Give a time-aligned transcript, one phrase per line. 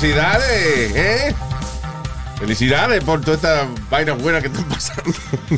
[0.00, 0.92] ¡Felicidades!
[0.96, 1.34] ¿eh?
[2.38, 5.12] Felicidades por todas estas vainas buenas que están pasando.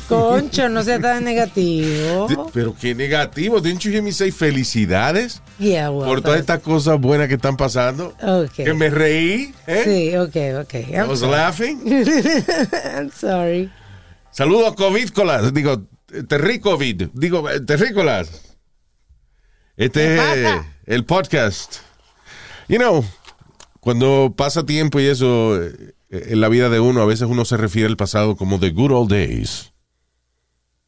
[0.08, 2.26] Concho, no sea tan negativo.
[2.52, 3.60] Pero qué negativo.
[3.60, 5.40] Didn't you hear me say felicidades?
[5.60, 8.16] Yeah, well, por todas estas cosas buenas que están pasando.
[8.20, 8.64] Okay.
[8.64, 9.54] Que me reí.
[9.68, 9.82] ¿eh?
[9.84, 10.74] Sí, ok, ok.
[10.74, 11.30] I was sorry.
[11.30, 11.80] laughing.
[12.96, 13.70] I'm sorry.
[14.32, 15.54] Saludos covidcolas.
[15.54, 15.84] Digo,
[16.26, 17.10] terrícovid.
[17.14, 18.56] Digo, eh, terrícolas.
[19.76, 21.76] Este es el podcast.
[22.68, 23.04] You know,
[23.82, 27.56] cuando pasa tiempo y eso eh, en la vida de uno, a veces uno se
[27.56, 29.72] refiere al pasado como the good old days.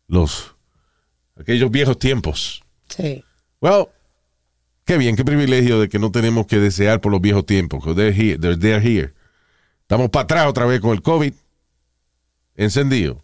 [0.06, 0.55] Los,
[1.34, 2.62] aquellos viejos tiempos.
[2.89, 3.25] Sí.
[3.61, 3.89] Well,
[4.84, 7.83] qué bien, qué privilegio de que no tenemos que desear por los viejos tiempos.
[7.97, 9.12] They're here, they're, they're here.
[9.81, 11.34] Estamos para atrás otra vez con el COVID.
[12.55, 13.20] Encendido.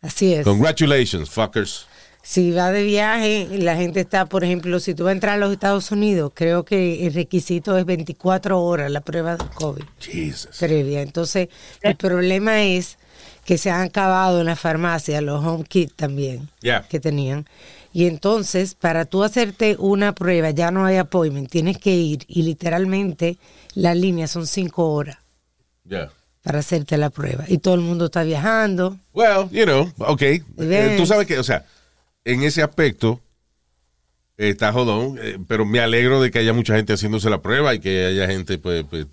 [0.00, 0.44] Así es.
[0.44, 1.87] Congratulations, fuckers.
[2.30, 5.38] Si va de viaje, la gente está, por ejemplo, si tú vas a entrar a
[5.38, 10.58] los Estados Unidos, creo que el requisito es 24 horas la prueba del COVID Jesus.
[10.58, 11.00] previa.
[11.00, 11.48] Entonces,
[11.80, 12.98] el problema es
[13.46, 16.86] que se han acabado en la farmacia los home kits también Yeah.
[16.86, 17.46] que tenían.
[17.94, 22.42] Y entonces, para tú hacerte una prueba, ya no hay appointment, tienes que ir y
[22.42, 23.38] literalmente
[23.72, 25.16] la línea son cinco horas
[25.88, 26.10] Yeah.
[26.42, 27.46] para hacerte la prueba.
[27.48, 28.98] Y todo el mundo está viajando.
[29.14, 30.20] Well, you know, ok.
[30.22, 31.64] Eh, tú sabes que, o sea,
[32.28, 33.20] en ese aspecto
[34.36, 37.74] eh, está jodón, eh, pero me alegro de que haya mucha gente haciéndose la prueba
[37.74, 39.06] y que haya gente, pues, pues,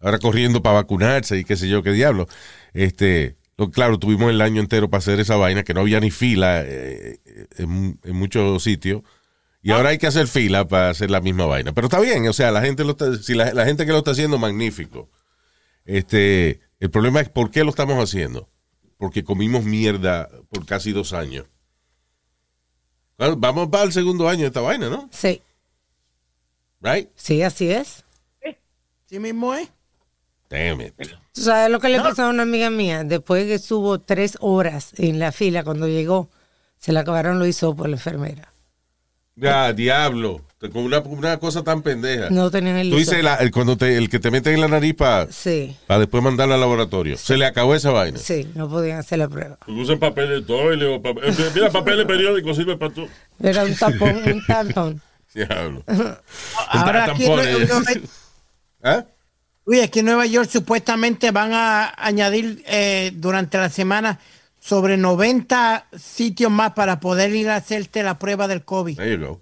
[0.00, 2.26] ahora corriendo para vacunarse y qué sé yo, qué diablo.
[2.72, 6.10] Este, lo- claro, tuvimos el año entero para hacer esa vaina, que no había ni
[6.10, 7.18] fila eh,
[7.58, 9.02] en, muchos sitios.
[9.62, 11.72] Y ahora hay que hacer fila para hacer la misma vaina.
[11.72, 14.10] Pero está bien, o sea, la gente lo está, si la gente que lo está
[14.12, 15.08] haciendo, magnífico.
[15.84, 18.48] Este, el problema es por qué lo estamos haciendo.
[18.98, 21.46] Porque comimos mierda por casi dos años.
[23.18, 25.08] Bueno, Vamos para el segundo año de esta vaina, ¿no?
[25.12, 25.42] Sí,
[26.80, 27.08] Right?
[27.14, 28.04] sí, así es.
[29.06, 29.68] Sí mismo es.
[30.48, 30.94] Damn it.
[31.32, 33.04] ¿Tú sabes lo que le pasó a una amiga mía?
[33.04, 36.28] Después que estuvo tres horas en la fila cuando llegó,
[36.78, 38.52] se le acabaron los hisopos a la enfermera.
[39.36, 40.42] Ya, diablo.
[40.70, 42.30] Con una, una cosa tan pendeja.
[42.30, 44.68] No tenían el Tú dices la- el, cuando te- el que te meten en la
[44.68, 47.16] nariz para Sí, después mandarlo al laboratorio.
[47.18, 48.18] Se le acabó esa vaina.
[48.18, 49.58] sí, no podían hacer la prueba.
[49.66, 51.24] Usen papel de toile o papel.
[51.30, 53.08] eh, Mira, papel de periódico sirve para todo.
[53.42, 55.02] Era un tapón, un tampón.
[55.34, 55.82] Diablo.
[56.68, 57.24] Ahora aquí.
[57.26, 57.42] Nueva-
[58.84, 59.04] ¿Ah?
[59.64, 64.18] Uy, aquí en Nueva York supuestamente van a añadir eh, durante la semana
[64.60, 68.96] sobre 90 sitios más para poder ir a hacerte la prueba del COVID.
[68.96, 69.40] There you go.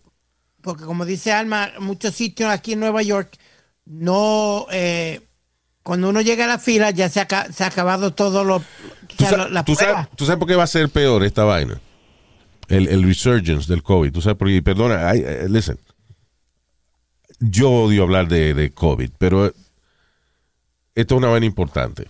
[0.62, 3.36] Porque como dice Alma, muchos sitios aquí en Nueva York
[3.86, 4.66] no...
[4.70, 5.20] eh,
[5.82, 8.62] cuando uno llega a la fila ya se ha, se ha acabado todo lo...
[9.16, 11.80] ¿Tú, sa- la sabes, tú sabes por qué va a ser peor esta vaina?
[12.68, 14.12] El, el resurgence del COVID.
[14.12, 14.62] Tú sabes por qué.
[14.62, 15.78] Perdona, ay, eh, listen.
[17.40, 19.52] Yo odio hablar de, de COVID, pero eh,
[20.94, 22.08] esto es una vaina importante.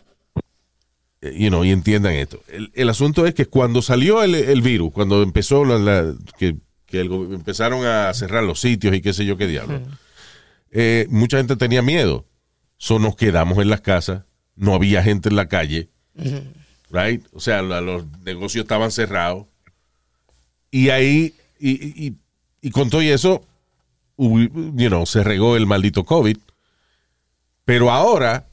[1.20, 2.42] Eh, You know, y entiendan esto.
[2.48, 6.56] El, el asunto es que cuando salió el, el virus, cuando empezó la, la- que,
[6.90, 9.80] que el empezaron a cerrar los sitios y qué sé yo qué diablo,
[10.72, 12.26] eh, mucha gente tenía miedo.
[12.76, 14.24] So nos quedamos en las casas,
[14.56, 15.88] no había gente en la calle
[16.90, 17.24] right?
[17.32, 19.46] O sea, la- los negocios estaban cerrados.
[20.70, 22.16] Y ahí, y, y-
[22.62, 23.42] y con todo y eso,
[24.18, 26.36] you know, se regó el maldito COVID.
[27.64, 28.46] Pero ahora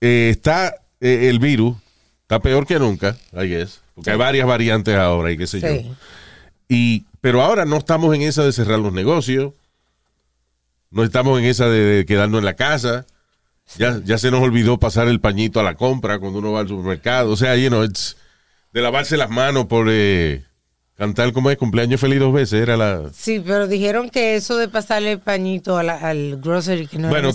[0.00, 1.76] eh, está eh, el virus,
[2.22, 5.66] está peor que nunca, I guess, porque hay varias variantes ahora y qué sé yo.
[6.70, 9.54] Y, pero ahora no estamos en esa de cerrar los negocios,
[10.90, 13.06] no estamos en esa de, de quedarnos en la casa.
[13.76, 16.68] Ya, ya se nos olvidó pasar el pañito a la compra cuando uno va al
[16.68, 17.32] supermercado.
[17.32, 18.16] O sea, you know, it's
[18.72, 20.44] de lavarse las manos por eh,
[21.00, 22.60] cantar como es cumpleaños feliz dos veces.
[22.60, 23.10] Era la.
[23.14, 27.30] Sí, pero dijeron que eso de pasarle pañito a la- al grocery que no bueno,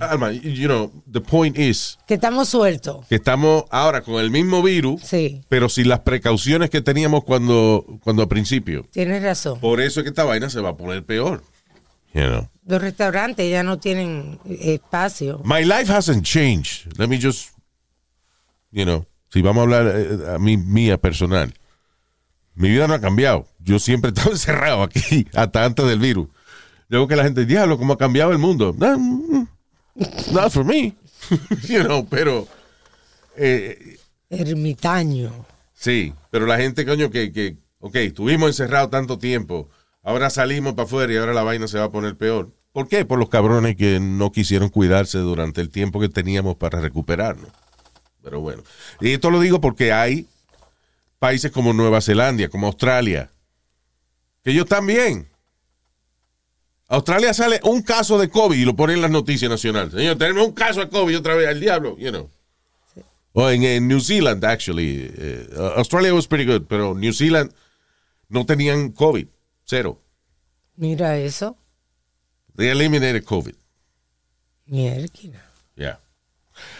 [0.00, 3.06] Alma, you know, the point is que estamos sueltos.
[3.08, 7.86] que estamos ahora con el mismo virus, Sí, pero sin las precauciones que teníamos cuando,
[8.04, 8.86] cuando al principio.
[8.92, 9.58] tienes razón.
[9.60, 11.42] Por eso es que esta vaina se va a poner peor.
[12.12, 12.48] You know.
[12.66, 15.40] Los restaurantes ya no tienen espacio.
[15.44, 16.92] My life hasn't changed.
[16.98, 17.50] Let me just,
[18.70, 21.54] you know, si vamos a hablar eh, a mí, mía personal,
[22.56, 23.46] mi vida no ha cambiado.
[23.60, 26.28] Yo siempre he estado encerrado aquí, hasta antes del virus.
[26.88, 28.74] Luego que la gente, diablo, ¿cómo ha cambiado el mundo?
[28.80, 29.46] Ah, mm,
[30.32, 30.94] Not for me.
[31.68, 32.46] you know, pero
[33.36, 33.98] eh,
[34.30, 35.46] Ermitaño.
[35.74, 39.68] sí, pero la gente, coño, que, que, ok, estuvimos encerrados tanto tiempo,
[40.02, 42.52] ahora salimos para afuera y ahora la vaina se va a poner peor.
[42.72, 43.04] ¿Por qué?
[43.04, 47.48] Por los cabrones que no quisieron cuidarse durante el tiempo que teníamos para recuperarnos.
[48.22, 48.62] Pero bueno,
[49.00, 50.26] y esto lo digo porque hay
[51.26, 53.28] países como Nueva Zelanda, como Australia,
[54.44, 55.28] que ellos también.
[56.88, 59.92] Australia sale un caso de COVID y lo ponen en las noticias nacionales.
[59.92, 62.30] Señor, tenemos un caso de COVID otra vez al diablo, you know.
[63.32, 65.10] O en, en New Zealand, actually.
[65.18, 67.50] eh, Australia was pretty good, pero New Zealand
[68.28, 69.26] no tenían COVID.
[69.64, 70.00] Cero.
[70.76, 71.56] Mira eso.
[72.54, 73.54] They eliminated COVID.
[74.66, 75.08] Mierda.
[75.74, 75.98] Yeah.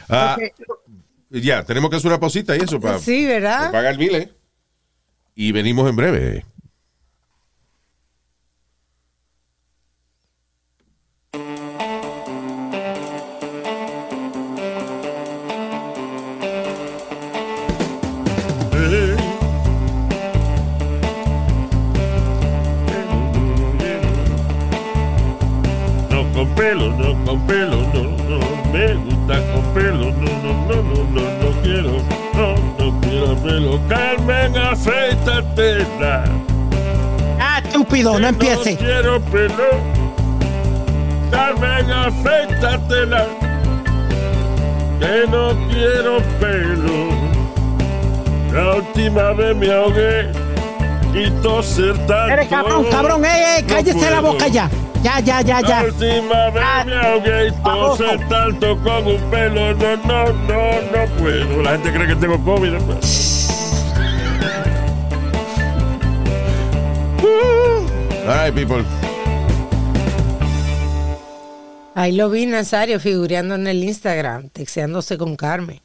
[0.08, 0.36] Ah,
[1.30, 3.72] Ya, tenemos que hacer una pausita y eso para Sí, ¿verdad?
[3.72, 4.32] pagar el bile.
[5.38, 6.44] Y venimos en breve.
[26.10, 30.82] No con pelo, no con pelo, no, no, me gusta con pelo, no, no, no,
[30.82, 31.25] no, no,
[33.46, 33.80] no pelo.
[33.88, 36.24] Carmen, afeitatela.
[37.40, 38.72] Ah, estúpido, no empiece.
[38.72, 39.96] No quiero pelo.
[41.30, 43.26] Carmen, afeitatela.
[45.00, 47.26] Que no quiero pelo.
[48.52, 50.30] La última vez me ahogué
[51.14, 52.32] y toser tanto.
[52.32, 53.28] Eres cabrón, cabrón, eh,
[53.58, 54.32] eh, No cállese la puedo.
[54.32, 54.70] boca ya.
[55.02, 55.84] Ya, ya, ya, La ya.
[55.84, 59.74] última vez Ah, me ahogué y toser tanto con un pelo.
[59.74, 61.62] No, no, no, no puedo.
[61.62, 62.70] La gente cree que tengo COVID.
[62.72, 62.78] ¿no?
[68.26, 68.84] All right, people.
[71.94, 75.80] Ahí lo vi Nazario figureando en el Instagram, texteándose con Carmen.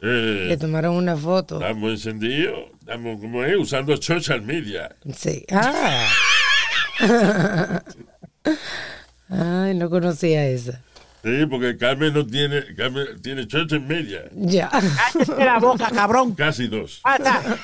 [0.00, 1.60] Le Eh, tomaron una foto.
[1.60, 2.70] estamos encendidos.
[2.80, 4.94] Estamos, como es, usando social media.
[5.16, 5.44] Sí.
[5.50, 6.08] Ah.
[9.30, 10.80] Ay, no conocía esa.
[11.24, 14.24] Sí, porque Carmen no tiene, Carmen tiene social media.
[14.34, 14.68] Ya.
[14.68, 16.34] Cállese la boca, cabrón.
[16.34, 17.00] Casi dos.
[17.02, 17.40] Basta.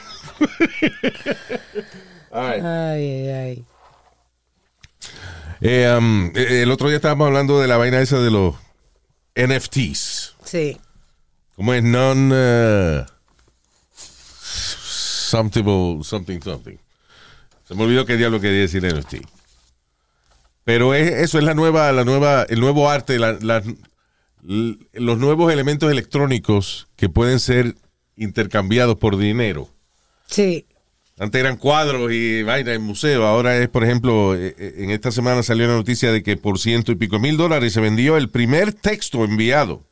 [2.30, 3.64] Ay, ay, ay.
[5.60, 8.54] Eh, um, eh, el otro día estábamos hablando de la vaina esa de los
[9.34, 10.36] NFTs.
[10.44, 10.78] Sí.
[11.56, 11.82] ¿Cómo es?
[11.82, 12.30] Non...
[12.32, 13.04] Uh,
[13.92, 16.76] something, something, something.
[17.66, 19.16] Se me olvidó qué diablo quería decir NFT.
[20.64, 23.62] Pero es- eso es la nueva, la nueva, el nuevo arte, la- la-
[24.48, 27.74] l- los nuevos elementos electrónicos que pueden ser
[28.16, 29.68] intercambiados por dinero.
[30.26, 30.66] Sí.
[31.20, 33.26] Antes eran cuadros y vaina en museo.
[33.26, 36.58] Ahora es, por ejemplo, eh, eh, en esta semana salió la noticia de que por
[36.60, 39.84] ciento y pico mil dólares se vendió el primer texto enviado.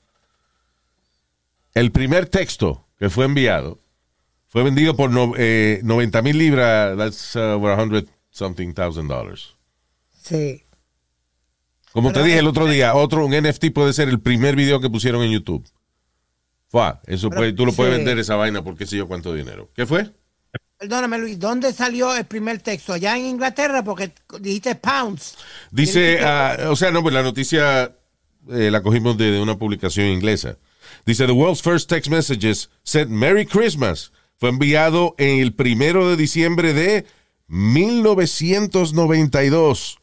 [1.74, 3.80] El primer texto que fue enviado
[4.48, 6.96] fue vendido por no- eh, 90 mil libras.
[6.96, 9.56] That's uh, over 100 something thousand dollars.
[10.22, 10.62] Sí.
[11.92, 14.90] Como te dije el otro día, otro, un NFT puede ser el primer video que
[14.90, 15.66] pusieron en YouTube.
[16.68, 19.70] Fue, eso puede- tú lo puedes vender esa vaina por qué sé yo cuánto dinero.
[19.74, 20.10] ¿Qué fue?
[20.78, 22.92] Perdóname, Luis, ¿dónde salió el primer texto?
[22.92, 23.82] ¿Allá en Inglaterra?
[23.82, 25.38] Porque dijiste pounds.
[25.70, 27.96] Dice, ah, o sea, no, pues la noticia
[28.50, 30.58] eh, la cogimos de, de una publicación inglesa.
[31.06, 34.12] Dice, The world's first text messages said Merry Christmas.
[34.36, 37.06] Fue enviado en el primero de diciembre de
[37.48, 39.98] 1992.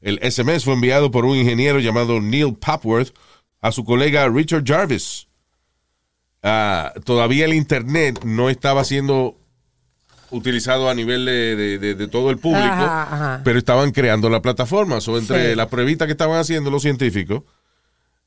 [0.00, 3.12] El SMS fue enviado por un ingeniero llamado Neil Papworth
[3.60, 5.26] a su colega Richard Jarvis.
[6.42, 9.41] Ah, todavía el Internet no estaba siendo
[10.32, 13.40] utilizado a nivel de, de- de- de todo el público, Ajá, ajá.
[13.44, 14.98] pero estaban creando la plataforma.
[15.06, 15.54] O entre Sí.
[15.56, 17.42] las pruebitas que estaban haciendo los científicos,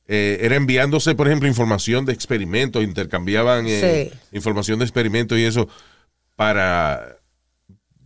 [0.07, 4.19] eh, era enviándose, por ejemplo, información de experimentos, intercambiaban eh, Sí.
[4.37, 5.67] información de experimentos y eso
[6.35, 7.17] para,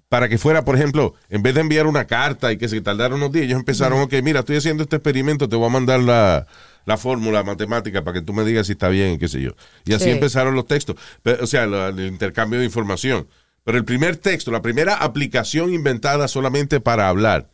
[0.07, 3.15] para que fuera, por ejemplo, en vez de enviar una carta y que se tardara
[3.15, 6.47] unos días, ellos empezaron, ok, mira, estoy haciendo este experimento, te voy a mandar la,
[6.85, 9.51] la fórmula matemática para que tú me digas si está bien, qué sé yo.
[9.85, 10.11] Y así Sí.
[10.11, 10.95] empezaron los textos,
[11.41, 13.27] o sea, el intercambio de información.
[13.63, 17.47] Pero el primer texto, la primera aplicación inventada solamente para hablar,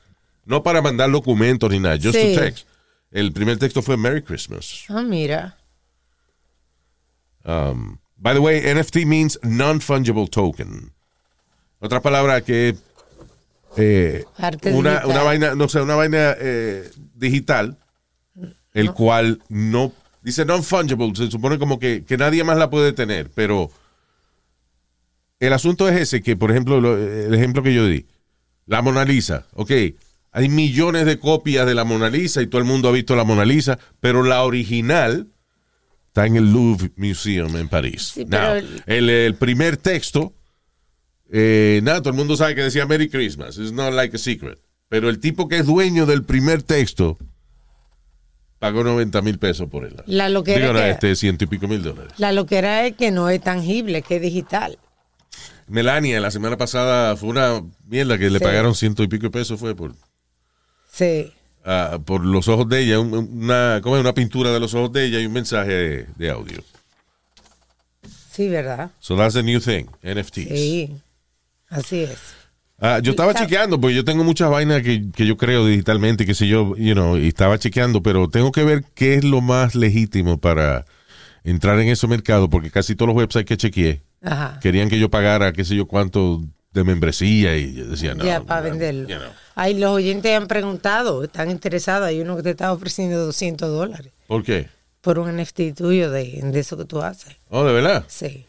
[0.46, 2.36] no para mandar documentos ni nada, just Sí.
[2.36, 2.68] to text.
[3.12, 4.86] El primer texto fue Merry Christmas.
[4.90, 5.58] Ah, mira.
[7.44, 10.92] Um, by the way, NFT means non-fungible token.
[11.80, 12.76] Otra palabra que
[13.78, 14.26] eh,
[14.74, 17.78] una, una vaina, no sé, una vaina eh, digital,
[18.74, 23.30] el cual no dice non-fungible, se supone como que, que nadie más la puede tener,
[23.36, 23.70] pero
[25.40, 28.06] el asunto es ese, que por ejemplo, lo- el ejemplo que yo di,
[28.66, 29.72] la Mona Lisa, ok,
[30.32, 33.24] hay millones de copias de la Mona Lisa y todo el mundo ha visto la
[33.24, 35.28] Mona Lisa, pero la original
[36.08, 38.12] está en el Louvre Museum en París.
[38.16, 40.34] Sí, Now, el, el- el primer texto,
[41.32, 43.58] eh, nada, todo el mundo sabe que decía Merry Christmas.
[43.58, 44.60] It's not like a secret.
[44.88, 47.18] Pero el tipo que es dueño del primer texto
[48.60, 49.96] pagó 90 mil pesos por él.
[50.06, 52.14] La loquera Digo, no, este, ciento y pico mil dólares.
[52.18, 54.78] La loquera es que no es tangible, que es digital.
[55.68, 58.44] Melania, la semana pasada fue una mierda que le Sí.
[58.46, 59.94] pagaron ciento y pico de pesos fue por,
[60.92, 61.32] Sí.
[61.66, 64.02] ah, por los ojos de ella, un- una, ¿cómo es?
[64.02, 66.64] una pintura de los ojos de ella y un mensaje de, de audio.
[68.32, 68.92] Sí, ¿verdad?
[69.00, 70.50] So that's the new thing, NFTs.
[70.50, 70.96] Sí.
[71.70, 72.20] Así es.
[72.80, 76.34] Ah, yo estaba chequeando, porque yo tengo muchas vainas que, que yo creo digitalmente, que
[76.36, 79.76] sé yo, you know, y estaba chequeando, pero tengo que ver qué es lo más
[79.76, 80.86] legítimo para
[81.46, 84.60] entrar en ese mercado, porque casi todos los websites que chequeé Ajá.
[84.62, 86.42] querían que yo pagara qué sé yo cuánto
[86.72, 88.26] de membresía y yo decía, no.
[88.26, 89.08] ya, para no, venderlo.
[89.08, 89.30] you know.
[89.56, 92.08] Ahí los oyentes han preguntado, están interesados.
[92.08, 94.68] Hay uno que te está ofreciendo 200 dólares ¿Por qué?
[95.00, 97.38] por un NFT tuyo de, de eso que tú haces.
[97.50, 98.04] Oh, de verdad.
[98.10, 98.46] Sí.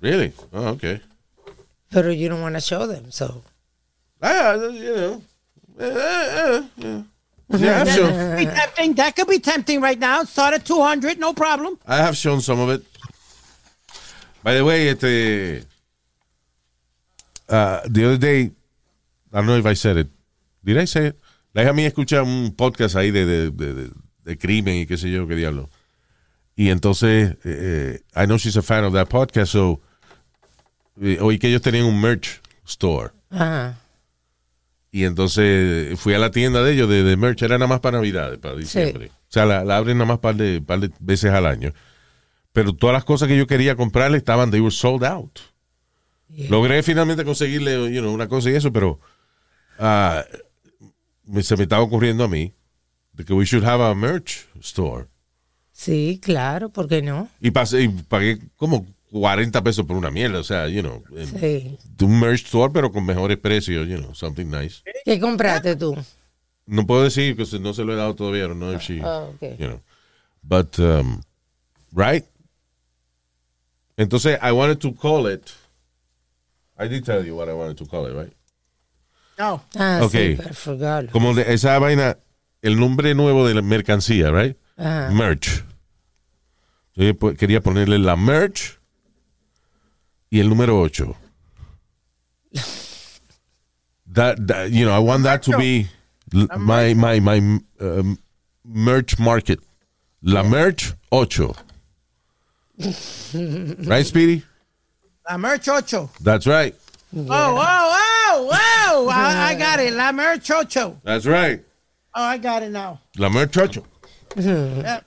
[0.00, 0.32] Really?
[0.52, 1.00] Oh, okay.
[1.90, 3.42] Pero you don't want to show them, so.
[4.22, 5.22] Ah, you know.
[5.78, 7.02] Eh, eh, eh, yeah.
[7.58, 8.94] Yeah, I've shown, Be tempting.
[8.94, 10.22] That could be tempting right now.
[10.24, 11.78] Start at 200, no problem.
[11.86, 12.84] I have shown some of it.
[14.42, 15.64] By the way, este,
[17.48, 18.52] uh, the other day,
[19.32, 20.08] I don't know if I said it.
[20.64, 21.16] Did I say it?
[21.52, 23.90] La hija mía escucha un podcast ahí de, de,
[24.24, 25.68] de, crimen y qué sé yo, qué diablo.
[26.54, 29.80] Y entonces, eh, I know she's a fan of that podcast, so
[31.00, 33.10] eh, oí que ellos tenían un merch store.
[33.30, 33.76] Ajá.
[34.92, 38.38] Y entonces fui a la tienda de ellos de, merch, era nada más para Navidad,
[38.38, 39.10] para diciembre.
[39.10, 41.72] O sea, la, la abren nada más par de, par de veces al año.
[42.52, 45.38] Pero todas las cosas que yo quería comprarle estaban, they were sold out.
[46.48, 49.00] Logré finalmente conseguirle you know, una cosa y eso, pero
[51.24, 52.52] me- se me estaba ocurriendo a mí
[53.12, 55.06] de que we should have a merch store.
[55.72, 57.28] Sí, claro, ¿por qué no?
[57.40, 61.02] Y, pasé, y pagué como 40 pesos por una mierda, o sea, you know,
[61.40, 61.78] Sí.
[62.00, 64.82] un merch store, pero con mejores precios, you know, something nice.
[65.04, 65.96] ¿Qué compraste tú?
[66.66, 68.46] No puedo decir que no se lo he dado todavía.
[68.46, 69.56] Know if she, Ah, okay.
[69.58, 69.80] you know.
[70.42, 71.20] But, um,
[71.92, 72.24] right?
[74.00, 75.52] Entonces, I wanted to call it.
[76.78, 78.32] I did tell you what I wanted to call it, right?
[79.38, 79.60] No.
[79.76, 80.12] Ah, Ok.
[80.12, 81.10] sí, pero forgot.
[81.10, 82.16] Como de esa vaina,
[82.62, 84.56] el nombre nuevo de la mercancía, right?
[84.78, 85.10] Ajá.
[85.12, 85.62] Merch.
[86.94, 88.78] Yo quería ponerle la merch
[90.30, 91.14] y el número 8.
[94.12, 95.88] That, that, you know, I want that to be
[96.32, 97.36] my, my, my
[97.80, 98.18] um,
[98.64, 99.60] merch market.
[100.22, 101.52] La merch 8.
[103.86, 104.42] right, Speedy?
[105.28, 106.08] La Merch 8.
[106.20, 106.74] That's right.
[107.14, 109.08] Oh, oh, oh, oh.
[109.08, 109.92] I, I got it.
[109.94, 111.02] La Merch 8.
[111.04, 111.62] That's right.
[112.14, 112.98] Oh, I got it now.
[113.18, 113.78] La merch 8.
[114.36, 115.00] Yeah.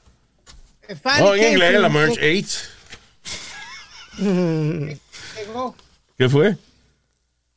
[0.87, 1.93] It finally Oh, en inglés, la me.
[1.99, 2.69] merch 8.
[5.35, 5.75] Llegó.
[6.17, 6.55] ¿Qué fue?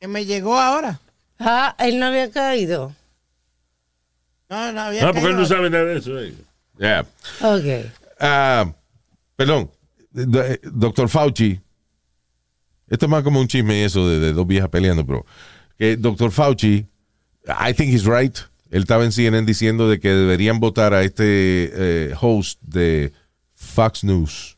[0.01, 0.99] Que me llegó ahora.
[1.39, 2.93] Ah, él no había caído.
[4.49, 5.55] No, no había Ah, porque él no caído.
[5.55, 6.19] sabe nada de eso.
[6.19, 6.33] eh.
[6.77, 7.05] Yeah.
[7.41, 7.91] Ok.
[8.19, 8.73] Ah,
[9.35, 9.76] perdón, Do- eh,
[10.25, 11.59] doctor Fauci,
[12.89, 15.25] esto es más como un chisme eso de, dos viejas peleando, pero
[15.77, 16.87] que doctor Fauci,
[17.47, 18.37] I think he's right.
[18.69, 23.13] Él estaba en CNN diciendo de que deberían votar a este eh, host de
[23.53, 24.57] Fox News.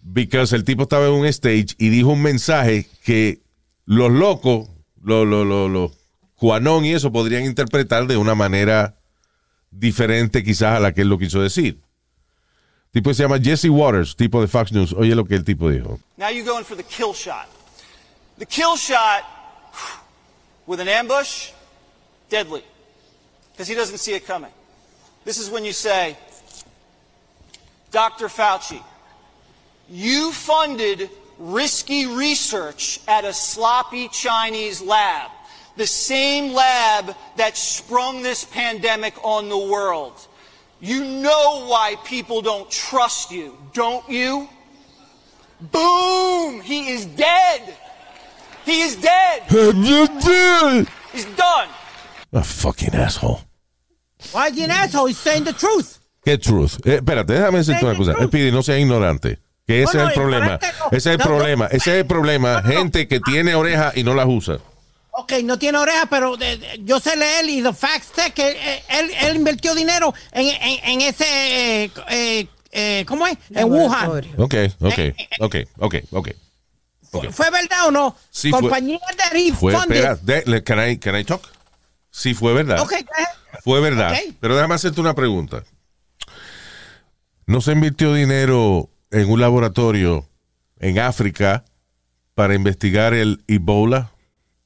[0.00, 3.40] Because el tipo estaba en un stage y dijo un mensaje que
[3.84, 4.68] los locos,
[5.02, 5.92] los los los los
[6.34, 8.96] cuanón y eso podrían interpretar de una manera
[9.70, 11.80] diferente quizás a la que él lo quiso decir.
[12.94, 14.92] Tipo se llama Jesse Waters, tipo de Fox News.
[14.92, 15.98] Oye lo que el tipo dijo.
[16.16, 17.48] Now you're going for the kill shot.
[18.38, 19.24] The kill shot
[20.66, 21.50] with an ambush,
[22.28, 22.62] deadly.
[23.52, 24.52] Because he doesn't see it coming.
[25.24, 26.16] This is when you say,
[27.90, 28.28] Dr.
[28.28, 28.80] Fauci,
[29.88, 35.30] you funded risky research at a sloppy Chinese lab.
[35.76, 40.14] The same lab that sprung this pandemic on the world.
[40.84, 44.46] You know why people don't trust you, don't you?
[45.72, 46.60] Boom!
[46.60, 47.74] He is dead!
[48.66, 49.44] He is dead!
[49.48, 51.68] He's done!
[52.34, 53.40] A fucking asshole.
[54.32, 55.06] Why is he an asshole?
[55.06, 56.00] He's saying the truth.
[56.22, 56.86] ¿Qué truth?
[56.86, 58.12] Eh, espérate, déjame decirte una cosa.
[58.26, 59.38] Speedy, no seas ignorante.
[59.66, 60.58] Que ese No, no, es el problema.
[60.90, 61.66] Ese es el problema.
[61.68, 62.62] Ese es el problema.
[62.62, 64.58] Gente que tiene orejas y no las usa.
[65.16, 68.50] Ok, no tiene oreja, pero de- de- yo sé leer y the facts say que
[68.50, 73.36] eh, él, él invirtió dinero en, en, en ese, eh, eh, ¿cómo es?
[73.50, 74.08] En Wuhan.
[74.38, 74.98] Ok, ok,
[75.40, 76.28] ok, ok, ok.
[77.12, 77.30] Ok.
[77.30, 78.16] ¿Fue verdad o no?
[78.32, 78.98] Sí, fue- Compañía
[79.32, 81.42] de Fue, espera, de- can, I, can I talk?
[82.10, 82.80] Sí, fue verdad.
[82.80, 83.60] Ok, go ahead.
[83.62, 84.12] Fue verdad.
[84.12, 84.34] Ok.
[84.40, 85.62] Pero déjame hacerte una pregunta.
[87.46, 90.28] ¿No se invirtió dinero en un laboratorio
[90.80, 91.64] en África
[92.34, 94.10] para investigar el Ebola?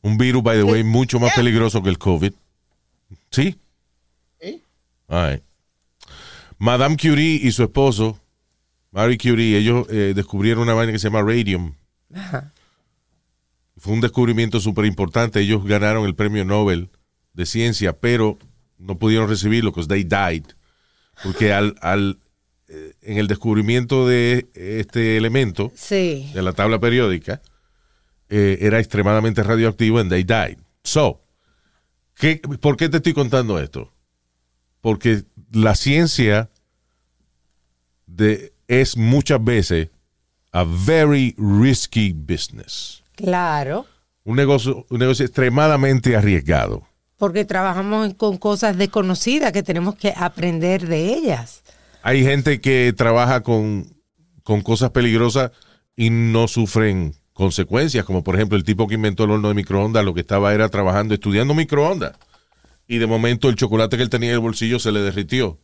[0.02, 2.32] Un virus, by the way, mucho más peligroso que el COVID.
[3.30, 3.58] ¿Sí?
[5.10, 5.42] All right.
[6.58, 8.20] Madame Curie y su esposo,
[8.90, 11.72] Marie Curie, ellos eh, descubrieron una vaina que se llama radium.
[12.14, 12.52] Ajá.
[13.78, 15.40] Fue un descubrimiento súper importante.
[15.40, 16.90] Ellos ganaron el premio Nobel
[17.32, 18.38] de ciencia, pero
[18.76, 20.44] no pudieron recibirlo porque they died.
[21.22, 22.18] Porque al, al,
[22.68, 26.30] eh, en el descubrimiento de este elemento, Sí.
[26.34, 27.40] de la tabla periódica,
[28.28, 30.58] eh, era extremadamente radioactivo and they died.
[30.84, 31.20] So,
[32.14, 33.92] ¿qué, ¿por qué te estoy contando esto?
[34.80, 36.50] Porque la ciencia
[38.06, 39.88] de, es muchas veces
[40.52, 43.02] a very risky business.
[43.16, 43.86] Claro.
[44.24, 46.86] Un negocio, un negocio extremadamente arriesgado.
[47.16, 51.62] Porque trabajamos con cosas desconocidas que tenemos que aprender de ellas.
[52.02, 53.96] Hay gente que trabaja con,
[54.44, 55.50] con cosas peligrosas
[55.96, 60.04] y no sufren consecuencias, como por ejemplo el tipo que inventó el horno de microondas,
[60.04, 62.16] lo que estaba era trabajando, estudiando microondas.
[62.88, 65.58] Y de momento el chocolate que él tenía en el bolsillo se le derritió.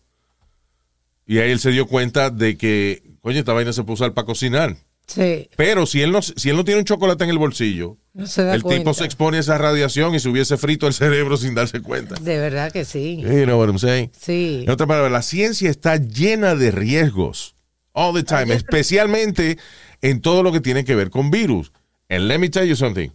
[1.27, 4.25] Y ahí él se dio cuenta de que, coño, esta vaina se puede usar para
[4.27, 4.77] cocinar.
[5.07, 5.49] Sí.
[5.57, 8.45] Pero si él no, si él no tiene un chocolate en el bolsillo, No se
[8.45, 8.79] da el cuenta.
[8.81, 12.15] tipo se expone a esa radiación y se hubiese frito el cerebro sin darse cuenta.
[12.21, 13.21] De verdad que sí.
[13.21, 14.13] You know what I'm saying?
[14.19, 14.61] Sí.
[14.63, 17.54] En otras palabras, la ciencia está llena de riesgos
[17.95, 19.59] all the time, especialmente
[20.03, 21.73] en todo lo que tiene que ver con virus.
[22.11, 23.11] And let me tell you something.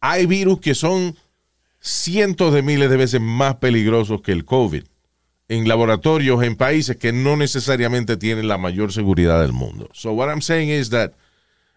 [0.00, 1.16] Hay virus que son
[1.80, 4.84] cientos de miles de veces más peligrosos que el COVID
[5.48, 9.88] en laboratorios en países que no necesariamente tienen la mayor seguridad del mundo.
[9.92, 11.12] So what I'm saying is that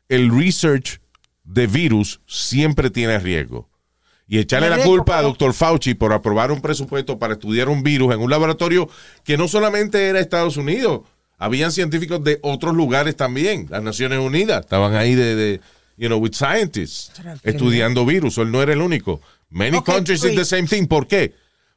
[0.10, 1.02] el research
[1.44, 3.68] de virus siempre tiene riesgo.
[4.28, 5.54] Y echarle la culpa a Dr.
[5.54, 8.88] Fauci por aprobar un presupuesto para estudiar un virus en un laboratorio
[9.24, 11.02] que no solamente era Estados Unidos,
[11.44, 15.62] habían científicos de otros lugares también, las Naciones Unidas, estaban ahí de, de,
[15.98, 17.12] you know, with scientists,
[17.44, 19.20] estudiando virus, él no era el único.
[19.50, 20.88] Many countries did the same thing.
[20.88, 21.34] ¿Por qué?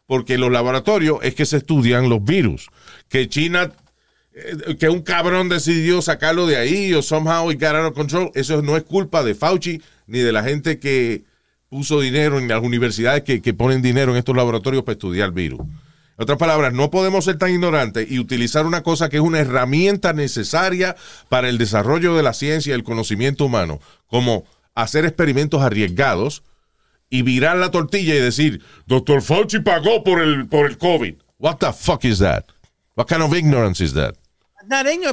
[0.07, 2.69] Porque los laboratorios es que se estudian los virus.
[3.09, 3.73] Que China,
[4.35, 8.31] eh, que un cabrón decidió sacarlo de ahí o somehow it got out of control,
[8.37, 11.25] eso no es culpa de Fauci ni de la gente que
[11.69, 15.61] puso dinero en las universidades que, que ponen dinero en estos laboratorios para estudiar virus.
[16.19, 19.41] En otras palabras, no podemos ser tan ignorantes y utilizar una cosa que es una
[19.41, 20.97] herramienta necesaria
[21.29, 26.43] para el desarrollo de la ciencia y el conocimiento humano, como hacer experimentos arriesgados
[27.11, 31.15] y virar la tortilla y decir, Doctor Fauci pagó por el, por el COVID.
[31.39, 32.45] What the fuck is that?
[32.97, 34.15] What kind of ignorance is that?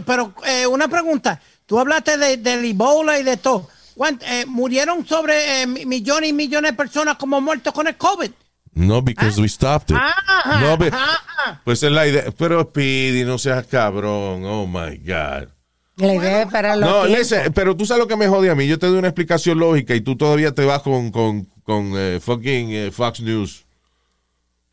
[0.05, 1.39] Pero eh, una pregunta.
[1.65, 3.69] Tú hablaste de, del Ebola y de todo.
[3.95, 8.31] ¿Cuánt- eh, ¿Murieron sobre eh, millones y millones de personas como muertos con el COVID?
[8.75, 9.97] No, because we stopped it.
[9.97, 11.61] Ajá, no, be- ajá.
[11.63, 12.25] pues es la idea.
[12.37, 14.43] Pero Speedy, no seas cabrón.
[14.45, 15.49] Oh my God.
[15.97, 18.55] La idea es para los No, listen, pero tú sabes lo que me jode a
[18.55, 18.67] mí.
[18.67, 22.19] Yo te doy una explicación lógica y tú todavía te vas con, con, con eh,
[22.19, 23.65] fucking eh, Fox News.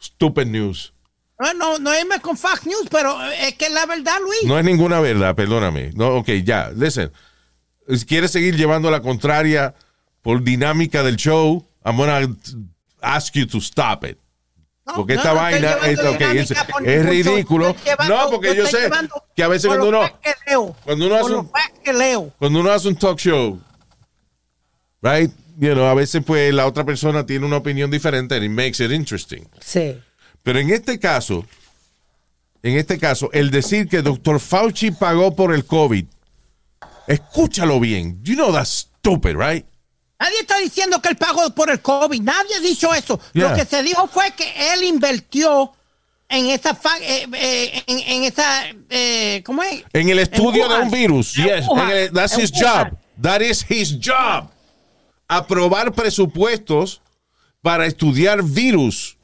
[0.00, 0.94] Stupid News.
[1.38, 4.44] No, no, no irme con Fox News, pero eh, es que es la verdad, Luis.
[4.44, 5.90] No es ninguna verdad, perdóname.
[5.94, 7.12] No, ok, ya, listen.
[7.88, 9.74] Si quieres seguir llevando la contraria
[10.22, 12.34] por dinámica del show, I'm gonna
[13.02, 14.18] ask you to stop it.
[14.86, 17.74] No, Porque no, esta no vaina es, ridículo.
[17.84, 18.90] Llevando- no, porque yo sé
[19.36, 20.00] que a veces cuando uno,
[20.46, 21.50] leo, cuando uno hace un-
[21.98, 22.32] leo.
[22.38, 23.60] cuando uno hace un talk show,
[25.02, 25.30] right?
[25.58, 28.80] You know, a veces pues la otra persona tiene una opinión diferente and it makes
[28.82, 29.46] it interesting.
[29.60, 30.00] Sí.
[30.42, 31.44] Pero en este caso,
[32.62, 34.40] en este caso, el decir que Dr.
[34.40, 36.06] Fauci pagó por el COVID,
[37.06, 38.18] escúchalo bien.
[38.24, 39.66] You know that's stupid, right?
[40.20, 42.20] Nadie está diciendo que él pagó por el COVID.
[42.20, 43.18] Nadie ha dicho eso.
[43.32, 43.48] Yeah.
[43.48, 45.72] Lo que se dijo fue que él invirtió
[46.28, 49.82] en esa, eh, eh, en, en esa, eh, ¿cómo es?
[49.94, 51.36] En el estudio de un virus.
[51.38, 52.88] En Yes, el- that's his job.
[53.20, 54.50] That is his job.
[55.26, 57.00] Aprobar presupuestos
[57.62, 59.16] para estudiar virus.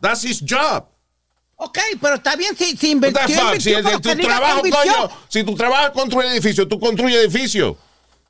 [0.00, 0.84] That's his job.
[1.56, 3.20] Ok, pero está bien si, si invirtió.
[3.28, 7.76] Si, invirtió, el- pero tu trabajo, coño, si tu trabajo construye edificio, tú construyes edificio.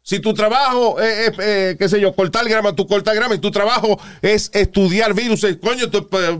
[0.02, 3.34] Si tu trabajo es, es, eh, qué sé yo, cortar grama, tú cortas grama.
[3.34, 6.38] Y tu trabajo es estudiar virus, eh, coño, tú eh,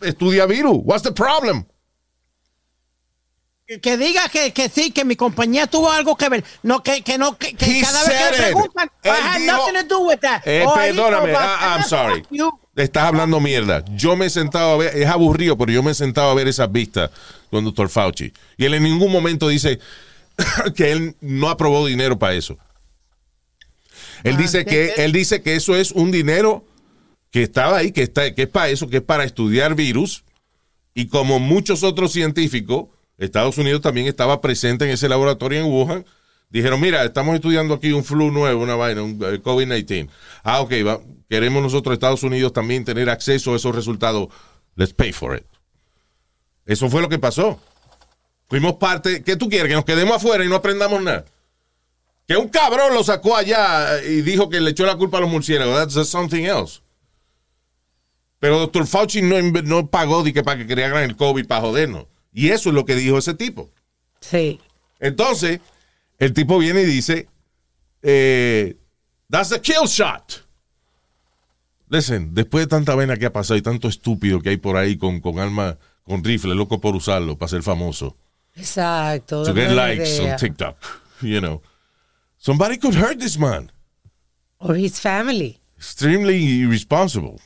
[0.00, 0.78] estudia virus.
[0.82, 1.64] What's the problem?
[3.66, 6.44] Que- Que diga que, que sí, que mi compañía tuvo algo que ver.
[6.62, 9.94] No, que, que no, que, cada vez que le preguntan, I had dijo- nothing to
[9.94, 10.42] do with that.
[10.46, 11.88] Eh, Oh, perdóname, ah, I'm that.
[11.88, 12.22] sorry.
[12.74, 13.84] Estás hablando mierda.
[13.94, 16.48] Yo me he sentado a ver, es aburrido, pero yo me he sentado a ver
[16.48, 17.10] esas vistas
[17.50, 17.88] con Dr.
[17.88, 18.32] Fauci.
[18.56, 19.78] Y él en ningún momento dice
[20.74, 22.56] que él no aprobó dinero para eso.
[24.24, 26.64] Él dice que él dice que eso es un dinero
[27.30, 30.24] que estaba ahí, que está, que es para eso, que es para estudiar virus.
[30.94, 32.86] Y como muchos otros científicos,
[33.18, 36.04] Estados Unidos también estaba presente en ese laboratorio en Wuhan.
[36.50, 40.08] Dijeron, mira, estamos estudiando aquí un flu nuevo, una vaina, un eh, COVID-19.
[40.42, 44.28] Ah, ok, va- queremos nosotros, Estados Unidos, también tener acceso a esos resultados.
[44.76, 45.44] Let's pay for it.
[46.66, 47.58] Eso fue lo que pasó.
[48.48, 49.22] Fuimos parte.
[49.22, 49.68] ¿Qué tú quieres?
[49.68, 51.24] Que nos quedemos afuera y no aprendamos nada.
[52.26, 55.30] Que un cabrón lo sacó allá y dijo que le echó la culpa a los
[55.30, 55.94] murciélagos.
[55.94, 56.80] That's something else.
[58.38, 62.06] Pero doctor Fauci no, no pagó de que para que crearan el COVID para jodernos.
[62.32, 63.70] Y eso es lo que dijo ese tipo.
[64.20, 64.60] Sí.
[64.98, 65.60] Entonces,
[66.18, 67.28] el tipo viene y dice,
[68.02, 68.76] eh,
[69.30, 70.44] that's the kill shot.
[71.88, 74.96] Listen, después de tanta vena que ha pasado y tanto estúpido que hay por ahí
[74.96, 78.16] con, con arma, con rifle, loco por usarlo, para ser famoso.
[78.56, 79.44] Exacto.
[79.44, 80.32] To get likes idea.
[80.32, 80.76] on TikTok,
[81.22, 81.62] you know.
[82.42, 83.70] Somebody could hurt this man.
[84.58, 85.60] Or his family.
[85.76, 87.40] Extremely irresponsible.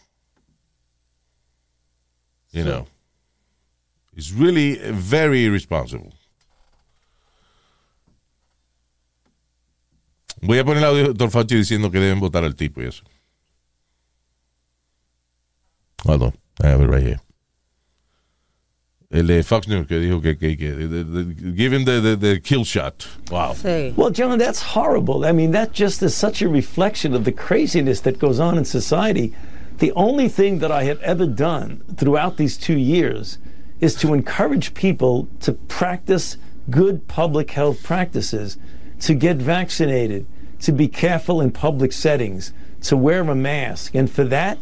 [2.51, 2.87] You know.
[4.15, 6.15] It's really very irresponsible.
[10.41, 11.31] Voy a poner el audio de Dr.
[11.31, 13.05] Fauci diciendo que deben votar al tipo y eso.
[16.07, 16.33] Hold on.
[16.63, 17.21] I have it right here.
[19.13, 22.17] El de Fox News que dijo que, que, que the- the- give him the, the,
[22.17, 23.07] the kill shot.
[23.31, 23.53] Wow.
[23.55, 23.95] Sí.
[23.97, 25.25] Well, John, that's horrible.
[25.25, 28.65] I mean, that just is such a reflection of the craziness that goes on in
[28.65, 29.33] society.
[29.79, 33.39] The only thing that I have ever done throughout these two years
[33.81, 36.37] is to encourage people to practice
[36.71, 38.57] good public health practices,
[39.01, 40.27] to get vaccinated,
[40.63, 43.95] to be careful in public settings, to wear a mask.
[43.95, 44.59] And for that,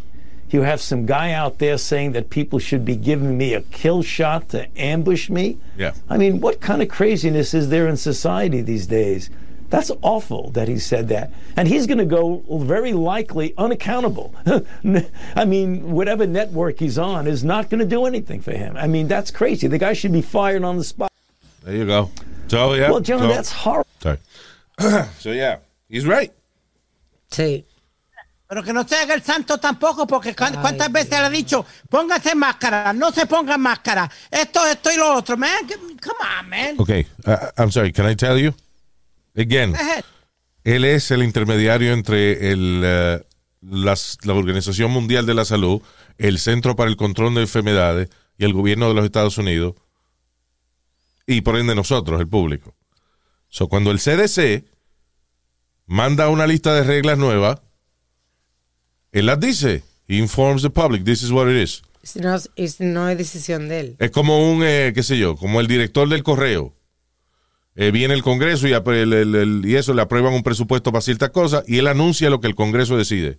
[0.54, 4.02] you have some guy out there saying that people should be giving me a kill
[4.02, 5.58] shot to ambush me.
[5.76, 5.92] Yeah.
[6.08, 9.30] I mean, what kind of craziness is there in society these days?
[9.70, 11.32] That's awful that he said that.
[11.56, 14.32] And he's going to go very likely unaccountable.
[15.34, 18.76] I mean, whatever network he's on is not going to do anything for him.
[18.76, 19.66] I mean, that's crazy.
[19.66, 21.10] The guy should be fired on the spot.
[21.64, 22.10] There you go.
[22.46, 22.90] So, yeah.
[22.90, 23.88] Well, John, so- that's horrible.
[24.00, 24.18] Sorry.
[25.18, 25.58] so, yeah.
[25.88, 26.32] He's right.
[27.30, 27.64] Sí.
[28.54, 31.66] Pero que no se haga el santo tampoco, porque cu- cuántas veces le ha dicho,
[31.90, 36.74] póngase máscara, no se pongan máscara, esto, esto y lo otro, man, come on, man.
[36.78, 37.04] Okay.
[37.26, 37.92] Uh, I'm sorry.
[37.92, 38.54] Can I tell you?
[39.36, 39.74] Again.
[40.62, 43.26] Él es el intermediario entre el, eh,
[43.60, 45.82] las- la Organización Mundial de la Salud,
[46.16, 49.74] el Centro para el Control de Enfermedades y el gobierno de los Estados Unidos
[51.26, 52.76] y por ende nosotros, el público.
[53.48, 54.64] So, cuando el CDC
[55.86, 57.58] manda una lista de reglas nuevas,
[59.18, 59.82] él las dice.
[60.06, 61.04] He informs the public.
[61.04, 61.82] This is what it is.
[62.02, 63.96] Si no, es- no es decisión de él.
[63.98, 66.74] Es como un, eh, qué sé yo, como el director del correo.
[67.76, 70.92] Eh, viene el Congreso y, apre- el- el- el- y eso le aprueban un presupuesto
[70.92, 73.38] para ciertas cosas y él anuncia lo que el Congreso decide.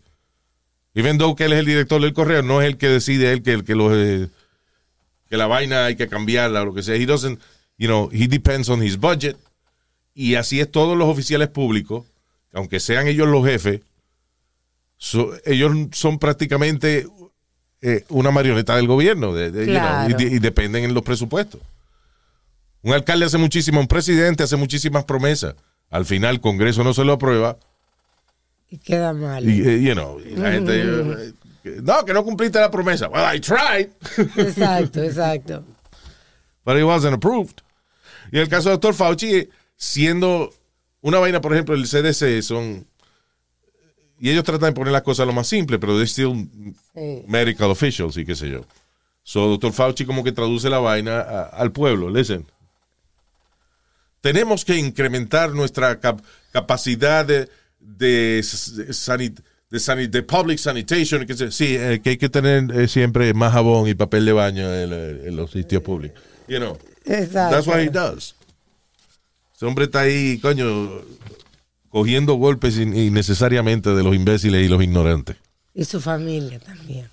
[0.96, 3.44] Even though que él es el director del correo, no es el que decide él
[3.44, 4.28] que, el que, los, eh,
[5.30, 6.96] que la vaina hay que cambiarla o lo que sea.
[6.96, 7.40] He doesn't,
[7.78, 9.38] you know, he depends on his budget.
[10.14, 12.06] Y así es todos los oficiales públicos,
[12.54, 13.82] aunque sean ellos los jefes,
[14.98, 17.08] so- ellos son prácticamente
[17.82, 20.10] eh, una marioneta del gobierno de- de- you know, Claro.
[20.10, 21.62] y, de- y dependen en los presupuestos.
[22.82, 25.56] Un alcalde hace muchísimo, un presidente hace muchísimas promesas.
[25.90, 27.58] Al final el Congreso no se lo aprueba
[28.70, 29.48] Y queda mal.
[29.48, 31.34] y, eh, you know, y la gente, eh,
[31.84, 33.08] no, que no cumpliste la promesa.
[33.08, 33.90] Well, I tried,
[34.38, 35.64] Exacto, exacto.
[36.66, 37.62] but it wasn't approved.
[38.32, 40.52] Y el caso del doctor Fauci, siendo
[41.02, 42.88] una vaina, por ejemplo, el CDC son...
[44.20, 46.48] Y ellos tratan de poner las cosas lo más simple, pero they're still
[46.94, 47.24] Sí.
[47.28, 48.62] medical officials y qué sé yo.
[49.24, 52.10] So, doctor Fauci como que traduce la vaina a- al pueblo.
[52.10, 52.46] Listen.
[54.22, 57.48] Tenemos que incrementar nuestra cap- capacidad de,
[57.80, 61.26] de, s- sanit- de, sanit- de public sanitation.
[61.26, 64.32] que se- sí, eh, que hay que tener eh, siempre más jabón y papel de
[64.34, 66.20] baño en, en los sitios públicos.
[66.48, 67.56] You know, Exacto.
[67.56, 68.36] that's what he does.
[69.56, 71.02] Ese hombre está ahí, coño,
[71.96, 75.38] cogiendo golpes in- innecesariamente de los imbéciles y los ignorantes.
[75.74, 77.08] Y su familia también.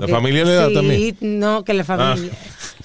[0.00, 1.16] ¿La familia le da sí, también?
[1.38, 2.32] No, que la familia.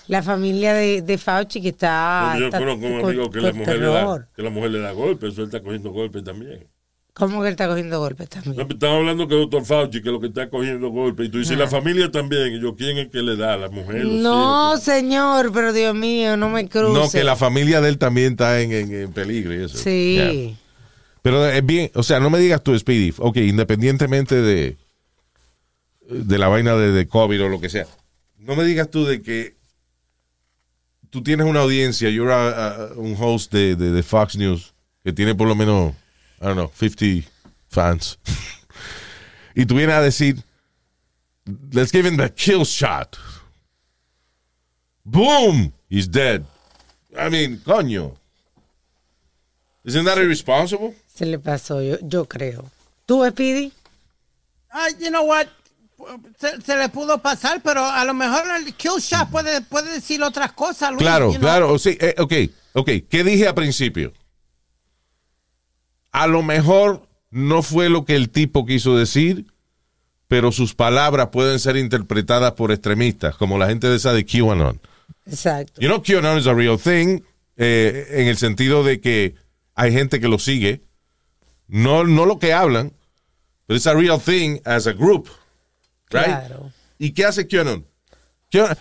[0.07, 2.35] La familia de, de Fauci que está.
[2.37, 4.79] Yo está conozco un amigo que con la, mujer le da, que la mujer le
[4.79, 6.67] da golpes, eso él está cogiendo golpes también.
[7.13, 8.67] ¿Cómo que él está cogiendo golpes No, también?
[8.69, 11.27] Estamos hablando que el doctor Fauci, que lo que está cogiendo golpes.
[11.27, 12.53] Y tú dices, la familia también.
[12.55, 13.55] Y yo, ¿quién es que le da?
[13.55, 14.05] ¿La mujer?
[14.05, 16.93] No, señor, pero Dios mío, no me cruce.
[16.99, 19.77] No, que la familia de él también está en, en- en peligro y eso.
[19.77, 20.15] Sí.
[20.15, 20.55] Yeah.
[21.21, 24.77] Pero es bien, o sea, no me digas tú, Speedy, ok, independientemente de,
[26.09, 27.85] de la vaina de, de COVID o lo que sea,
[28.37, 29.55] no me digas tú de que
[31.09, 35.35] tú tienes una audiencia, you're a- un host de, de- de Fox News que tiene
[35.35, 35.93] por lo menos,
[36.41, 37.27] I don't know, 50
[37.67, 38.17] fans.
[39.55, 40.37] y tú vienes a decir,
[41.71, 43.17] let's give him the kill shot.
[45.03, 46.45] Boom, he's dead.
[47.17, 48.15] I mean, coño.
[49.83, 50.93] Isn't that irresponsible?
[51.13, 52.65] Se le pasó, yo, yo creo.
[53.05, 53.71] ¿Tú, Speedy?
[54.71, 55.47] Ah, you know what?
[56.39, 60.21] Se, se le pudo pasar, pero a lo mejor el kill shot puede, puede decir
[60.23, 60.91] otras cosas.
[60.91, 61.41] Luis, Claro, you know.
[61.41, 62.33] claro, sí, eh, ok,
[62.73, 62.89] ok.
[63.09, 64.13] ¿Qué dije al principio?
[66.11, 69.45] A lo mejor no fue lo que el tipo quiso decir,
[70.27, 74.79] pero sus palabras pueden ser interpretadas por extremistas, como la gente de esa de QAnon.
[75.25, 75.81] Exacto.
[75.81, 77.21] You know, QAnon is a real thing,
[77.57, 79.35] eh, en el sentido de que
[79.79, 80.81] hay gente que lo sigue,
[81.67, 82.91] no, no lo que hablan,
[83.65, 85.29] pero it's a real thing as a group,
[86.11, 86.25] right?
[86.25, 86.71] Claro.
[86.97, 87.85] ¿Y qué hace QAnon?
[88.51, 88.75] QAnon,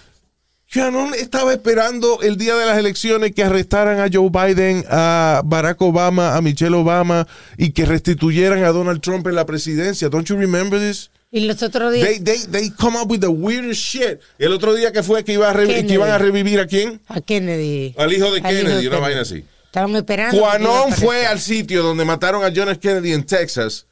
[0.73, 5.81] QAnon estaba esperando el día de las elecciones que arrestaran a Joe Biden, a Barack
[5.83, 10.09] Obama, a Michelle Obama y que restituyeran a Donald Trump en la presidencia.
[10.09, 11.11] Don't you remember this?
[11.31, 14.19] Y los otros días, They, they, they come up with the weirdest shit.
[14.39, 17.01] El otro día que fue que, iba a que iban a revivir a quién?
[17.07, 17.95] a Kennedy.
[17.99, 19.01] Al hijo de Al Kennedy, una Kennedy.
[19.01, 19.45] vaina así.
[19.79, 20.47] Estaban esperando.
[20.47, 21.05] aparecer.
[21.05, 22.81] fue al sitio donde mataron a John F.
[22.81, 23.87] Kennedy en Texas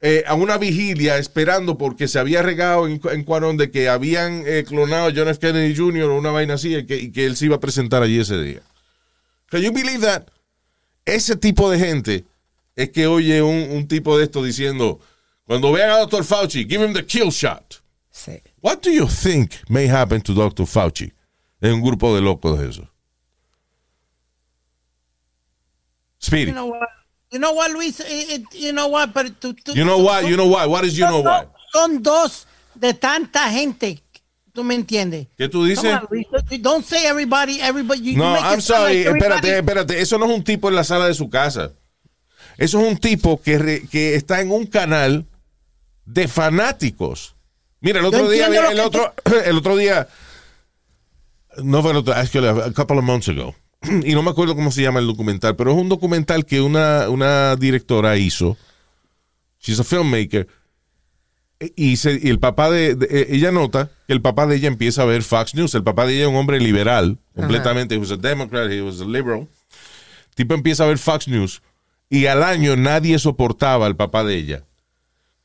[0.00, 4.42] eh, a una vigilia esperando porque se había regado en, en Cuanón de que habían
[4.46, 5.38] eh, clonado a John F.
[5.38, 6.04] Kennedy Jr.
[6.04, 8.40] o una vaina así y que, y que él se iba a presentar allí ese
[8.40, 8.62] día.
[9.50, 10.24] Can you believe that?
[11.04, 12.24] Ese tipo de gente
[12.76, 15.00] es que oye un, un tipo de esto diciendo
[15.44, 16.24] cuando vean a Dr.
[16.24, 17.82] Fauci, give him the kill shot.
[18.12, 18.40] Sí.
[18.62, 20.66] What do you think may happen to Dr.
[20.66, 21.12] Fauci
[21.60, 22.89] en un grupo de locos de esos?
[26.20, 26.50] Speedy.
[26.52, 26.88] You know what?
[27.32, 27.98] You know what, Luis?
[28.00, 29.12] It- it- you know what?
[29.12, 30.20] Pero tú- tú- You know why?
[30.28, 30.66] You know why?
[30.66, 31.46] What is you know why?
[31.72, 34.02] Son dos de tanta gente.
[34.52, 35.28] ¿Tú me entiendes?
[35.38, 35.94] ¿Qué tú dices?
[35.94, 36.08] On.
[36.60, 38.00] Don't say everybody, everybody.
[38.02, 39.04] You, you No, it I'm sorry.
[39.04, 40.00] like Espérate, espérate.
[40.00, 41.70] Eso no es un tipo en la sala de su casa.
[42.58, 45.24] Eso es un tipo que, re- que está en un canal
[46.04, 47.36] de fanáticos.
[47.80, 49.14] Mira, el otro día, el otro,
[49.46, 50.08] el otro día,
[51.62, 53.54] no fue el otro, actually, a couple of months ago.
[54.04, 57.08] Y no me acuerdo cómo se llama el documental, pero es un documental que una,
[57.08, 58.56] una directora hizo.
[59.60, 60.46] She's a filmmaker.
[61.76, 64.68] Y, se- y el papá de, de- eh, ella nota que el papá de ella
[64.68, 65.74] empieza a ver Fox News.
[65.74, 67.94] El papá de ella es un hombre liberal, completamente.
[67.94, 69.40] He was a Democrat, he was a liberal.
[69.40, 71.60] El tipo empieza a ver Fox News
[72.08, 74.64] y al año nadie soportaba al papá de ella.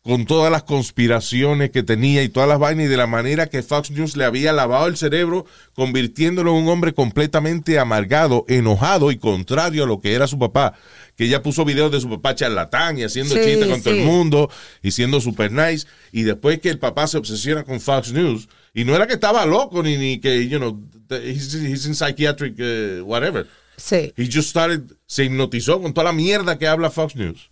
[0.05, 3.63] Con todas las conspiraciones que tenía y todas las vainas y de la manera que
[3.63, 9.17] Fox News le había lavado el cerebro, convirtiéndolo en un hombre completamente amargado, enojado y
[9.17, 10.75] contrario a lo que era su papá.
[11.15, 14.03] Que ella puso videos de su papá charlatán y haciendo Sí, chistes con todo el
[14.05, 14.51] mundo
[14.83, 15.87] y siendo super nice.
[16.11, 19.43] Y después que el papá se obsesiona con Fox News, y no era que estaba
[19.47, 23.47] loco ni, ni que, you know, he's, he's in psychiatric, uh, whatever.
[23.77, 24.13] Sí.
[24.15, 27.49] He just started, se hipnotizó con toda la mierda que habla Fox News.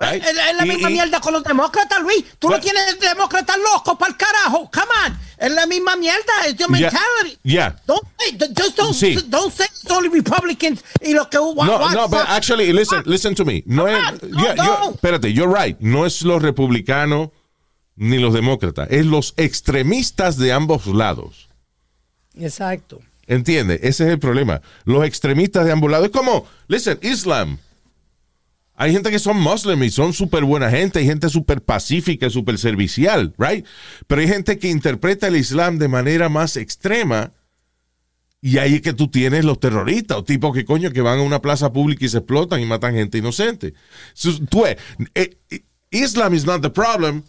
[0.00, 0.22] Right?
[0.22, 2.24] Es es la Y- misma y- mierda con los demócratas, Luis.
[2.38, 4.70] Tú no But- tienes demócratas locos para el carajo.
[4.72, 5.18] Come on.
[5.36, 6.32] Es la misma mierda.
[6.46, 7.38] Es your mentality.
[7.42, 7.76] Yeah.
[7.86, 9.16] Don't say, just don't, Sí.
[9.28, 13.34] don't say it's only Republicans y lo que No, what no, but actually, listen, listen
[13.34, 13.62] to me.
[13.66, 14.64] No es, no, yeah, no.
[14.64, 15.78] yo- espérate, you're right.
[15.80, 17.28] No es los republicanos
[17.96, 18.88] ni los demócratas.
[18.90, 21.48] Es los extremistas de ambos lados.
[22.38, 23.00] Exacto.
[23.26, 23.80] ¿Entiendes?
[23.82, 24.60] Ese es el problema.
[24.84, 26.06] Los extremistas de ambos lados.
[26.06, 27.58] Es como, listen, Islam.
[28.82, 32.56] Hay gente que son muslims y son súper buena gente, hay gente súper pacífica, súper
[32.56, 33.66] servicial, right?
[34.06, 37.34] Pero hay gente que interpreta el Islam de manera más extrema
[38.40, 41.22] y ahí es que tú tienes los terroristas o tipos que coño que van a
[41.22, 43.74] una plaza pública y se explotan y matan gente inocente.
[44.14, 44.78] Sus- Tú ves,
[45.14, 45.36] eh,
[45.90, 47.22] Islam is not the problem,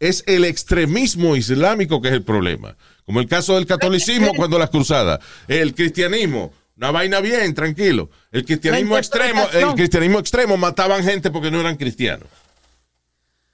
[0.00, 2.76] es el extremismo islámico que es el problema.
[3.04, 8.10] Como el caso del catolicismo cuando las cruzadas, el cristianismo, una vaina bien, tranquilo.
[8.30, 12.28] El cristianismo extremo, el cristianismo extremo mataban gente porque no eran cristianos.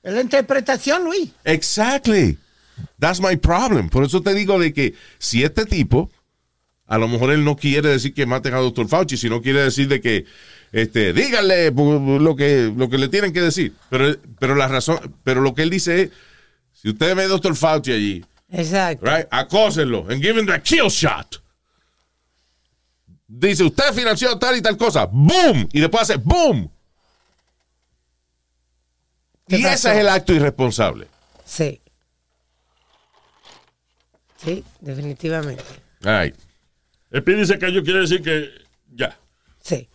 [0.03, 1.31] Es la interpretación, Luis.
[1.45, 2.37] Exactly.
[2.99, 3.89] That's my problem.
[3.89, 6.11] Por eso te digo de que si este tipo,
[6.87, 8.89] a lo mejor él no quiere decir que maten a Dr.
[8.89, 10.25] Fauci, sino quiere decir de que,
[10.73, 13.75] este, díganle lo que, lo que le tienen que decir.
[13.91, 16.11] Pero, pero la razón, pero lo que él dice es,
[16.73, 17.55] si usted ve a Dr.
[17.55, 19.07] Fauci allí, Exacto.
[19.07, 21.42] right, acósenlo and give him the kill shot.
[23.35, 26.71] Dice, usted financió tal y tal cosa, boom, y después hace boom.
[29.49, 29.75] ¿Qué Y pasó?
[29.75, 31.09] ese es el acto irresponsable.
[31.47, 31.81] Sí.
[34.37, 35.65] Sí, definitivamente.
[36.03, 36.35] Right.
[37.11, 38.51] El dice que yo quiere decir que
[38.95, 39.17] ya.
[39.63, 39.89] Sí.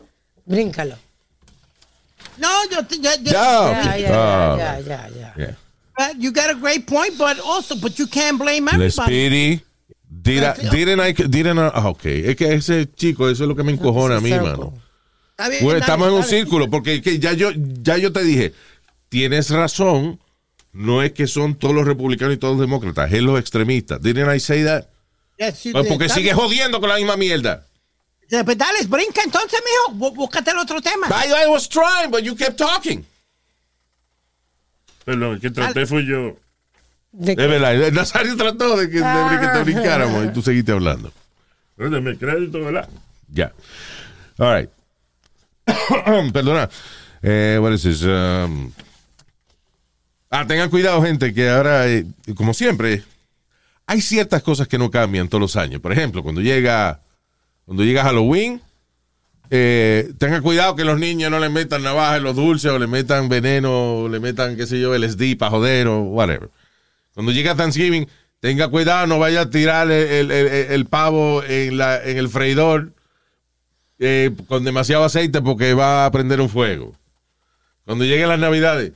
[0.45, 0.95] Bríncalo.
[2.37, 3.33] No, yo, te- yo- yo- Ya.
[3.33, 5.33] Ya, ya, Ah, ya, ya, ya, ya.
[5.37, 5.57] Yeah.
[5.99, 9.61] uh, you got a great point, but also, but you can't blame everybody.
[10.27, 12.05] Did I, didn't I, didn't I- ah, ok.
[12.05, 14.49] Es que ese chico, eso es lo que me encojona a mí, Circle.
[14.51, 14.73] mano.
[15.37, 18.53] Bueno, dale, estamos en un círculo, porque que ya yo, ya yo te dije,
[19.09, 20.19] tienes razón,
[20.73, 24.01] no es que son todos los republicanos y todos los demócratas, es los extremistas.
[24.01, 24.85] Didn't I say that?
[25.37, 25.91] Yes, you Pues did.
[25.91, 27.63] porque sigue jodiendo con la misma mierda.
[28.43, 29.97] Pues dale, brinca entonces, mijo.
[29.99, 31.07] Bú- Búscate el otro tema.
[31.09, 33.05] I, I was trying, but you kept talking.
[35.05, 36.35] Perdón, el que traté fui yo.
[37.17, 41.11] De Es verdad, Nazario trató de que, de que te brincáramos y tú seguiste hablando.
[41.75, 42.87] No, Deme crédito, ¿verdad?
[43.29, 43.51] Ya.
[44.37, 44.69] All right.
[46.31, 46.69] Perdona.
[47.23, 48.03] Eh, what is this?
[48.03, 48.71] Um,
[50.29, 53.03] ah, tengan cuidado, gente, que ahora, eh, como siempre,
[53.87, 55.81] hay ciertas cosas que no cambian todos los años.
[55.81, 57.01] Por ejemplo, cuando llega,
[57.65, 58.61] cuando llega Halloween,
[59.49, 62.85] eh, tengan cuidado que los niños no le metan navaja en los dulces o le
[62.85, 66.49] metan veneno o le metan, qué sé yo, LSD para joder o whatever.
[67.17, 68.07] Cuando llega Thanksgiving,
[68.39, 72.29] tenga cuidado, no vaya a tirar el, el- el- el pavo en, la, en el
[72.29, 72.93] freidor
[73.97, 76.95] eh, con demasiado aceite porque va a prender un fuego.
[77.85, 78.91] Cuando lleguen las navidades,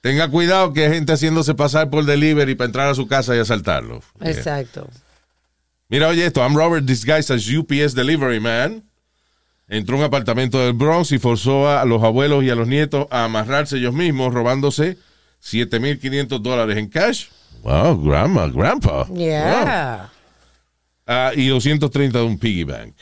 [0.00, 3.40] tenga cuidado que hay gente haciéndose pasar por delivery para entrar a su casa y
[3.40, 4.00] asaltarlo.
[4.20, 4.88] Exacto.
[5.88, 8.84] Mira, oye esto, I'm Robert disguised as UPS delivery man.
[9.66, 13.08] Entró a un apartamento del Bronx y forzó a los abuelos y a los nietos
[13.10, 14.96] a amarrarse ellos mismos, robándose
[15.42, 17.26] 7.500 dólares en cash.
[17.64, 19.04] Wow, grandma, grandpa.
[19.04, 19.16] Wow.
[19.16, 20.10] Yeah.
[21.06, 22.94] Ah, y 230 de un piggy bank.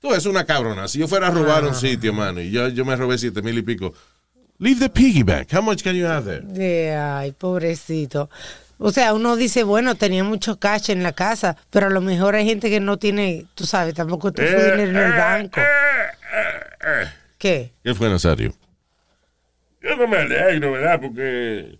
[0.00, 0.88] Tú es una cabrona.
[0.88, 3.58] Si yo fuera a robar un sitio, mano, y yo, yo me robé 7 mil
[3.58, 3.92] y pico.
[4.58, 5.52] Leave the piggy bank.
[5.52, 6.40] How much can you have there?
[6.42, 8.30] De, ay, pobrecito.
[8.78, 12.34] O sea, uno dice, bueno, tenía mucho cash en la casa, pero a lo mejor
[12.34, 15.60] hay gente que no tiene, tú sabes, tampoco tu Eh, dinero en el eh, banco.
[15.60, 17.08] eh, eh, eh.
[17.38, 17.72] ¿Qué?
[17.82, 18.54] ¿Qué fue, Nazario?
[19.82, 21.00] Yo no me alegro, ¿verdad?
[21.00, 21.78] Porque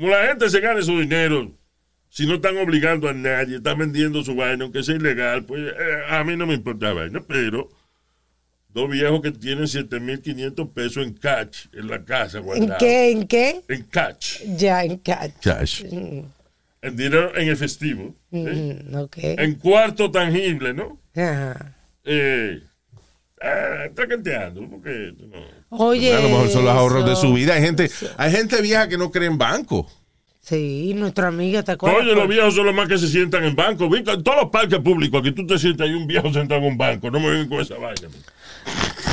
[0.00, 1.52] como la gente se gane su dinero,
[2.08, 6.02] si no están obligando a nadie, están vendiendo su vaina, aunque sea ilegal, pues eh,
[6.08, 7.22] a mí no me importa la vaina.
[7.28, 7.68] Pero
[8.70, 12.78] dos viejos que tienen 7.500 pesos en cash en la casa, ¿En guardado.
[12.78, 13.10] qué?
[13.10, 13.60] ¿En qué?
[13.68, 14.38] En cash.
[14.56, 15.32] Ya, en cash.
[15.42, 15.84] Cash.
[15.84, 18.14] En dinero en efectivo.
[18.30, 18.38] ¿sí?
[18.38, 19.16] Mm, ok.
[19.18, 20.98] En cuarto tangible, ¿no?
[21.14, 21.76] Ajá.
[22.04, 22.62] Eh,
[23.42, 25.38] ah, traqueteando, porque no.
[25.70, 26.14] Oye.
[26.14, 27.22] a lo mejor son los ahorros de eso.
[27.22, 27.54] su vida.
[27.54, 29.88] Hay gente, hay gente vieja que no cree en banco.
[30.42, 32.00] Sí, nuestra amiga, ¿te acuerdas?
[32.02, 33.88] Oye, los viejos son los más que se sientan en banco.
[33.90, 36.66] Ven, En todos los parques públicos, aquí tú te sientas ahí un viejo sentado en
[36.68, 37.10] un banco.
[37.10, 38.08] No me vengan con esa vaina.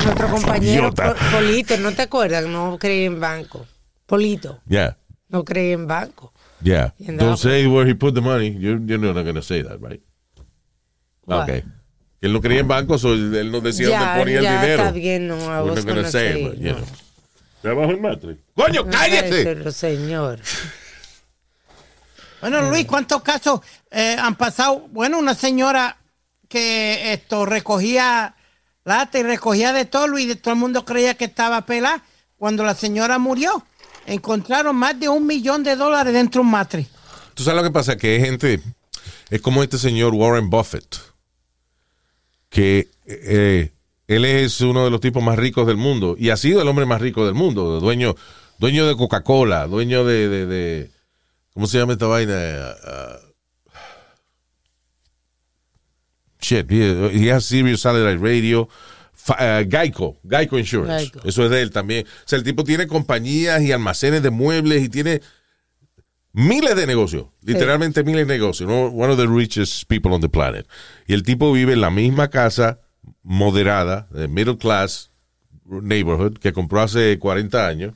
[0.04, 0.92] Nuestro compañero.
[0.94, 2.46] Pol- Polito, ¿no te acuerdas?
[2.46, 3.66] No creía en banco.
[4.06, 4.96] Polito, Yeah,
[5.28, 6.32] no creía en banco.
[6.62, 6.94] yeah.
[6.98, 8.48] Don't say where he put the money.
[8.58, 10.00] You're, you're not going to say that, right?
[11.26, 11.42] What?
[11.42, 11.62] Okay.
[12.20, 14.60] Que él no creía en banco, so él no decía Ya, dónde ponía ya el
[14.60, 14.82] dinero.
[14.82, 16.74] está bien, no, not gonna gonna say, but, you no.
[16.76, 16.86] know.
[17.56, 18.36] ¿Está bajo el matre?
[18.54, 19.44] ¡Coño, No, cállate!
[19.44, 20.40] pero, señor.
[22.40, 24.86] Bueno, Luis, ¿cuántos casos eh, han pasado?
[24.90, 25.96] Bueno, una señora
[26.48, 28.34] que esto recogía
[28.84, 32.02] lata y recogía de todo, Luis, y todo el mundo creía que estaba pelada.
[32.36, 33.64] Cuando la señora murió,
[34.06, 36.86] encontraron más de un millón de dólares dentro de un matre.
[37.34, 38.60] Tú sabes lo que pasa, que hay gente,
[39.30, 40.96] es como este señor Warren Buffett,
[42.48, 43.72] que eh,
[44.06, 46.86] él es uno de los tipos más ricos del mundo y ha sido el hombre
[46.86, 48.14] más rico del mundo, dueño,
[48.58, 50.90] dueño de Coca-Cola, dueño de, de- de-
[51.52, 52.34] ¿cómo se llama esta vaina?
[52.84, 53.18] Ah,
[56.40, 58.68] shit, he, he has Sirius Satellite Radio,
[59.28, 61.20] ah, Geico, Geico Insurance, Geico.
[61.28, 62.06] eso es de él también.
[62.06, 65.20] O sea, el tipo tiene compañías y almacenes de muebles y tiene
[66.32, 68.86] miles de negocios, literalmente miles de negocios, ¿no?
[68.86, 70.66] one of the richest people on the planet.
[71.06, 72.80] Y el tipo vive en la misma casa
[73.22, 75.10] moderada, de middle class
[75.64, 77.94] neighborhood, que compró hace 40 años.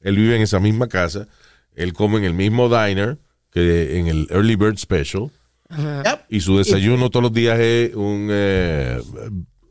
[0.00, 1.28] Él vive en esa misma casa,
[1.74, 3.18] él come en el mismo diner
[3.50, 5.30] que en el Early Bird Special.
[5.70, 6.26] Yep.
[6.28, 9.00] Y su desayuno todos los días es un, eh,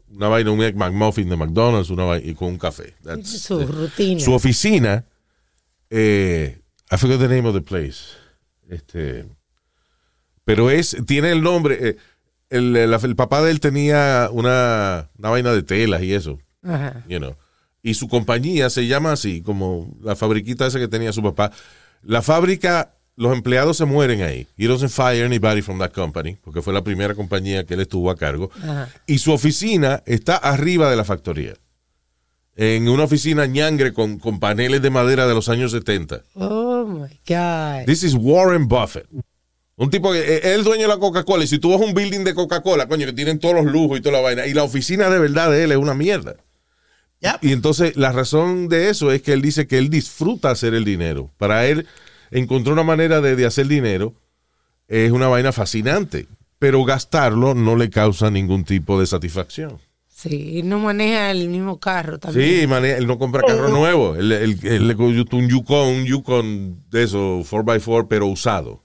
[0.10, 2.95] una vaina, un Egg McMuffin de McDonald's una vaina, y con un café.
[3.03, 4.19] That's- Su rutina.
[4.19, 5.06] su oficina,
[5.89, 6.60] eh,
[6.93, 8.15] I forgot the name of the place.
[8.69, 9.25] Este,
[10.45, 11.77] pero es, tiene el nombre.
[11.82, 11.97] eh,
[12.49, 17.03] el, el- el papá de él tenía una, una vaina de telas y eso, Ajá.
[17.08, 17.36] you know.
[17.82, 21.51] Y su compañía se llama así, como la fabriquita esa que tenía su papá.
[22.03, 24.47] La fábrica, los empleados se mueren ahí.
[24.55, 28.11] He doesn't fire anybody from that company, porque fue la primera compañía que él estuvo
[28.11, 28.51] a cargo.
[28.61, 28.89] Ajá.
[29.07, 31.55] Y su oficina está arriba de la factoría.
[32.56, 36.22] En una oficina ñangre con, con paneles de madera de los años 70.
[36.36, 37.86] Oh my God.
[37.86, 39.08] This is Warren Buffett.
[39.76, 41.43] Un tipo que es el dueño de la Coca-Cola.
[41.43, 43.97] Y si tú vas a un building de Coca-Cola, coño, que tienen todos los lujos
[43.97, 44.45] y toda la vaina.
[44.45, 46.36] Y la oficina de verdad de él es una mierda.
[47.22, 47.43] Yep.
[47.43, 50.86] Y entonces la razón de eso es que él dice que él disfruta hacer el
[50.86, 51.32] dinero.
[51.38, 51.88] Para él
[52.30, 54.14] encontró una manera de, de hacer dinero.
[54.88, 56.28] Es una vaina fascinante.
[56.60, 59.80] Pero gastarlo no le causa ningún tipo de satisfacción.
[60.24, 62.61] Sí, y no maneja el mismo carro también.
[62.61, 64.15] Sí, mane- él no compra carro nuevo.
[64.15, 68.84] Él, él- él le cogió un Yukon, un Yukon de eso, 4x4, pero usado.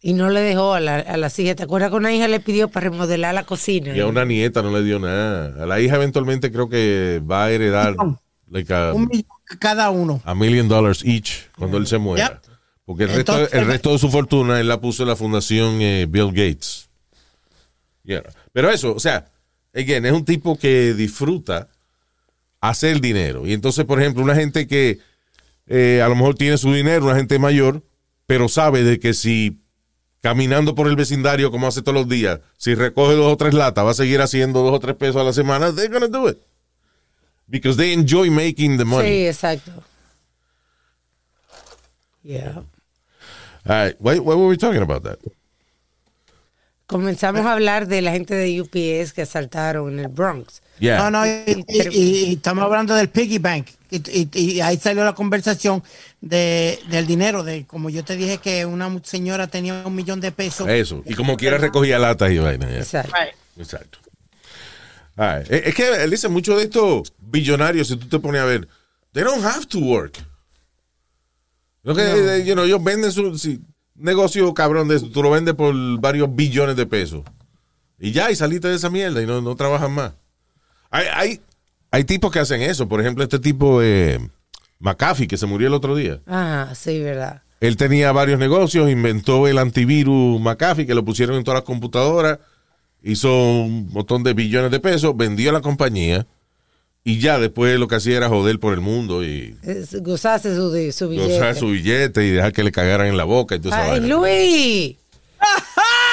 [0.00, 1.56] Y no le dejó a, la, a las hijas.
[1.56, 3.94] ¿Te acuerdas que una hija le pidió para remodelar la cocina?
[3.94, 5.62] Y a una nieta no le dio nada.
[5.62, 7.94] A la hija eventualmente creo que va a heredar
[8.50, 9.26] like a, Un millón
[9.60, 10.20] cada uno.
[10.24, 12.40] a million dollars each cuando él se muera.
[12.42, 12.52] Yep.
[12.86, 15.80] Porque el resto, Entonces- el resto de su fortuna él la puso en la fundación
[15.82, 16.88] eh, Bill Gates.
[18.04, 18.22] Yeah.
[18.52, 19.26] Pero eso, o sea,
[19.74, 21.68] again, es un tipo que disfruta
[22.60, 23.46] hacer dinero.
[23.46, 25.00] Y entonces, por ejemplo, una gente que
[25.66, 27.82] eh, a lo mejor tiene su dinero, una gente mayor,
[28.26, 29.60] pero sabe de que si
[30.20, 33.84] caminando por el vecindario como hace todos los días, si recoge dos o tres latas,
[33.84, 36.38] va a seguir haciendo dos o tres pesos a la semana, they're gonna do it.
[37.48, 39.08] Because they enjoy making the money.
[39.08, 39.72] Sí, exacto.
[42.22, 42.62] Yeah.
[43.64, 45.18] All right, why, why were we talking about that?
[46.92, 50.62] Comenzamos a hablar de la gente de UPS que asaltaron en el Bronx.
[50.78, 50.98] Yeah.
[50.98, 53.66] No, no, y, y- y- y estamos hablando del piggy bank.
[53.90, 55.82] Y, y- y ahí salió la conversación
[56.20, 60.32] de, del dinero, de como yo te dije que una señora tenía un millón de
[60.32, 60.68] pesos.
[60.68, 61.02] Eso.
[61.06, 62.68] Y como quiera recogía latas y vaina.
[62.68, 62.78] yeah.
[62.78, 63.14] Exacto.
[63.58, 63.98] Exacto.
[65.16, 65.50] Right.
[65.50, 68.66] Es que, él dice, muchos de estos billonarios, si tú te pones a ver,
[69.12, 70.18] they don't have to work.
[71.82, 73.60] Lo que, eh, you know, ellos venden su si,
[74.02, 77.22] negocio cabrón de eso, tú lo vendes por varios billones de pesos.
[77.98, 80.12] Y ya, y saliste de esa mierda y no, no trabajan más.
[80.90, 81.40] Hay, hay,
[81.90, 82.88] hay tipos que hacen eso.
[82.88, 84.18] Por ejemplo, este tipo, eh,
[84.80, 86.20] McAfee, que se murió el otro día.
[86.26, 87.42] Ajá, sí, verdad.
[87.60, 92.40] Él tenía varios negocios, inventó el antivirus McAfee, que lo pusieron en todas las computadoras,
[93.02, 96.26] hizo un montón de billones de pesos, vendió la compañía
[97.04, 100.70] y ya después lo que hacía era joder por el mundo y Es- Gozarse su,
[100.70, 101.32] de- su billete.
[101.34, 103.82] gozar su billete y dejar que le cagaran en la boca y todo eso.
[103.82, 104.96] Ay, Luis.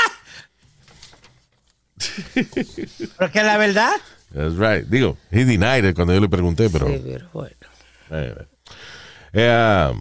[3.17, 3.91] Pero que la verdad,
[4.33, 4.85] That's right.
[4.87, 6.87] Digo, he denied it cuando yo le pregunté, pero...
[6.87, 7.55] Sí, pero bueno.
[8.11, 8.35] Eh,
[9.33, 9.93] eh,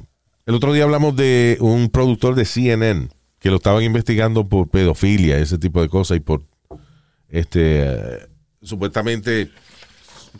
[0.44, 3.08] el otro día hablamos de un productor de CNN
[3.38, 6.42] que lo estaban investigando por pedofilia, ese tipo de cosas, y por
[7.30, 8.26] este eh,
[8.62, 9.50] supuestamente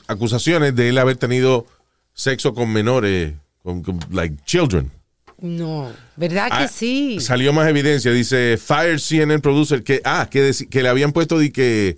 [0.07, 1.67] acusaciones de él haber tenido
[2.15, 4.91] sexo con menores, con, con, like children.
[5.41, 7.21] No, ¿verdad que Ah, sí?
[7.21, 11.53] Salió más evidencia, dice Fire CNN producer que ah que, que le habían puesto de
[11.53, 11.97] que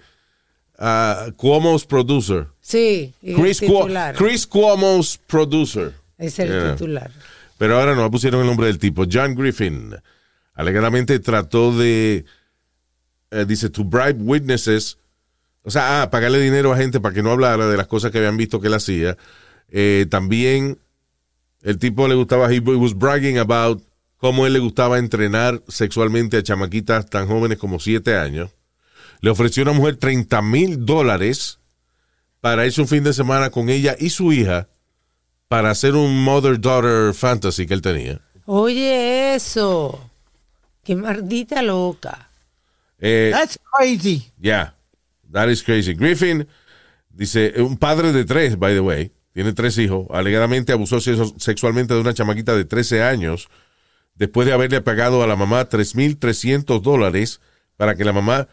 [0.78, 2.48] ah, Cuomo's producer.
[2.60, 3.88] Sí, Chris, Cuo-.
[4.14, 5.94] Chris Cuomo's producer.
[6.18, 6.72] es el Yeah.
[6.74, 7.10] titular.
[7.56, 9.04] Pero ahora no pusieron el nombre del tipo.
[9.10, 9.94] John Griffin.
[10.54, 12.24] Alegadamente trató de,
[13.30, 14.98] eh, dice, to bribe witnesses.
[15.62, 18.18] O sea, ah, pagarle dinero a gente para que no hablara de las cosas que
[18.18, 19.16] habían visto que él hacía.
[19.68, 20.78] Eh, también
[21.62, 23.82] el tipo le gustaba, he was bragging about
[24.16, 28.50] cómo él le gustaba entrenar sexualmente a chamaquitas tan jóvenes como siete años.
[29.20, 31.58] Le ofreció a una mujer 30 mil dólares
[32.40, 34.68] para irse un fin de semana con ella y su hija
[35.48, 38.20] para hacer un mother-daughter fantasy que él tenía.
[38.46, 40.10] Oye, eso.
[40.82, 42.30] Qué maldita loca.
[42.98, 44.30] Eh, that's crazy.
[44.40, 44.74] Yeah,
[45.32, 45.94] that is crazy.
[45.94, 46.46] Griffin
[47.10, 51.94] dice, un padre de tres, by the way, tiene tres hijos, alegadamente abusó se- sexualmente
[51.94, 53.48] de una chamaquita de 13 años
[54.16, 57.40] después de haberle pagado a la mamá 3.300 dólares
[57.76, 58.48] para que la mamá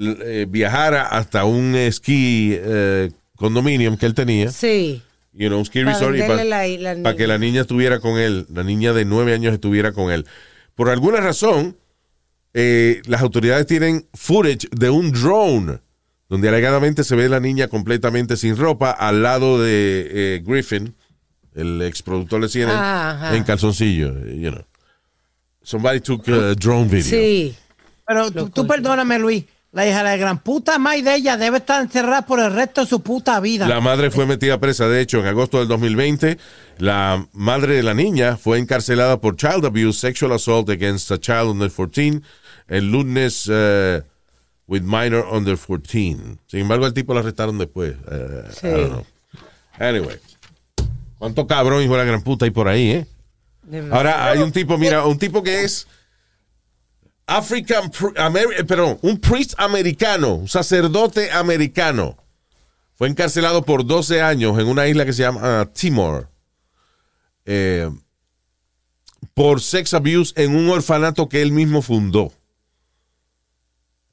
[0.00, 5.02] eh, viajara hasta un esquí eh, condominium que él tenía, Sí.
[5.32, 7.62] you know, un ski Para resort, y venderle pa- la- la para que la niña
[7.62, 10.26] estuviera con él, la niña de nueve años estuviera con él.
[10.76, 11.76] Por alguna razón,
[12.54, 15.80] eh, las autoridades tienen footage de un drone
[16.30, 20.94] donde alegadamente se ve la niña completamente sin ropa al lado de eh, Griffin,
[21.54, 23.36] el ex productor de CNN, Ajá.
[23.36, 24.64] en calzoncillo, you know.
[25.62, 27.02] Somebody took a drone video.
[27.02, 27.54] Sí.
[28.06, 29.44] Pero tú, tú perdóname, Luis.
[29.72, 32.80] La hija de la gran puta madre de ella debe estar encerrada por el resto
[32.80, 33.68] de su puta vida.
[33.68, 36.38] La madre fue metida presa, de hecho, en agosto del 2020.
[36.78, 41.50] La madre de la niña fue encarcelada por child abuse, sexual assault against a child
[41.50, 42.20] under 14,
[42.66, 44.02] el lunes eh,
[44.70, 46.38] with minor under 14.
[46.46, 47.94] Sin embargo, el tipo lo arrestaron después.
[48.10, 48.66] Eh, Sí.
[48.66, 49.06] I don't know.
[49.78, 50.18] Anyway.
[51.18, 53.06] ¿Cuánto cabrón, hijo de la gran puta, hay por ahí, eh?
[53.64, 53.94] Demasiado.
[53.96, 55.86] Ahora hay un tipo, mira, un tipo que es
[57.26, 62.16] African, Ameri- eh, perdón, un priest americano, un sacerdote americano.
[62.94, 66.28] Fue encarcelado por 12 años en una isla que se llama ah, Timor.
[67.44, 67.90] eh,
[69.34, 72.32] por sex abuse en un orfanato que él mismo fundó.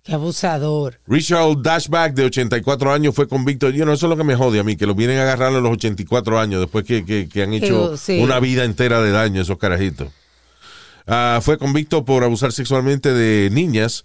[0.08, 1.00] Qué abusador.
[1.06, 3.70] Richard Dashback, de 84 años, fue convicto.
[3.70, 5.54] Yo no, eso es lo que me jode a mí, que lo vienen a agarrar
[5.54, 8.20] a los 84 años después que, que- que han hecho sí.
[8.20, 10.08] una vida entera de daño esos carajitos.
[11.06, 14.04] Ah, fue convicto por abusar sexualmente de niñas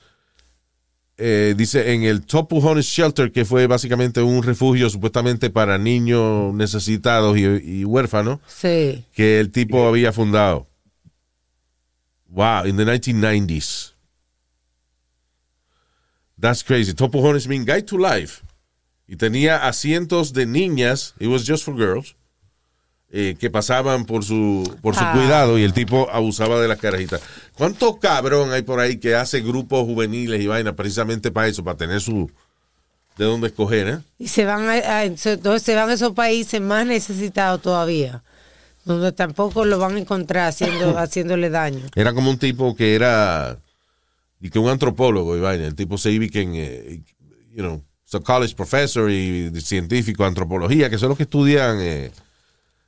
[1.18, 7.36] eh, dice en el Topujones Shelter, que fue básicamente un refugio supuestamente para niños necesitados
[7.38, 9.04] y, y huérfanos, Sí.
[9.14, 10.66] que el tipo había fundado.
[12.28, 13.91] Wow, in the 1990s.
[16.42, 16.92] That's crazy.
[16.92, 18.42] Topujones mean Guide to Life.
[19.06, 22.16] Y tenía asientos de niñas, it was just for girls,
[23.12, 25.12] eh, que pasaban por su, por su Ah.
[25.14, 27.20] cuidado y el tipo abusaba de las carajitas.
[27.54, 31.76] ¿Cuánto cabrón hay por ahí que hace grupos juveniles y vainas precisamente para eso, para
[31.76, 32.28] tener su
[33.18, 33.98] de dónde escoger, eh?
[34.18, 38.22] Y se van a, a- entonces se van a esos países más necesitados todavía,
[38.86, 41.84] donde tampoco lo van a encontrar haciendo, haciéndole daño.
[41.94, 43.58] Era como un tipo que era
[44.42, 45.66] y que un antropólogo y vaina.
[45.66, 47.00] El tipo se iba que en, eh,
[47.54, 47.82] you know,
[48.14, 52.10] un college professor y científico, antropología, que son los que estudian eh,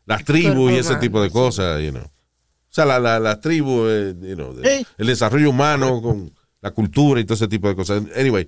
[0.04, 2.02] las tribus y ese tipo de cosas, you know.
[2.04, 6.30] O sea, la- la- las tribus, eh, you know, de- el desarrollo humano con
[6.60, 8.02] la cultura y todo ese tipo de cosas.
[8.16, 8.46] Anyway,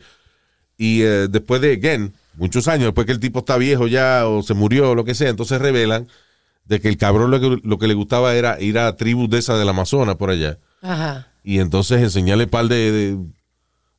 [0.77, 4.43] y eh, después de, again, muchos años, después que el tipo está viejo ya o
[4.43, 6.09] se murió o lo que sea, entonces revelan
[6.65, 9.39] de que el cabrón lo que, lo que le gustaba era ir a tribus de
[9.39, 11.29] esas del Amazonas por allá Ajá.
[11.47, 13.18] Y entonces enseñarle par de, de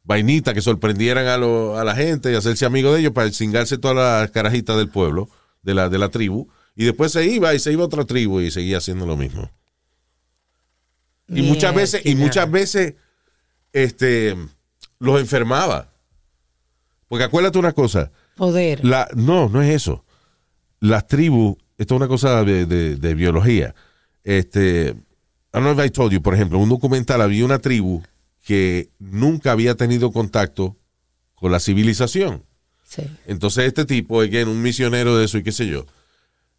[0.03, 3.77] vainitas que sorprendieran a, lo- a la gente y hacerse amigo de ellos para cingarse
[3.77, 5.29] todas las carajitas del pueblo,
[5.61, 8.41] de la, de la tribu, y después se iba y se iba a otra tribu
[8.41, 9.49] y seguía haciendo lo mismo.
[11.29, 12.95] Y muchas veces, y muchas veces,
[13.71, 14.35] este,
[14.99, 15.89] los enfermaba.
[17.07, 18.83] Porque acuérdate una cosa, Poder.
[18.83, 20.03] la, no, no es eso.
[20.81, 23.73] Las tribus, esto es una cosa de, de- de biología.
[24.25, 24.95] Este,
[25.57, 28.03] I don't know if I told you, por ejemplo, en un documental había una tribu
[28.45, 30.75] que nunca había tenido contacto
[31.35, 32.43] con la civilización.
[32.83, 33.03] Sí.
[33.25, 35.85] Entonces este tipo, again, un misionero de eso y qué sé yo,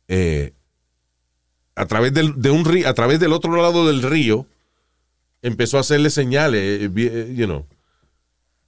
[0.08, 0.52] eh,
[1.74, 4.46] a través del, de un río, a través del otro lado del río,
[5.42, 7.66] empezó a hacerle señales, eh, eh, you know.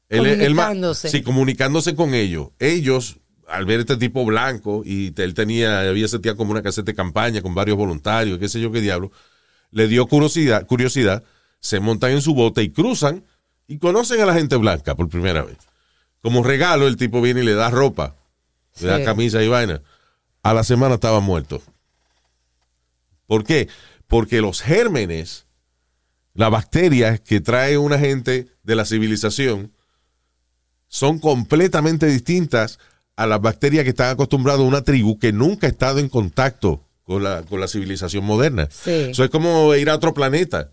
[0.08, 1.08] Él- él ma- Comunicándose.
[1.10, 2.48] sí, comunicándose con ellos.
[2.58, 3.18] Ellos,
[3.48, 7.42] al ver este tipo blanco, y él tenía, había sentía como una caseta de campaña
[7.42, 9.10] con varios voluntarios, qué sé yo qué diablo,
[9.70, 11.24] le dio curiosidad, curiosidad,
[11.60, 13.24] se montan en su bote y cruzan
[13.66, 15.58] y conocen a la gente blanca por primera vez.
[16.22, 18.16] Como regalo, el tipo viene y le da ropa,
[18.80, 19.82] le da camisa y vaina.
[20.42, 21.62] A la semana estaba muerto.
[23.26, 23.68] ¿Por qué?
[24.06, 25.46] Porque los gérmenes,
[26.34, 29.72] las bacterias que trae una gente de la civilización,
[30.88, 32.78] son completamente distintas
[33.16, 36.84] a las bacterias que están acostumbradas a una tribu que nunca ha estado en contacto
[37.10, 38.68] con la, con la civilización moderna.
[38.70, 39.08] Sí.
[39.10, 40.70] Eso es como ir a otro planeta.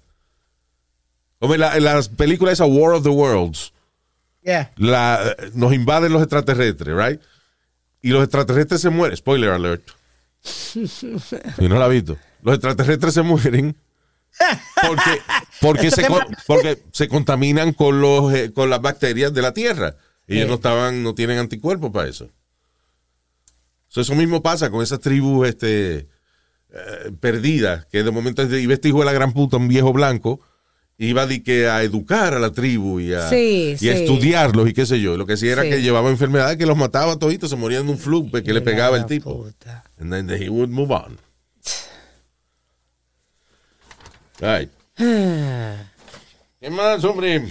[1.42, 3.74] En, la- en las películas esa War of the Worlds,
[4.44, 4.72] Yeah.
[4.78, 7.20] la, nos invaden los extraterrestres, right?
[8.04, 9.18] Y los extraterrestres se mueren.
[9.18, 9.90] Spoiler alert.
[11.58, 12.18] Y no la ha visto.
[12.44, 13.76] Los extraterrestres se mueren
[14.88, 15.22] porque,
[15.60, 19.96] porque, se, con- porque se contaminan con, los, eh, con las bacterias de la Tierra.
[20.28, 22.30] Y ellos no estaban, no tienen anticuerpos para eso.
[23.88, 26.08] So, eso mismo pasa con esas tribus este,
[26.74, 30.40] eh, perdidas, que de momento iba este hijo de la gran puta, un viejo blanco,
[30.98, 34.74] iba de que a educar a la tribu y a, Sí, y a estudiarlos y
[34.74, 35.16] qué sé yo.
[35.16, 35.70] Lo que sí era Sí.
[35.70, 38.98] que llevaba enfermedades que los mataba toditos, se morían de un flu que le pegaba
[38.98, 39.44] el tipo.
[39.44, 39.84] puta.
[40.00, 41.18] And then he would move on.
[44.40, 44.70] Right.
[44.96, 47.44] ¿Qué más, hombre?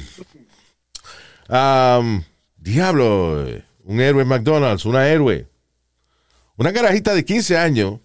[1.48, 2.22] Um,
[2.56, 3.44] diablo,
[3.84, 5.46] un héroe McDonald's, una héroe.
[6.56, 8.00] Una carajita de 15 años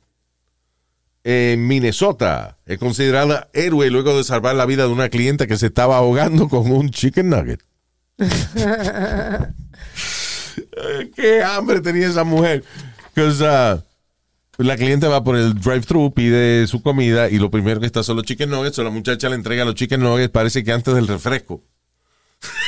[1.24, 5.68] en Minnesota es considerada héroe luego de salvar la vida de una clienta que se
[5.68, 7.62] estaba ahogando con un chicken nugget.
[11.16, 12.64] Qué hambre tenía esa mujer.
[13.18, 13.80] uh,
[14.58, 18.18] la cliente va por el drive-thru, pide su comida y lo primero que está son
[18.18, 18.80] los chicken nuggets.
[18.80, 21.64] O la muchacha le entrega los chicken nuggets, parece que antes del refresco.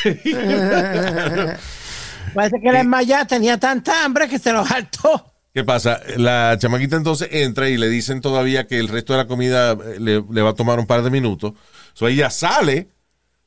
[2.34, 5.33] Parece que la enmayá tenía tanta hambre que se lo saltó.
[5.54, 6.01] ¿Qué pasa?
[6.18, 9.99] La chamaquita entonces entra y le dicen todavía que el resto de la comida eh,
[9.99, 11.54] le, va a tomar un par de minutos.
[11.93, 12.88] So ella sale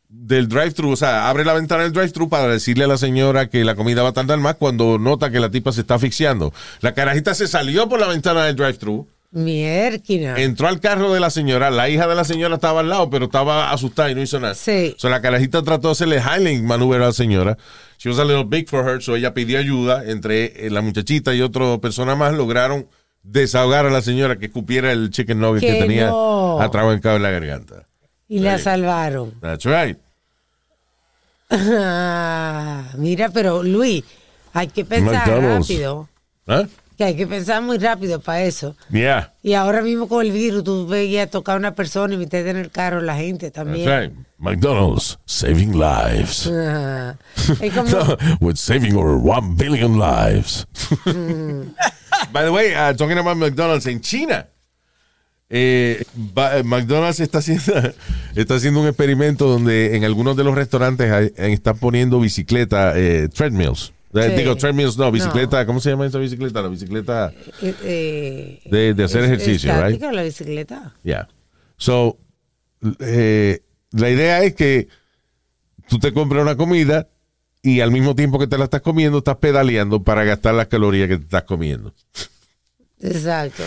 [0.09, 3.64] del drive-thru, o sea, abre la ventana del drive-thru para decirle a la señora que
[3.64, 6.54] la comida va a tardar más cuando nota que la tipa se está asfixiando.
[6.80, 9.09] La carajita se salió por la ventana del drive-thru,
[9.45, 10.37] Mierquina.
[10.39, 13.26] entró al carro de la señora, la hija de la señora estaba al lado, pero
[13.26, 14.55] estaba asustada y no hizo nada.
[14.55, 14.95] Sí.
[14.99, 17.59] So la carajita trató de hacerle highland maneuver a la señora.
[17.99, 20.05] She was a little big for her, so ella pidió ayuda.
[20.07, 22.87] Entre eh, la muchachita y otra persona más lograron
[23.22, 26.61] desahogar a la señora que escupiera el chicken nugget que, Que tenía no.
[26.61, 27.87] atrabancado en la garganta.
[28.28, 29.34] y la salvaron.
[29.41, 29.99] That's right.
[31.51, 34.03] Ah, mira, pero Luis,
[34.53, 35.68] hay que pensar McDonald's.
[35.68, 36.09] rápido.
[36.47, 36.64] ¿Ah?
[36.97, 38.74] Que hay que pensar muy rápido para eso.
[38.90, 39.34] Yeah.
[39.42, 42.57] Y ahora mismo con el virus, tú veías tocar a una persona y meterte en
[42.57, 43.86] el carro la gente también.
[43.86, 44.26] That's right.
[44.38, 46.47] McDonald's saving lives.
[47.61, 50.66] Es como, With saving over one billion lives.
[51.05, 51.74] Mm.
[52.32, 54.47] By the way, uh, talking about McDonald's en China.
[55.49, 56.03] eh,
[56.36, 57.94] eh, McDonald's está haciendo,
[58.34, 63.92] está haciendo un experimento donde en algunos de los restaurantes están poniendo bicicleta, eh, treadmills.
[64.24, 64.32] Sí.
[64.36, 66.62] Digo, treadmills no, bicicleta, ¿cómo se llama esa bicicleta?
[66.62, 70.00] La bicicleta eh, eh, de, de hacer es- ejercicio, right?
[70.00, 70.94] la bicicleta.
[71.02, 71.28] Yeah.
[71.76, 72.18] So,
[73.00, 73.62] eh,
[73.92, 74.88] la idea es que
[75.88, 77.08] tú te compras una comida
[77.62, 81.08] y al mismo tiempo que te la estás comiendo, estás pedaleando para gastar las calorías
[81.08, 81.92] que te estás comiendo.
[83.00, 83.62] Exacto.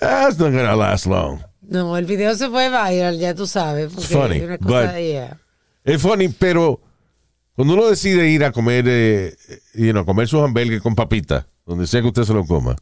[0.00, 1.40] That's not gonna last long.
[1.62, 3.90] No, el video se fue viral, ya tú sabes.
[3.92, 5.40] Porque Funny, es una cosa, but- yeah.
[5.84, 6.80] Es funny, pero
[7.54, 9.36] cuando uno decide ir a comer, eh,
[9.74, 12.76] you know, comer su hamburgues con papita, donde sea que usted se lo coma.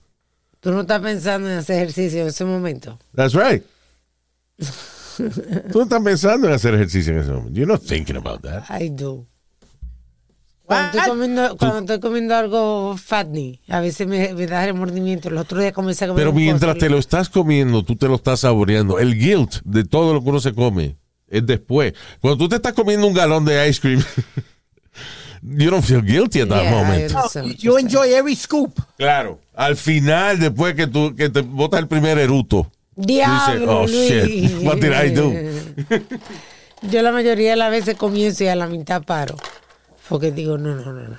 [0.61, 2.99] Tú no estás pensando en hacer ejercicio en ese momento.
[3.15, 3.63] That's right.
[5.73, 7.53] tú no estás pensando en hacer ejercicio en ese momento.
[7.53, 8.65] You're not thinking about that.
[8.71, 9.27] I do.
[10.65, 15.29] Cuando estoy comiendo, cuando estoy comiendo algo fatny, a veces me, me da remordimiento.
[15.29, 16.89] El otro día comencé a comer Pero mientras postre.
[16.89, 18.99] te lo estás comiendo, tú te lo estás saboreando.
[18.99, 20.97] El guilt de todo lo que uno se come
[21.29, 21.93] es después.
[22.21, 24.03] Cuando tú te estás comiendo un galón de ice cream,
[25.43, 27.13] you don't feel guilty at that Yeah, moment.
[27.13, 28.81] what You enjoy every scoop.
[28.97, 29.39] Claro.
[29.55, 34.77] Al final, después que tú que te botas el primer eruto, Diablo, oh, shit, what
[34.79, 35.33] did I do?
[36.83, 39.37] Yo la mayoría de las veces comienzo y a la mitad paro.
[40.09, 41.17] Porque digo, no, no, no, no.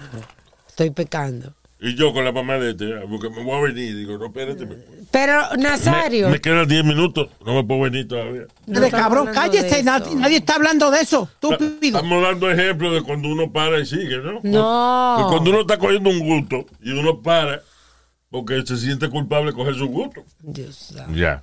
[0.67, 1.53] Estoy pecando.
[1.85, 3.97] Y yo con la mamá de este, porque me voy a venir.
[3.97, 4.65] Digo, no, espérate.
[5.11, 6.29] Pero, Nazario.
[6.29, 7.29] me quedan 10 minutos.
[7.45, 8.43] No me puedo venir todavía.
[8.67, 9.67] no De cabrón, de cállese.
[9.79, 9.83] eso.
[9.83, 11.29] Nadie, nadie está hablando de eso.
[11.33, 11.97] Estúpido.
[11.97, 14.39] Estamos dando ejemplos de cuando uno para y sigue, ¿no?
[14.43, 15.17] No.
[15.17, 17.61] Que cuando uno está cogiendo un gusto y uno para
[18.29, 20.23] porque se siente culpable de coger su gusto.
[20.39, 21.13] Dios santo.
[21.13, 21.39] ya.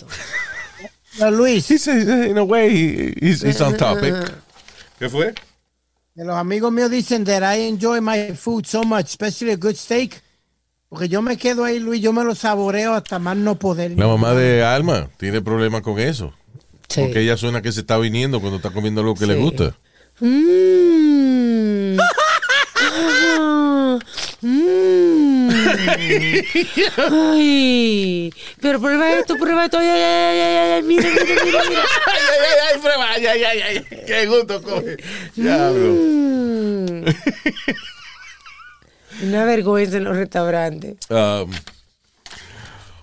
[1.18, 4.14] Pero Luis, He says, in a way, he- he's, he's on topic.
[4.98, 5.34] ¿Qué fue?
[6.16, 9.76] que los amigos míos dicen that I enjoy my food so much, especially a good
[9.76, 10.20] steak.
[10.90, 13.92] Porque yo me quedo ahí, Luis, yo me lo saboreo hasta más no poder.
[13.92, 16.34] La mamá de Alma tiene problemas con eso.
[16.88, 17.02] Sí.
[17.02, 19.76] Porque ella suena que se está viniendo cuando está comiendo algo que le gusta.
[20.20, 21.96] Mm.
[22.82, 23.98] Ah,
[24.40, 25.50] mm.
[26.96, 29.78] Ay, pero prueba esto, prueba esto.
[29.78, 31.82] Ay, ay, ay, ay, ay, ay, mira, mira, mira, mira.
[32.06, 34.96] ay, ay, ay, ay, prueba, ay, ay, ay, ay, qué gusto coge.
[35.36, 35.92] Diablo.
[35.92, 37.04] Mm.
[39.22, 40.96] Una vergüenza en los restaurantes.
[41.08, 41.50] Um,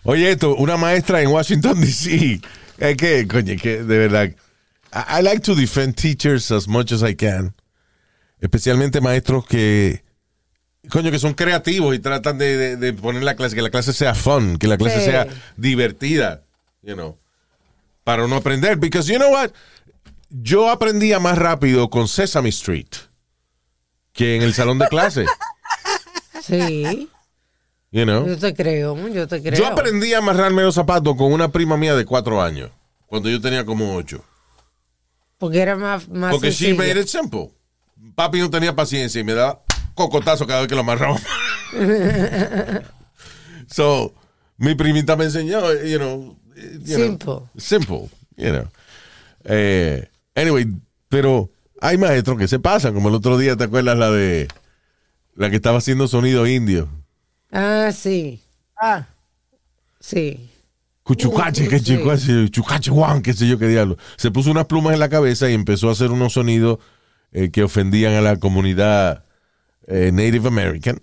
[0.03, 2.41] oye, esto, una maestra en Washington, D.C.
[2.77, 4.29] Es que, coño, que de verdad.
[4.93, 7.53] I, I like to defend teachers as much as I can.
[8.39, 10.03] Especialmente maestros que,
[10.89, 13.93] coño, que son creativos y tratan de, de- de poner la clase, que la clase
[13.93, 15.05] sea fun, que la clase Sí.
[15.05, 16.43] sea divertida,
[16.83, 17.17] you know,
[18.03, 18.77] para uno aprender.
[18.77, 19.51] Because you know what?
[20.29, 22.87] Yo aprendía más rápido con Sesame Street
[24.13, 25.25] que en el salón de clase,
[26.47, 27.09] Sí,
[27.91, 28.25] you know.
[28.27, 29.59] yo te creo, yo te creo.
[29.59, 32.71] Yo aprendí a amarrarme los zapatos con una prima mía de cuatro años,
[33.07, 34.23] cuando yo tenía como ocho.
[35.37, 36.77] Porque era más, más Porque she sencillo.
[36.77, 37.51] made it simple.
[38.15, 39.61] Papi no tenía paciencia y me daba
[39.93, 41.19] cocotazo cada vez que lo amarraba.
[43.67, 44.13] so,
[44.57, 46.37] mi primita me enseñó, you know.
[46.55, 47.41] you know, Simple.
[47.57, 48.67] simple, you know.
[49.43, 50.65] Eh, anyway,
[51.09, 51.49] pero
[51.81, 54.47] hay maestros que se pasan, como el otro día, ¿te acuerdas la de
[55.37, 56.89] la que estaba haciendo sonido indio?
[57.51, 58.41] Ah, sí,
[58.79, 59.07] Ah,
[59.99, 60.49] sí.
[61.03, 63.97] Cuchucache, que chucache, chucache, guan, qué sé yo qué diablo.
[64.17, 66.79] Se puso unas plumas en la cabeza y empezó a hacer unos sonidos
[67.31, 69.23] eh, que ofendían a la comunidad
[69.87, 70.99] eh, Native American.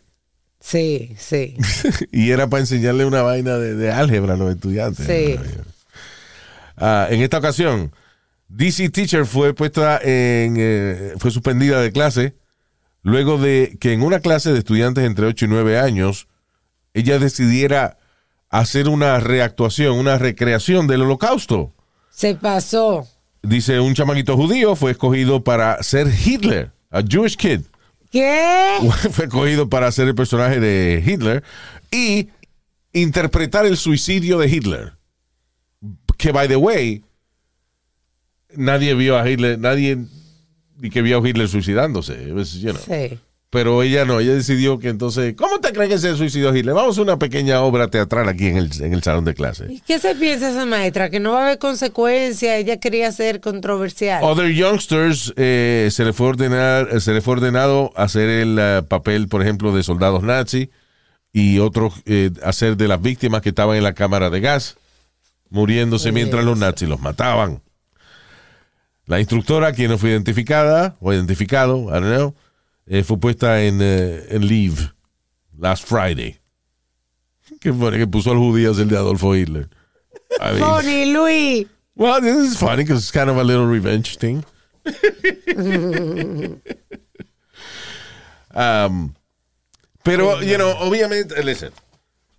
[0.61, 1.57] Sí, sí.
[2.12, 5.07] y era para enseñarle una vaina de, de álgebra a los estudiantes.
[5.07, 5.37] Sí.
[6.76, 7.93] Ah, en esta ocasión,
[8.49, 12.35] DC Teacher fue puesta en, eh, fue suspendida de clase
[13.05, 16.26] luego de que en una clase de estudiantes entre 8 y 9 años,
[16.94, 17.98] ella decidiera
[18.48, 21.72] hacer una reactuación, una recreación del holocausto.
[22.11, 23.07] Se pasó.
[23.42, 27.61] Dice, un chamaquito judío fue escogido para ser Hitler, a Jewish kid.
[28.11, 28.78] ¿Qué?
[29.11, 31.44] fue escogido para ser el personaje de Hitler
[31.90, 32.30] y
[32.92, 34.92] interpretar el suicidio de Hitler.
[36.16, 37.05] Que, by the way,
[38.57, 39.98] nadie vio a Hitler, nadie
[40.85, 42.26] ni que vio a Hitler suicidándose.
[42.26, 42.82] You know.
[42.87, 43.18] Sí.
[43.49, 46.74] Pero ella no, ella decidió que entonces, ¿cómo te creen que se suicidó Hitler?
[46.74, 49.66] Vamos a una pequeña obra teatral aquí en el, en el salón de clase.
[49.70, 51.09] ¿Y qué se piensa esa maestra?
[51.09, 52.59] Que no va a haber consecuencias.
[52.59, 54.22] Ella quería ser controversial.
[54.22, 59.28] Other youngsters eh, se le fue ordenar, se le fue ordenado hacer el eh, papel,
[59.28, 60.68] por ejemplo, de soldados nazi
[61.32, 64.76] y otros eh, hacer de las víctimas que estaban en la cámara de gas,
[65.49, 67.62] muriéndose mientras los nazis los mataban.
[69.07, 72.34] La instructora, quien no fue identificada o identificado, I don't know,
[72.86, 74.92] eh, fue puesta en, eh, en leave
[75.59, 76.38] last Friday.
[77.61, 79.68] Qué funny que puso al judío el de Adolfo Hitler.
[80.40, 81.66] I mean, Funny, Luis.
[81.94, 84.44] well, this is funny because it's kind of a little revenge thing.
[88.57, 89.14] Um,
[90.05, 91.72] pero, you know, obviamente, listen,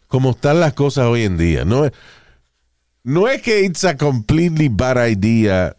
[0.08, 1.90] como están las cosas hoy en día, no
[3.04, 5.76] no es que it's a completely bad idea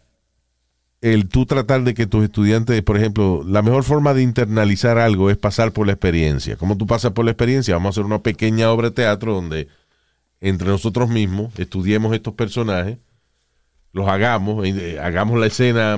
[1.13, 5.29] el tú tratar de que tus estudiantes, por ejemplo, la mejor forma de internalizar algo
[5.29, 6.55] es pasar por la experiencia.
[6.55, 7.75] ¿Cómo tú pasas por la experiencia?
[7.75, 9.67] Vamos a hacer una pequeña obra de teatro donde
[10.41, 12.97] entre nosotros mismos estudiemos estos personajes,
[13.91, 15.97] los hagamos, eh, hagamos la escena,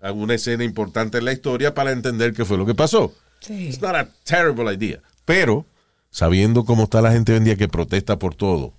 [0.00, 3.14] alguna escena importante en la historia para entender qué fue lo que pasó.
[3.40, 3.68] Sí.
[3.68, 5.00] It's not a terrible idea.
[5.24, 5.66] Pero,
[6.10, 8.74] sabiendo cómo está la gente hoy en día que protesta por todo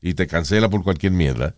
[0.00, 1.54] y te cancela por cualquier mierda,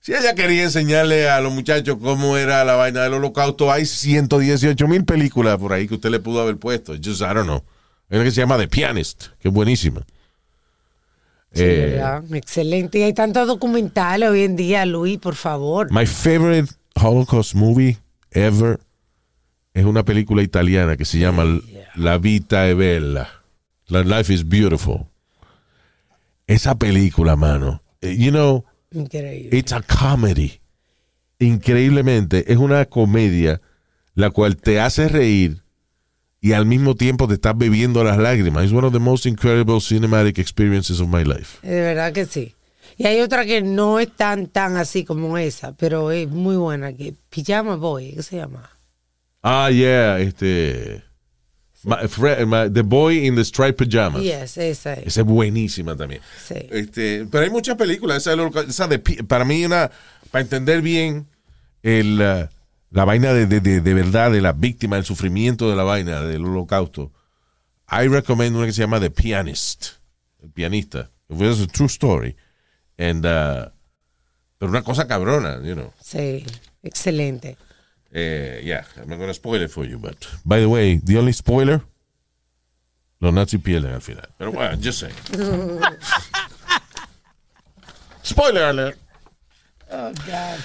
[0.00, 4.88] si ella quería enseñarle a los muchachos cómo era la vaina del holocausto, hay 118
[4.88, 6.94] mil películas por ahí que usted le pudo haber puesto.
[6.94, 7.62] Just, I don't know.
[8.08, 10.00] Hay una que se llama The Pianist, que es buenísima.
[11.52, 12.00] Sí, Eh.
[12.32, 12.98] Excelente.
[12.98, 15.88] Y hay tantos documentales hoy en día, Luis, por favor.
[15.92, 17.98] My favorite Holocaust movie
[18.30, 18.78] ever
[19.74, 21.44] es una película italiana que se llama
[21.94, 23.28] La Vita è Bella.
[23.88, 25.06] La Life is Beautiful.
[26.46, 27.82] Esa película, mano.
[28.00, 29.56] eh, You know, Increíble.
[29.56, 30.60] it's a comedy.
[31.38, 33.60] Increíblemente, es una comedia
[34.14, 35.62] la cual te hace reír
[36.40, 38.64] y al mismo tiempo te estás bebiendo las lágrimas.
[38.64, 41.58] It's one of the most incredible cinematic experiences of my life.
[41.66, 42.54] De verdad que sí.
[42.96, 46.92] Y hay otra que no es tan, tan así como esa, pero es muy buena,
[46.92, 48.68] que Pijama Boy, ¿qué se llama?
[49.42, 51.02] Ah, yeah, este.
[51.82, 54.22] My fri- my- the Boy in the Striped Pajamas.
[54.22, 55.06] Yes, esa es.
[55.06, 56.20] Esa es buenísima también.
[56.46, 56.66] Sí.
[56.70, 58.26] Este, pero hay muchas películas.
[58.26, 58.34] Esa,
[58.68, 59.90] esa de para mí, una,
[60.30, 61.26] para entender bien
[61.82, 62.48] el, uh,
[62.90, 66.22] la vaina de, de, de, de verdad de la víctima, el sufrimiento de la vaina
[66.22, 67.12] del holocausto,
[67.90, 69.86] I recommend una que se llama The Pianist.
[70.42, 71.10] El pianista.
[71.28, 72.36] Es a true story.
[72.98, 73.70] And, uh,
[74.58, 75.92] pero una cosa cabrona, you know.
[76.02, 76.44] Sí,
[76.82, 77.56] excelente.
[78.12, 81.32] Eh, yeah, I'm not gonna spoil it for you, but by the way, the only
[81.32, 81.80] spoiler,
[83.20, 84.24] los nazis pierden al final.
[84.36, 85.10] Pero bueno, just say.
[88.22, 88.98] spoiler alert.
[89.92, 90.60] Oh, God.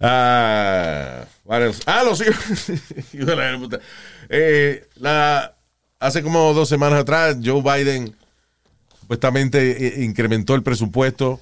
[0.00, 1.82] Ah, what else?
[1.86, 2.70] Ah, los hijos.
[4.28, 5.54] Eh, la,
[5.98, 8.14] hace como dos semanas atrás, Joe Biden
[9.00, 11.40] supuestamente eh, incrementó el presupuesto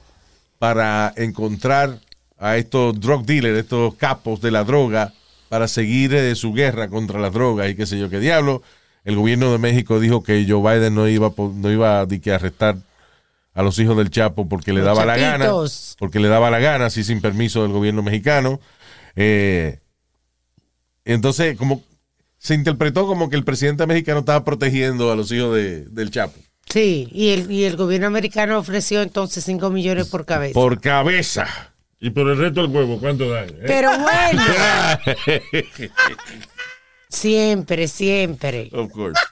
[0.59, 1.99] para encontrar
[2.39, 5.13] a estos drug dealers, estos capos de la droga,
[5.49, 8.63] para seguir eh, su guerra contra la droga y qué sé yo qué diablo.
[9.05, 12.77] El gobierno de México dijo que Joe Biden no iba, no iba a, que arrestar
[13.55, 15.49] a los hijos del Chapo porque le daba la gana,
[15.99, 18.61] porque le daba la gana, así sin permiso del gobierno mexicano.
[19.15, 19.79] Eh,
[21.05, 21.83] entonces, como
[22.39, 26.39] se interpretó como que el presidente mexicano estaba protegiendo a los hijos de- del Chapo.
[26.69, 30.55] Sí, y el, y el gobierno americano ofreció entonces 5 millones por cabeza.
[30.55, 31.47] Por cabeza.
[31.99, 33.49] Y por el resto del huevo, ¿cuánto dan?
[33.49, 33.65] eh?
[33.67, 34.43] Pero bueno,
[37.09, 38.69] siempre, siempre.
[38.73, 39.19] of course.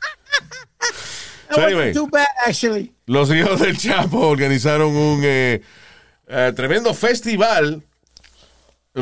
[1.54, 2.92] So anyway, too bad, actually.
[3.06, 5.60] los hijos del Chapo organizaron un eh,
[6.26, 7.80] eh, tremendo festival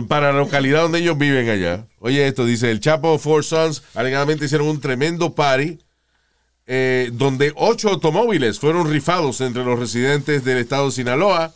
[0.06, 1.86] para la localidad donde ellos viven allá.
[2.00, 5.78] Oye, esto dice, el Chapo Four Sons alegadamente hicieron un tremendo party
[6.66, 11.54] eh, donde ocho automóviles fueron rifados entre los residentes del estado de Sinaloa.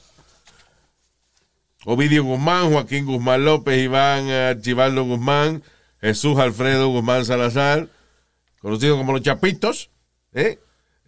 [1.89, 5.63] Ovidio Guzmán, Joaquín Guzmán López, Iván Archibaldo Guzmán,
[6.01, 7.89] Jesús Alfredo Guzmán Salazar,
[8.61, 9.91] conocidos como los Chapitos,
[10.35, 10.59] ¿eh?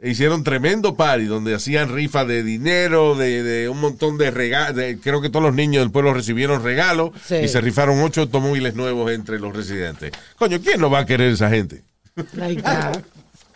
[0.01, 4.81] hicieron tremendo party donde hacían rifa de dinero, de, de un montón de regalos.
[5.03, 7.35] Creo que todos los niños del pueblo recibieron regalos Sí.
[7.35, 10.13] y se rifaron ocho automóviles nuevos entre los residentes.
[10.37, 11.83] Coño, ¿quién no va a querer esa gente?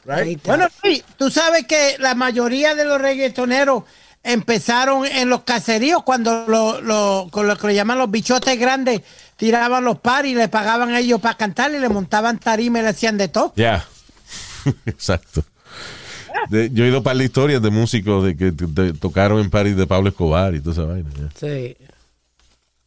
[0.05, 3.85] Bueno, sí, tú sabes que la mayoría de los reggaetoneros
[4.25, 9.03] empezaron en los caseríos cuando lo, lo- con lo que le llaman los bichotes grandes
[9.37, 12.89] tiraban los paris, le pagaban a ellos para cantar y le montaban tarima y le
[12.89, 13.53] hacían de todo.
[13.57, 13.85] Ya.
[14.87, 15.43] Exacto.
[16.49, 19.77] De- yo he ido para la historia de músicos de que de- tocaron en París
[19.77, 21.11] de Pablo Escobar y toda esa vaina.
[21.19, 21.29] ya.
[21.39, 21.77] Sí.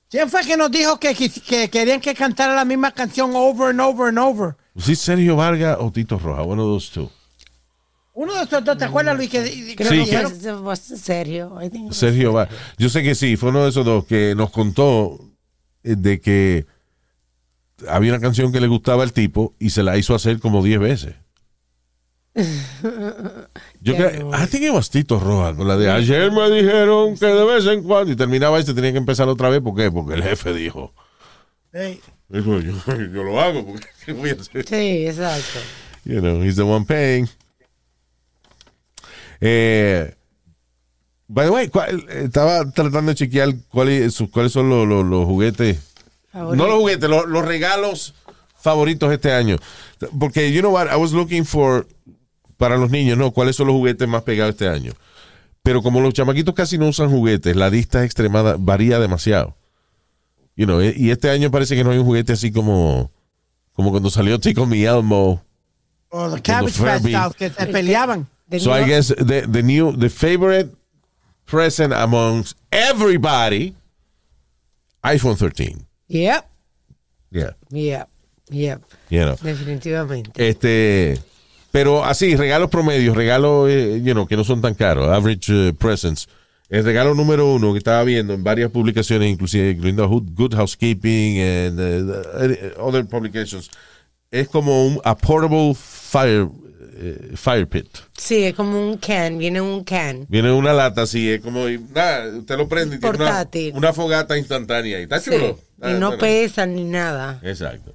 [0.09, 3.69] ¿Quién fue que nos dijo que, quis- que querían que cantara la misma canción over
[3.71, 4.55] and over and over?
[4.79, 6.43] ¿Sí Sergio Vargas o Tito Roja?
[6.43, 7.09] Uno de los dos.
[8.16, 9.30] Uno de esos dos, ¿te acuerdas, Luis?
[9.30, 12.57] Que, que Creo Sí, que think- Sergio Vargas.
[12.78, 15.20] Yo sé que sí, fue uno de esos dos que nos contó
[15.84, 16.66] eh, de que
[17.89, 20.80] había una canción que le gustaba al tipo y se la hizo hacer como 10
[20.80, 21.16] veces.
[23.82, 24.32] Yo creo.
[24.34, 27.66] I think it was Tito Rojas, con la de ayer me dijeron que de vez
[27.66, 29.91] en cuando, y terminaba y se tenía que empezar otra vez, ¿por qué?
[29.91, 30.93] Porque el jefe dijo,
[31.74, 31.99] Ey,
[32.30, 32.74] Dijo, yo,
[33.13, 34.66] yo lo hago, porque ¿qué voy a hacer?
[34.66, 35.59] Sí, exacto.
[36.05, 37.28] You know, he's the one paying.
[39.47, 40.15] Eh,
[41.27, 45.79] by the way, ¿cuál- estaba tratando de chequear cuáles, cuáles son los, los- los juguetes.
[46.31, 46.63] Favorito.
[46.63, 48.13] No los juguetes, los, los regalos
[48.59, 49.57] favoritos este año.
[50.19, 51.87] Porque, you know what, I was looking for,
[52.57, 53.31] para los niños, ¿no?
[53.31, 54.93] ¿Cuáles son los juguetes más pegados este año?
[55.63, 59.55] Pero como los chamaquitos casi no usan juguetes, la lista es extremada, varía demasiado.
[60.55, 63.11] You know, y este año parece que no hay un juguete así como,
[63.73, 65.43] como cuando salió Tickle Me Elmo.
[66.09, 68.27] o los Cabbage Patch que se peleaban.
[68.59, 70.73] So I guess the, the new, the favorite
[71.45, 73.75] present amongst everybody,
[75.03, 75.85] iPhone 13.
[76.07, 76.49] Yep,
[77.31, 78.09] Yeah, yep,
[78.49, 78.81] yep.
[79.09, 79.35] you know.
[79.41, 80.31] Definitivamente.
[80.47, 81.19] Este,
[81.71, 85.73] pero así, regalos promedios, regalos, eh, you know, que no son tan caros, average eh,
[85.73, 86.27] presents.
[86.69, 91.39] El regalo número uno que estaba viendo en varias publicaciones, inclusive incluyendo Good, Good Housekeeping
[91.41, 93.69] and eh, other publications,
[94.31, 96.47] es como un a portable fire,
[96.97, 97.87] eh, fire pit.
[98.17, 100.25] Sí, es como un can, viene un can.
[100.29, 103.73] Viene una lata así, es como, nada, usted lo prende y tiene una, Portátil.
[103.75, 104.99] una fogata instantánea.
[104.99, 105.31] Y está Sí.
[105.31, 105.59] chulo.
[105.79, 107.39] Y Ah, no pesan ni nada.
[107.43, 107.93] Exacto.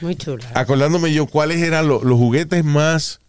[0.00, 0.44] Muy chula.
[0.54, 3.20] Acordándome yo, ¿cuáles eran lo- los juguetes más...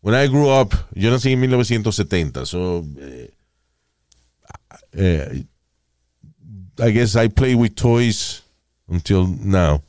[0.00, 2.84] When I grew up, yo nací en 1970, so...
[2.98, 3.30] eh,
[4.94, 5.44] eh,
[6.78, 8.42] I guess I play with toys
[8.88, 9.80] until now.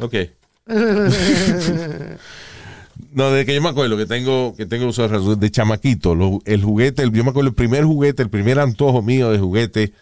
[0.00, 0.14] Ok.
[3.12, 6.14] No, desde que yo me acuerdo que tengo que tengo uso de razón, de chamaquito,
[6.14, 9.38] lo- el juguete, el, yo me acuerdo el primer juguete, el primer antojo mío de
[9.38, 9.92] juguete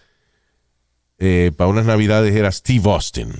[1.19, 3.33] eh, para unas navidades era Steve Austin,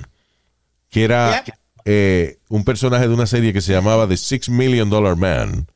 [0.89, 1.43] que era
[1.85, 5.67] eh, un personaje de una serie que se llamaba The Six Million Dollar Man,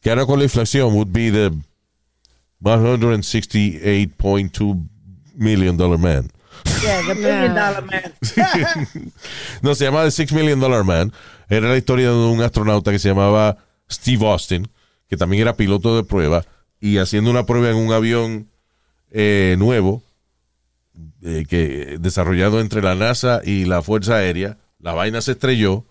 [0.00, 1.50] que ahora con la inflación would be the
[2.62, 4.88] 168.2
[5.36, 6.30] million dollar man.
[6.82, 9.12] Yeah, the billion dollar man.
[9.62, 11.12] No, se llama The Six Million Dollar Man.
[11.48, 13.58] Era la historia de un astronauta que se llamaba
[13.90, 14.68] Steve Austin,
[15.08, 16.44] que también era piloto de prueba,
[16.80, 18.50] y haciendo una prueba en un avión
[19.10, 20.02] eh, nuevo,
[21.22, 25.86] eh, que desarrollado entre la NASA y la Fuerza Aérea, la vaina se estrelló,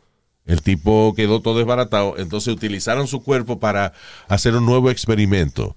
[0.45, 3.93] el tipo quedó todo desbaratado, entonces utilizaron su cuerpo para
[4.27, 5.75] hacer un nuevo experimento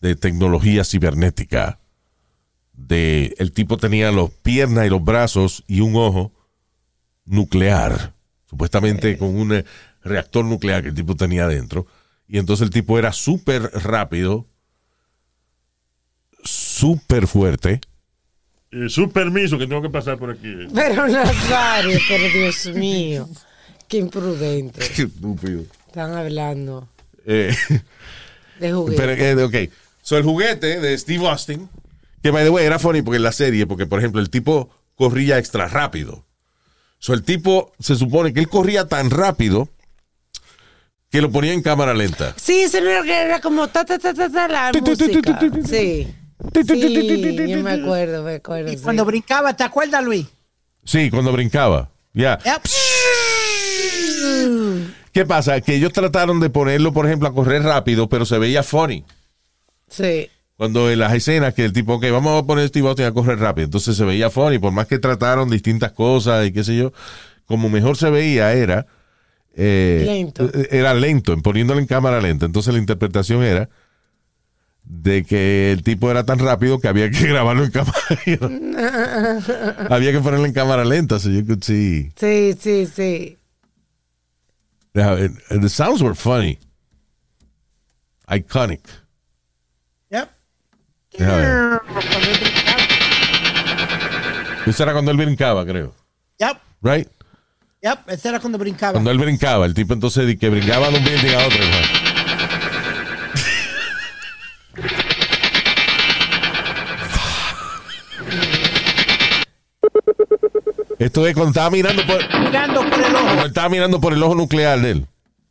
[0.00, 1.80] de tecnología cibernética.
[2.76, 6.32] De, el tipo tenía las piernas y los brazos y un ojo
[7.24, 8.12] nuclear,
[8.48, 9.64] supuestamente con un eh,
[10.04, 11.86] reactor nuclear que el tipo tenía adentro.
[12.28, 14.46] Y entonces el tipo era súper rápido,
[16.44, 17.80] súper fuerte.
[18.70, 20.52] Eh, su permiso que tengo que pasar por aquí.
[20.74, 23.28] Pero Nazario, pero Dios mío.
[23.88, 24.80] Qué imprudente.
[24.94, 25.62] Qué estúpido.
[25.86, 26.88] Están hablando
[27.24, 27.54] Eh,
[28.60, 29.00] de juguetes.
[29.16, 29.72] pero, eh, ok.
[30.02, 31.68] So, el juguete de Steve Austin,
[32.26, 34.68] que by the way era funny porque en la serie, porque por ejemplo el tipo
[34.96, 36.24] corría extra rápido.
[36.98, 39.68] So, el tipo se supone que él corría tan rápido
[41.08, 42.34] que lo ponía en cámara lenta.
[42.36, 45.38] Sí, era, que era como ta ta ta ta ta la música.
[45.66, 46.12] Sí.
[46.66, 48.72] Sí, yo me acuerdo, me acuerdo.
[48.72, 48.82] Y sí.
[48.82, 50.26] cuando brincaba, ¿te acuerdas, Luis?
[50.82, 51.90] Sí, cuando brincaba.
[52.12, 52.38] Ya.
[52.38, 52.62] Yep.
[55.12, 55.60] ¿Qué pasa?
[55.60, 59.04] Que ellos trataron de ponerlo, por ejemplo, a correr rápido, pero se veía funny.
[59.88, 60.28] Sí.
[60.56, 63.38] Cuando en las escenas que el tipo, ok, vamos a poner Steve Austin a correr
[63.38, 63.66] rápido.
[63.66, 66.92] Entonces se veía funny, por más que trataron distintas cosas y qué sé yo,
[67.44, 68.86] como mejor se veía era...
[69.54, 70.50] eh, Lento.
[70.54, 72.46] eh, Era lento, en poniéndolo en cámara lenta.
[72.46, 73.68] Entonces la interpretación era
[74.82, 77.96] de que el tipo era tan rápido que había que grabarlo en cámara.
[79.90, 82.12] había que ponerlo en cámara lenta, so you could see.
[82.16, 83.36] Sí, sí, sí.
[84.94, 86.58] And the sounds were funny.
[88.28, 88.80] Iconic.
[91.16, 91.80] Cuando.
[94.66, 95.94] Eso era cuando él brincaba, creo.
[96.38, 96.56] Yep.
[96.82, 97.08] Right?
[97.82, 97.98] Yep.
[98.08, 98.92] Ese era cuando brincaba.
[98.92, 101.58] Cuando él brincaba, el tipo entonces de que brincaba de un building a otro.
[101.58, 102.06] ¿no?
[110.98, 113.40] Esto es cuando estaba mirando por, Mirando por el cuando ojo.
[113.40, 115.06] él estaba mirando por el ojo nuclear de él.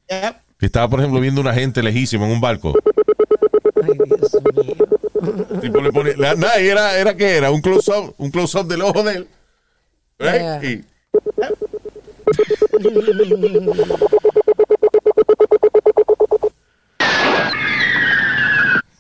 [0.10, 0.36] Yep.
[0.60, 2.74] Que estaba, por ejemplo, viendo una gente lejísimo en un barco.
[3.84, 5.00] Ay, Dios mío.
[5.52, 8.32] El tipo le pone, la- nada, y era, era que era un close up, un
[8.32, 9.28] close up del ojo de él.
[10.20, 10.34] Right?
[10.34, 10.64] Yeah.
[10.64, 10.86] Y-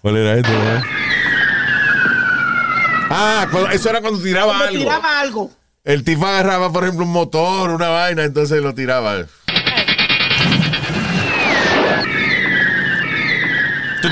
[0.02, 0.52] ¿Cuál era esto?
[0.52, 0.82] eh?
[3.10, 4.80] Ah, eso era cuando tiraba Cuando algo.
[4.84, 5.52] tiraba algo.
[5.84, 9.26] El tipo agarraba, por ejemplo, un motor, una vaina, entonces lo tiraba.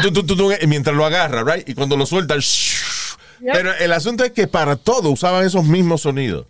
[0.02, 1.68] Tu, mientras lo agarra, right?
[1.68, 3.16] Y cuando lo suelta, shh.
[3.42, 6.46] pero el asunto es que para todo usaban esos mismos sonidos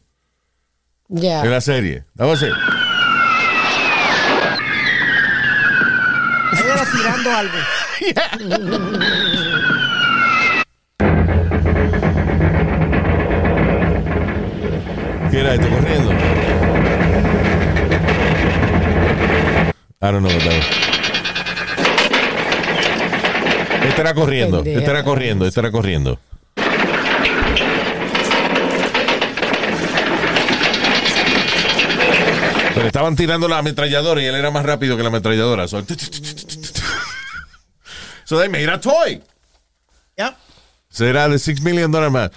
[1.08, 1.42] Ya.
[1.44, 2.04] en la serie.
[2.16, 2.54] Vamos a ver.
[6.92, 7.58] Tirando algo.
[15.32, 16.12] ¿Qué era esto corriendo?
[20.02, 20.93] I don't know what that was.
[23.94, 26.20] Este era corriendo, este era corriendo, este era corriendo.
[32.74, 35.68] Pero estaban tirando la ametralladora y él era más rápido que la ametralladora.
[35.68, 35.86] So,
[38.26, 39.22] so they made a toy.
[40.18, 40.34] Yep.
[40.90, 42.32] Será de 6 million dólares más.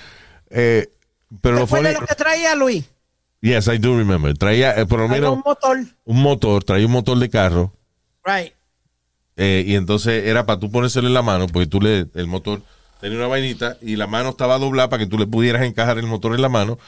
[0.51, 0.91] Eh,
[1.41, 2.85] pero lo Después de lo que traía Luis.
[3.41, 4.37] Yes, I do remember.
[4.37, 5.79] Traía eh, por lo menos un motor.
[6.05, 7.73] un motor, traía un motor de carro.
[8.23, 8.56] Right.
[9.37, 12.63] Eh, y entonces era para tú ponérselo en la mano, porque tú le, el motor
[13.01, 16.07] tenía una vainita y la mano estaba doblada para que tú le pudieras encajar el
[16.07, 16.79] motor en la mano.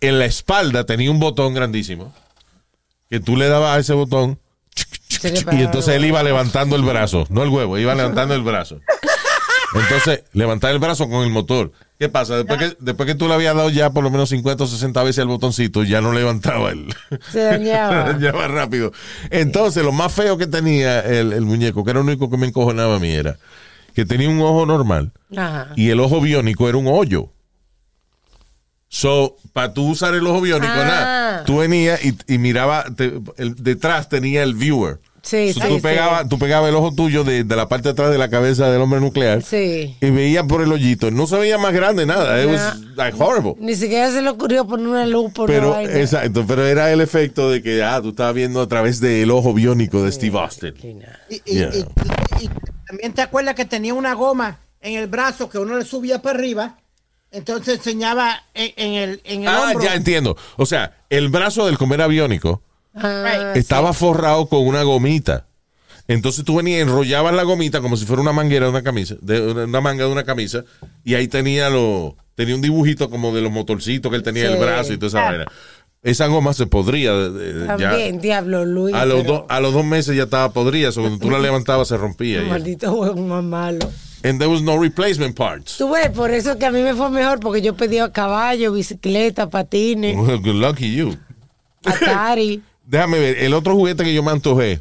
[0.00, 2.12] En la espalda tenía un botón grandísimo
[3.08, 4.38] que tú le dabas a ese botón
[5.52, 8.80] y entonces él iba levantando el brazo, no el huevo, iba levantando el brazo.
[9.74, 11.72] Entonces, levantar el brazo con el motor.
[11.98, 12.36] ¿Qué pasa?
[12.38, 15.02] Después que, después que tú le habías dado ya por lo menos 50 o 60
[15.04, 16.92] veces el botoncito, ya no levantaba el.
[17.32, 18.06] Se dañaba.
[18.06, 18.92] Se dañaba rápido.
[19.30, 22.46] Entonces, lo más feo que tenía el, el muñeco, que era lo único que me
[22.48, 23.36] encojonaba a mí, era
[23.94, 25.68] que tenía un ojo normal Ajá.
[25.76, 27.28] y el ojo biónico era un hoyo.
[28.88, 30.84] So, para tú usar el ojo biónico, Ah.
[30.84, 34.98] nada, tú venías y, y miraba, te- el- detrás tenía el viewer.
[35.24, 35.80] Sí, So, sí, tú, sí.
[35.80, 38.70] pegabas, tú pegabas el ojo tuyo de, de la parte de atrás de la cabeza
[38.70, 39.96] del hombre nuclear Sí.
[40.00, 41.10] y veías por el hoyito.
[41.10, 42.42] No se veía más grande nada.
[42.42, 43.54] It was like horrible.
[43.58, 45.98] Ni siquiera se le ocurrió poner una luz por Pero, una vaina.
[45.98, 49.54] exacto, pero era el efecto de que, ah, tú estabas viendo a través del ojo
[49.54, 50.74] biónico de Steve Austin.
[51.30, 51.70] Y, y- Yeah.
[51.74, 52.50] y- y- y
[52.86, 56.38] también te acuerdas que tenía una goma en el brazo que uno le subía para
[56.38, 56.76] arriba.
[57.32, 59.82] Entonces enseñaba en, en el, en el Ah, hombro.
[59.82, 60.36] ya entiendo.
[60.56, 62.62] O sea, el brazo del comer aviónico
[62.94, 65.46] Ah, estaba forrado con una gomita.
[66.06, 69.40] Entonces tú venías, enrollabas la gomita como si fuera una manguera de una camisa, de
[69.64, 70.64] una manga de una camisa,
[71.02, 74.52] y ahí tenía lo, tenía un dibujito como de los motorcitos que él tenía en
[74.52, 74.64] el Sí.
[74.64, 75.44] brazo y toda esa vaina.
[76.02, 78.94] Esa goma se podría de- de- ya- También, diablo, Luis.
[78.94, 81.38] a los, pero do- a los dos meses ya estaba podrida, so cuando tú la
[81.40, 82.42] levantabas se rompía.
[82.42, 83.90] Maldito juego más malo.
[84.22, 85.78] And there was no replacement parts.
[85.78, 89.48] Tú ves, por eso que a mí me fue mejor, porque yo pedía caballo, bicicleta,
[89.48, 91.16] patines, Well, good lucky you.
[91.84, 92.62] Atari.
[92.86, 94.80] Déjame ver, el otro juguete que yo me antojé.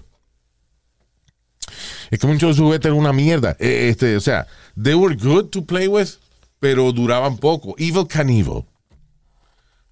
[2.11, 3.55] Es que muchos juguetes eran una mierda.
[3.59, 4.45] Eh, Este, o sea,
[4.81, 6.09] they were good to play with,
[6.59, 7.75] pero duraban poco.
[7.77, 8.65] Evil Cannibal.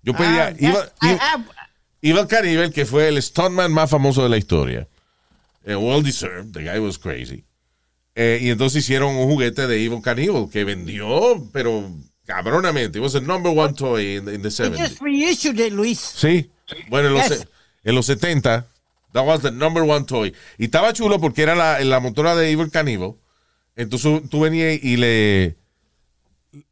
[0.03, 1.45] Yo pedía Ah, Evil, I Evil- have-
[2.01, 4.87] Evil Cannibal, que fue el stuntman más famoso de la historia.
[5.65, 7.43] Eh, well deserved, the guy was crazy.
[8.15, 11.89] Eh, y entonces hicieron un juguete de Evil Cannibal que vendió, pero
[12.25, 12.97] cabronamente.
[12.99, 14.77] It was the number one toy in, the- in the they 70s.
[14.89, 15.99] just reissued it, Luis.
[15.99, 16.49] Sí.
[16.89, 17.47] Bueno, en los, Yes.
[17.83, 18.65] En los 70,
[19.13, 20.33] that was the number one toy.
[20.57, 23.15] Y estaba chulo porque era la, la motora de Evil Cannibal.
[23.75, 25.55] Entonces tú venías y le.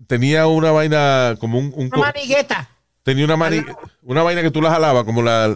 [0.08, 1.72] Tenía una vaina como un.
[1.76, 2.70] un Una manigueta.
[3.04, 3.66] tenía una, mani-
[4.04, 5.56] una vaina que tú la jalabas como la.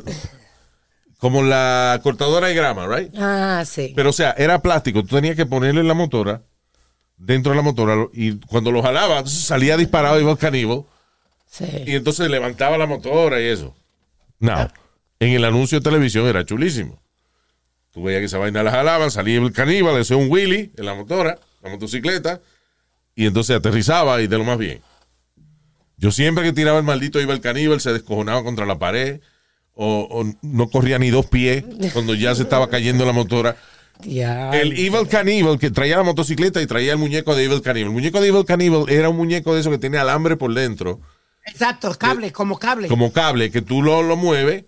[1.18, 3.14] Como la cortadora de grama, right?
[3.18, 3.94] Ah, sí.
[3.96, 5.04] Pero o sea, era plástico.
[5.04, 6.42] Tú tenías que ponerle la motora
[7.18, 10.84] dentro de la motora y cuando lo jalaba, entonces salía disparado Evil Cannibal.
[11.50, 11.66] sí.
[11.86, 13.74] Y entonces levantaba la motora y eso.
[14.40, 14.68] No.
[15.24, 17.02] En el anuncio de televisión era chulísimo.
[17.92, 20.96] Tú veías que esa vaina la jalaban, salía el caníbal, hacía un Willy en la
[20.96, 22.42] motora, la motocicleta,
[23.16, 24.82] y entonces aterrizaba y de lo más bien.
[25.96, 29.22] Yo siempre que tiraba el maldito iba el caníbal, se descojonaba contra la pared,
[29.76, 31.64] o, o no corría ni dos pies
[31.94, 33.56] cuando ya se estaba cayendo la motora.
[34.02, 34.60] Diablo.
[34.60, 37.88] El Evil Cannibal que traía la motocicleta y traía el muñeco de Evil Cannibal.
[37.92, 41.00] El muñeco de Evil Cannibal era un muñeco de eso que tenía alambre por dentro
[41.46, 42.88] Exacto, cable, como cable.
[42.90, 44.66] como cable que tú lo, lo mueves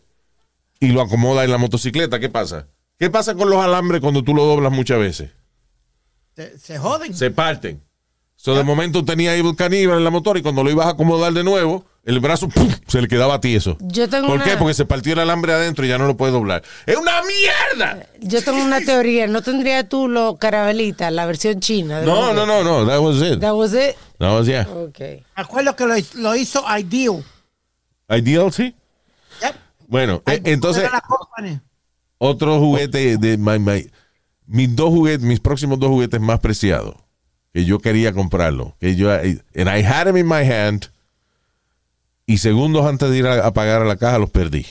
[0.80, 2.20] y lo acomodas en la motocicleta.
[2.20, 2.68] ¿Qué pasa?
[2.98, 5.32] ¿Qué pasa con los alambres cuando tú lo doblas muchas veces?
[6.36, 7.14] Se, se joden.
[7.14, 7.82] Se parten.
[8.38, 11.32] So, de momento tenía Evil Cannibal en la motor y cuando lo ibas a acomodar
[11.34, 12.70] de nuevo, el brazo ¡pum!
[12.86, 13.78] se le quedaba tieso.
[13.80, 14.58] Yo tengo ¿Por una- qué?
[14.58, 16.62] Porque se partió el alambre adentro y ya no lo puedes doblar.
[16.86, 18.06] ¡Es una mierda!
[18.20, 19.26] Yo tengo una teoría.
[19.28, 22.02] ¿No tendría tú lo carabelita, la versión china?
[22.02, 22.86] No, no, no, no.
[22.86, 23.40] That was it.
[23.40, 23.96] That was it?
[24.20, 24.68] That was yeah.
[24.70, 25.00] Ok.
[25.00, 27.24] Me acuerdo que lo, lo hizo Ideal.
[28.10, 28.76] Ideal, sí.
[29.42, 29.56] Yep.
[29.88, 31.60] Bueno, eh, entonces, Era la company.
[32.18, 33.90] otro juguete de my, my-
[34.48, 36.96] mis dos juguetes, mis próximos dos juguetes más preciados
[37.54, 40.88] que yo quería comprarlo, que yo and I had them in my hand
[42.26, 44.66] y segundos antes de ir a, a pagar a la caja los perdí.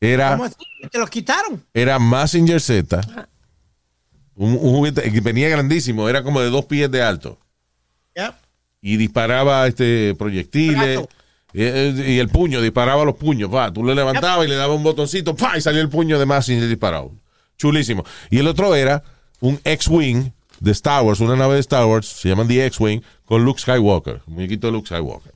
[0.00, 0.56] Era ¿Cómo así?
[0.90, 1.64] Te los quitaron.
[1.74, 3.00] era Massinger Z
[4.34, 7.38] Un, un juguete que venía grandísimo, era como de dos pies de alto.
[8.16, 8.34] Yep.
[8.80, 11.00] Y disparaba este proyectiles.
[11.54, 13.52] Y, y el puño, disparaba los puños.
[13.52, 15.56] Va, tú le levantabas y le dabas un botoncito, ¡pa!
[15.58, 17.12] y salía el puño de más y disparado.
[17.58, 18.04] Chulísimo.
[18.30, 19.02] Y el otro era
[19.40, 20.30] un X-Wing
[20.60, 24.22] de Star Wars, una nave de Star Wars, se llaman The X-Wing, con Luke Skywalker,
[24.26, 25.32] un muñequito de Luke Skywalker.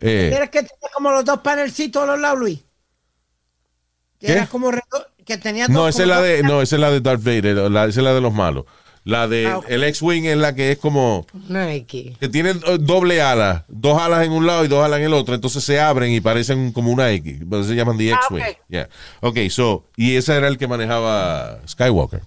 [0.00, 2.60] Eh, ¿Quieres que tenía como los dos panelcitos a los lados, Luis?
[4.18, 4.32] Que ¿Qué?
[4.32, 4.70] era como
[5.24, 7.70] que tenía no, dos- esa es la de, no, esa es la de Darth Vader,
[7.70, 8.64] la, esa es la de los malos.
[9.08, 12.18] La de Ah, el X-Wing es la que es como Una X.
[12.18, 15.14] que tiene eh, doble ala, dos alas en un lado y dos alas en el
[15.14, 18.42] otro, entonces se abren y parecen como una X, se llaman The Ah, X-Wing.
[18.42, 18.56] ok.
[18.68, 18.88] Yeah.
[19.22, 22.20] Ok, so, y ese era el que manejaba Skywalker.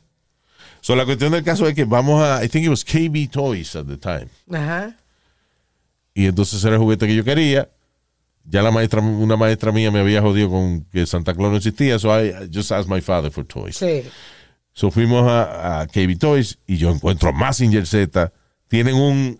[0.80, 3.76] So, la cuestión del caso es que vamos a, I think it was KB Toys
[3.76, 4.28] at the time.
[4.52, 4.98] Ajá.
[6.16, 7.70] Y entonces era el juguete que yo quería.
[8.44, 12.00] Ya la maestra, una maestra mía me había jodido con que Santa Claus no existía,
[12.00, 13.78] so I, I just asked my father for toys.
[13.78, 14.02] Sí.
[14.74, 18.32] So fuimos a, a KB Toys y yo encuentro Massinger Z.
[18.68, 19.40] Tienen un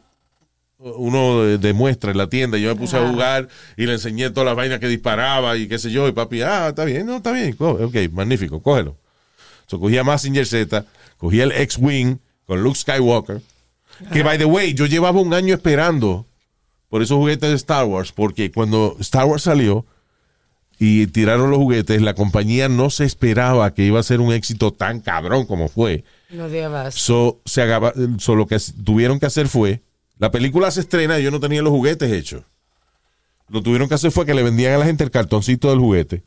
[0.78, 2.58] uno de, de muestra en la tienda.
[2.58, 5.78] Yo me puse a jugar y le enseñé todas las vainas que disparaba y qué
[5.78, 6.08] sé yo.
[6.08, 7.56] Y papi, ah, está bien, no, está bien.
[7.60, 8.98] Ok, magnífico, cógelo.
[9.68, 10.86] So cogía Massinger Z,
[11.18, 13.42] cogía el X-Wing con Luke Skywalker.
[14.12, 16.26] Que, by the way, yo llevaba un año esperando
[16.90, 19.86] por esos juguetes de Star Wars, porque cuando Star Wars salió
[20.84, 24.74] y tiraron los juguetes, la compañía no se esperaba que iba a ser un éxito
[24.74, 26.04] tan cabrón como fue.
[26.32, 26.50] No.
[26.96, 29.84] So, se agaba- so, lo que tuvieron que hacer fue,
[30.18, 32.42] la película se estrena y yo no tenía los juguetes hechos.
[33.48, 36.24] Lo tuvieron que hacer fue que le vendían a la gente el cartoncito del juguete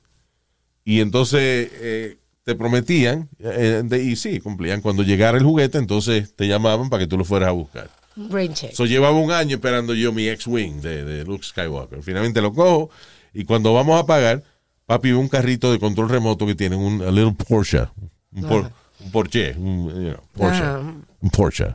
[0.84, 6.32] y entonces eh, te prometían, eh, de- y sí, cumplían, cuando llegara el juguete, entonces
[6.36, 7.90] te llamaban para que tú lo fueras a buscar.
[8.16, 8.72] Brain check.
[8.74, 12.02] So, llevaba un año esperando yo mi X-Wing de, de Luke Skywalker.
[12.02, 12.90] Finalmente lo cojo
[13.32, 14.42] y cuando vamos a pagar,
[14.86, 17.88] papi ve un carrito de control remoto que tiene un a little Porsche.
[18.32, 19.54] Un, por- un Porsche.
[19.56, 20.62] Un, you know, Porsche.
[20.62, 20.80] Ah.
[21.20, 21.74] Un Porsche.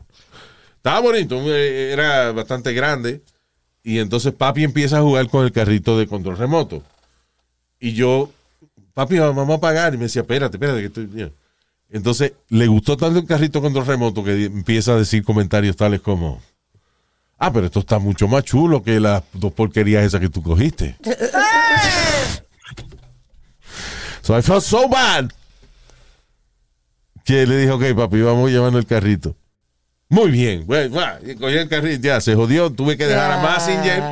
[0.78, 3.22] Estaba bonito, eh, era bastante grande.
[3.84, 6.84] Y entonces papi empieza a jugar con el carrito de control remoto.
[7.80, 8.30] Y yo,
[8.94, 9.94] papi, vamos a pagar.
[9.94, 11.04] Y me decía, espérate, espérate, que estoy.
[11.08, 11.32] you know.
[11.92, 16.40] Entonces, le gustó tanto el carrito control remoto que empieza a decir comentarios tales como,
[17.40, 20.96] ah, pero esto está mucho más chulo que las dos porquerías esas que tú cogiste.
[24.22, 25.32] so I felt so bad
[27.26, 29.36] que le dije, ok, papi, vamos llevando el carrito.
[30.10, 30.96] Muy bien, bueno,
[31.40, 33.42] cogí el carrito, ya se jodió, tuve que dejar a.
[33.42, 34.04] Massinger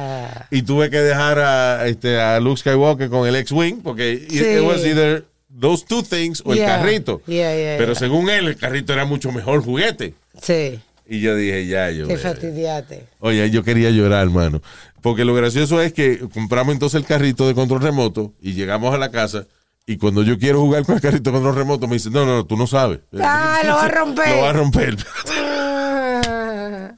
[0.52, 4.38] y tuve que dejar a, este, a Luke Skywalker con el X-Wing, porque Sí.
[4.38, 5.26] it was either
[5.60, 7.22] those two things o el carrito.
[7.26, 10.14] Yeah, Pero según él, el carrito era mucho mejor juguete.
[10.42, 10.80] Sí.
[11.10, 12.08] Y yo dije, ya, yo.
[12.08, 13.06] Te fastidiaste.
[13.20, 14.62] Oye, yo quería llorar, hermano.
[15.02, 18.98] Porque lo gracioso es que compramos entonces el carrito de control remoto y llegamos a
[18.98, 19.46] la casa.
[19.86, 22.36] Y cuando yo quiero jugar con el carrito de control remoto, me dicen, no, no,
[22.36, 23.00] no, tú no sabes.
[23.22, 24.36] Ah, lo va a romper.
[24.36, 24.98] Lo va a romper.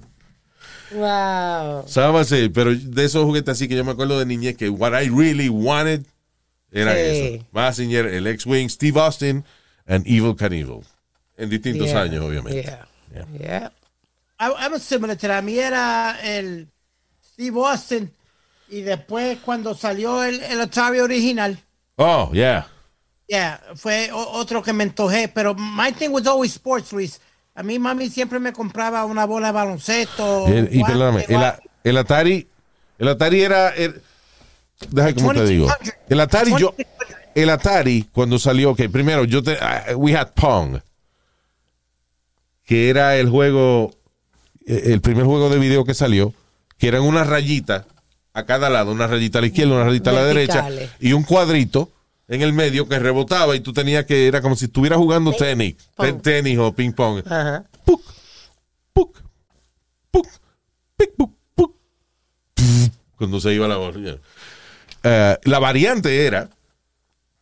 [0.92, 1.84] wow.
[1.88, 5.08] Sábase, pero de esos juguetes así que yo me acuerdo de niñez que what I
[5.10, 6.04] really wanted
[6.72, 7.00] era Sí.
[7.36, 7.46] eso.
[7.52, 9.44] Massinger, el X-Wing, Steve Austin
[9.88, 10.82] and Evil Knievel.
[11.38, 12.64] En distintos Yeah, años, obviamente.
[12.64, 12.88] Yeah.
[13.14, 13.26] Yeah.
[13.40, 13.72] Yeah.
[14.40, 15.40] I, I was similar to that.
[15.40, 16.68] A mí era el
[17.34, 18.12] Steve Austin.
[18.70, 21.58] Y después cuando salió el, el Atari original,
[21.96, 22.68] Oh, yeah.
[23.28, 25.28] yeah, fue otro que me antojé.
[25.28, 27.20] Pero my thing was always sports, Luis.
[27.56, 30.48] A mí mami siempre me compraba una bola de baloncesto.
[30.48, 31.42] El- y guante, perdóname, el,
[31.84, 32.48] el Atari,
[33.00, 34.02] el Atari era, el,
[34.90, 36.06] deja como te digo, 2600.
[36.10, 37.32] el Atari yo, 2600.
[37.36, 40.80] el Atari cuando salió, que primero yo te, ah, we had Pong,
[42.66, 43.92] que era el juego,
[44.66, 46.34] eh, el primer juego de video que salió,
[46.78, 47.86] que eran unas rayitas
[48.34, 50.68] a cada lado, una rayita a la izquierda, una rayita a la derecha
[51.00, 51.92] y un cuadrito
[52.28, 55.76] en el medio que rebotaba y tú tenías que, era como si estuvieras jugando tenis,
[55.96, 56.22] Pong.
[56.22, 57.24] tenis o ping pong.
[57.26, 57.66] Ajá.
[57.84, 58.02] Puc,
[58.94, 59.18] puc,
[60.12, 60.28] puc,
[60.96, 61.76] pic, puc, puc,
[62.54, 64.18] pf, cuando se iba la bola.
[65.04, 66.50] Eh, la variante era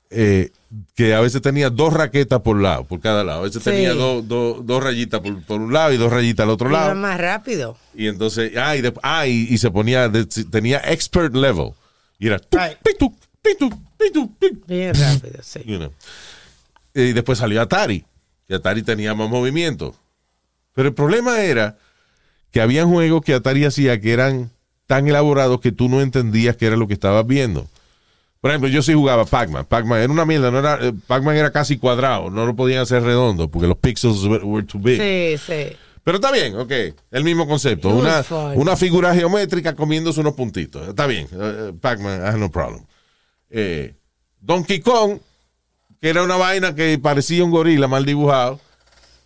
[0.09, 0.51] eh,
[0.95, 3.39] que a veces tenía dos raquetas por lado, por cada lado.
[3.39, 3.69] A veces Sí.
[3.71, 6.95] tenía dos dos rayitas por, por un lado y dos rayitas al otro Iba lado.
[6.95, 7.77] más rápido.
[7.93, 11.71] Y entonces, ah, y, de- ah, y- y se ponía, de- tenía expert level.
[12.19, 12.59] Y era, tuc,
[12.97, 13.13] tuc,
[13.59, 13.73] tuc,
[14.67, 15.59] Bien rápido, sí.
[15.65, 15.91] you know.
[16.93, 18.05] Y después salió Atari.
[18.47, 19.93] Y Atari tenía más movimiento.
[20.73, 21.77] Pero el problema era
[22.51, 24.51] que había juegos que Atari hacía que eran
[24.87, 27.67] tan elaborados que tú no entendías qué era lo que estabas viendo.
[28.41, 29.65] Por ejemplo, yo sí jugaba Pac-Man.
[29.65, 30.49] Pac-Man era una mierda.
[30.49, 32.29] No era, eh, Pac-Man era casi cuadrado.
[32.29, 34.99] No lo podían hacer redondo porque los pixels were, were too big.
[34.99, 35.75] Sí, sí.
[36.03, 36.71] Pero está bien, ok.
[37.11, 37.89] El mismo concepto.
[37.89, 38.23] Una,
[38.55, 40.87] una figura geométrica comiéndose unos puntitos.
[40.87, 41.25] Está bien.
[41.25, 41.37] Eh,
[41.69, 42.85] eh, Pac-Man, I have no problem.
[43.49, 43.93] Eh,
[44.39, 45.19] Donkey Kong,
[45.99, 48.61] que era una vaina que parecía un gorila mal dibujado.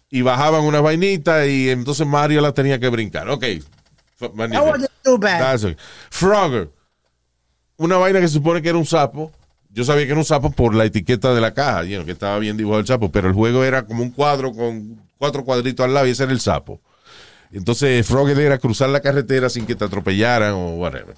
[0.09, 3.29] y bajaban una vainita y entonces Mario la tenía que brincar.
[3.29, 3.45] Ok.
[4.33, 4.69] Magnífico.
[4.69, 5.39] wasn't too bad.
[5.39, 5.77] That's okay.
[6.09, 6.69] Frogger.
[7.77, 9.31] Una vaina que se supone que era un sapo.
[9.69, 12.11] Yo sabía que era un sapo por la etiqueta de la caja, you know, que
[12.11, 15.85] estaba bien dibujado el sapo, pero el juego era como un cuadro con cuatro cuadritos
[15.85, 16.81] al lado y ese era el sapo.
[17.51, 21.15] Entonces Frogger era cruzar la carretera sin que te atropellaran o whatever.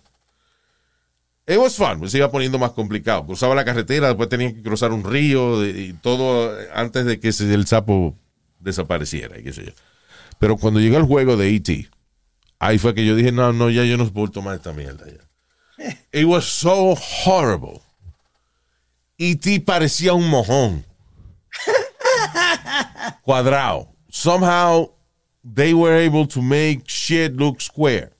[1.45, 3.25] It was fun, pues se iba poniendo más complicado.
[3.25, 7.67] Cruzaba la carretera, después tenía que cruzar un río y todo antes de que el
[7.67, 8.15] sapo
[8.59, 9.71] desapareciera y qué sé yo.
[10.39, 11.89] Pero cuando llegó el juego de E.T.,
[12.67, 15.97] ahí fue que yo dije, no, no, ya yo no soporto más esta mierda ya.
[16.13, 17.81] It was so horrible.
[19.17, 19.61] E.T.
[19.61, 20.85] parecía un mojón.
[23.23, 23.89] Cuadrado.
[24.09, 24.91] Somehow
[25.43, 28.11] they were able to make shit look square.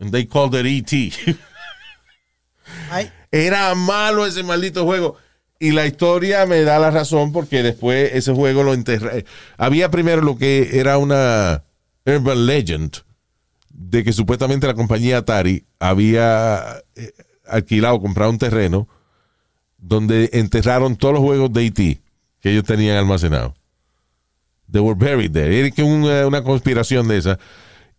[0.00, 1.12] And they called it E.T.
[3.32, 5.16] Era malo ese maldito juego.
[5.58, 9.24] Y la historia me da la razón porque después ese juego lo enterré.
[9.56, 11.64] Había primero lo que era una
[12.04, 13.03] urban legend
[13.76, 17.12] de que supuestamente la compañía Atari había eh,
[17.46, 18.88] alquilado, comprado un terreno
[19.76, 22.00] donde enterraron todos los juegos de E.T.
[22.40, 23.52] que ellos tenían almacenados.
[24.70, 25.58] They were buried there.
[25.58, 27.38] Era una, una conspiración de esa.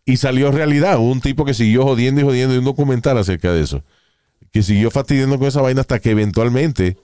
[0.04, 0.98] Y salió realidad.
[0.98, 3.84] Hubo un tipo que siguió jodiendo y jodiendo y un documental acerca de eso
[4.56, 6.96] que siguió fastidiando con esa vaina hasta que eventualmente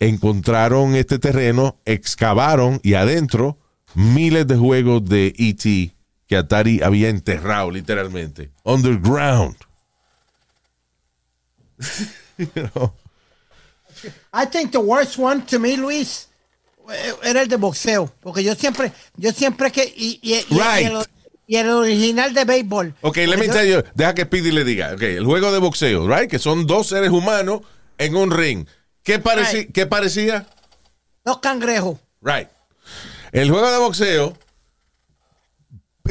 [0.00, 3.58] encontraron este terreno, excavaron y adentro
[3.94, 5.94] miles de juegos de E.T.
[6.26, 8.50] que Atari había enterrado literalmente.
[8.64, 9.56] Underground.
[12.38, 12.92] You know?
[14.32, 16.28] I think the worst one to me, Luis,
[16.90, 18.12] eh, era el de boxeo.
[18.20, 19.84] Porque yo siempre, yo siempre que.
[19.96, 20.86] Y, y- y- y Right.
[20.86, 21.04] el,
[21.46, 22.94] y el original de béisbol.
[23.02, 24.92] Ok, let me yo- tell you, deja que Speedy le diga.
[24.94, 26.30] Ok, el juego de boxeo, right?
[26.30, 27.60] Que son dos seres humanos
[27.98, 28.66] en un ring.
[29.02, 29.72] ¿Qué, pareci- Right.
[29.72, 30.46] ¿qué parecía?
[31.24, 31.98] Los cangrejos.
[32.20, 32.48] Right.
[33.32, 34.36] El juego de boxeo,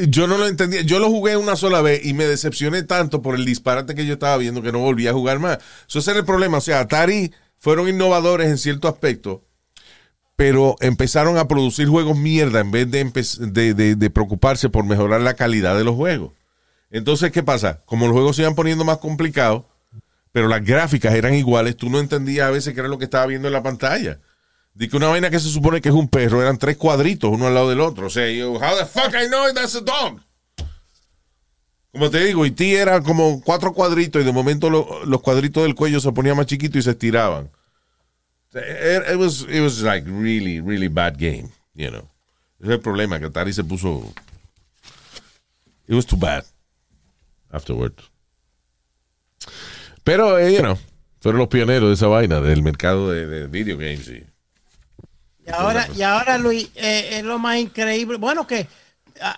[0.09, 0.81] yo no lo entendía.
[0.81, 4.13] Yo lo jugué una sola vez y me decepcioné tanto por el disparate que yo
[4.13, 5.59] estaba viendo que no volví a jugar más.
[5.87, 6.57] Eso ese era el problema.
[6.57, 9.43] O sea, Atari fueron innovadores en cierto aspecto,
[10.35, 13.03] pero empezaron a producir juegos mierda en vez de,
[13.39, 16.33] de, de- de preocuparse por mejorar la calidad de los juegos.
[16.91, 17.81] Entonces, ¿qué pasa?
[17.85, 19.63] Como los juegos se iban poniendo más complicados,
[20.31, 23.25] pero las gráficas eran iguales, tú no entendías a veces qué era lo que estaba
[23.25, 24.19] viendo en la pantalla.
[24.75, 27.47] De que una vaina que se supone que es un perro eran tres cuadritos uno
[27.47, 28.07] al lado del otro.
[28.07, 30.19] O sea, yo, how the fuck I know that's a dog?
[31.93, 35.63] Como te digo, y ti era como cuatro cuadritos y de momento lo- los cuadritos
[35.63, 37.49] del cuello se ponían más chiquitos y se estiraban.
[38.53, 42.09] It was, it was like really, really bad game, you know.
[42.59, 44.13] Ese es el problema, que Atari se puso...
[45.87, 46.43] It was too bad
[47.49, 48.03] afterwards.
[50.03, 50.77] Pero, eh, you know,
[51.21, 54.07] fueron los pioneros de esa vaina, del mercado de, de video games.
[54.09, 54.25] Y,
[55.45, 58.17] Y ahora, y ahora Luis, eh, es lo más increíble.
[58.17, 58.67] Bueno, que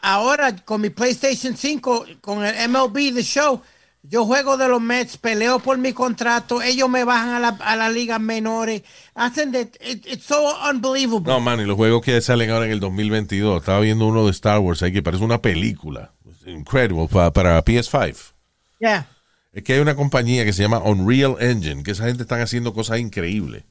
[0.02, 3.62] ahora con mi PlayStation 5, con el MLB The Show,
[4.04, 7.76] yo juego de los Mets, peleo por mi contrato, ellos me bajan a la, a
[7.76, 8.84] las ligas menores,
[9.16, 9.70] hacen de...
[9.86, 11.30] it- it's so unbelievable.
[11.30, 13.60] No, man, y los juegos que salen ahora en el 2022.
[13.60, 16.14] Estaba viendo uno de Star Wars ahí que parece una película.
[16.46, 18.34] Incredible, pa- para PS5.
[18.80, 19.08] Yeah.
[19.52, 22.74] Es que hay una compañía que se llama Unreal Engine, que esa gente están haciendo
[22.74, 23.64] cosas increíbles.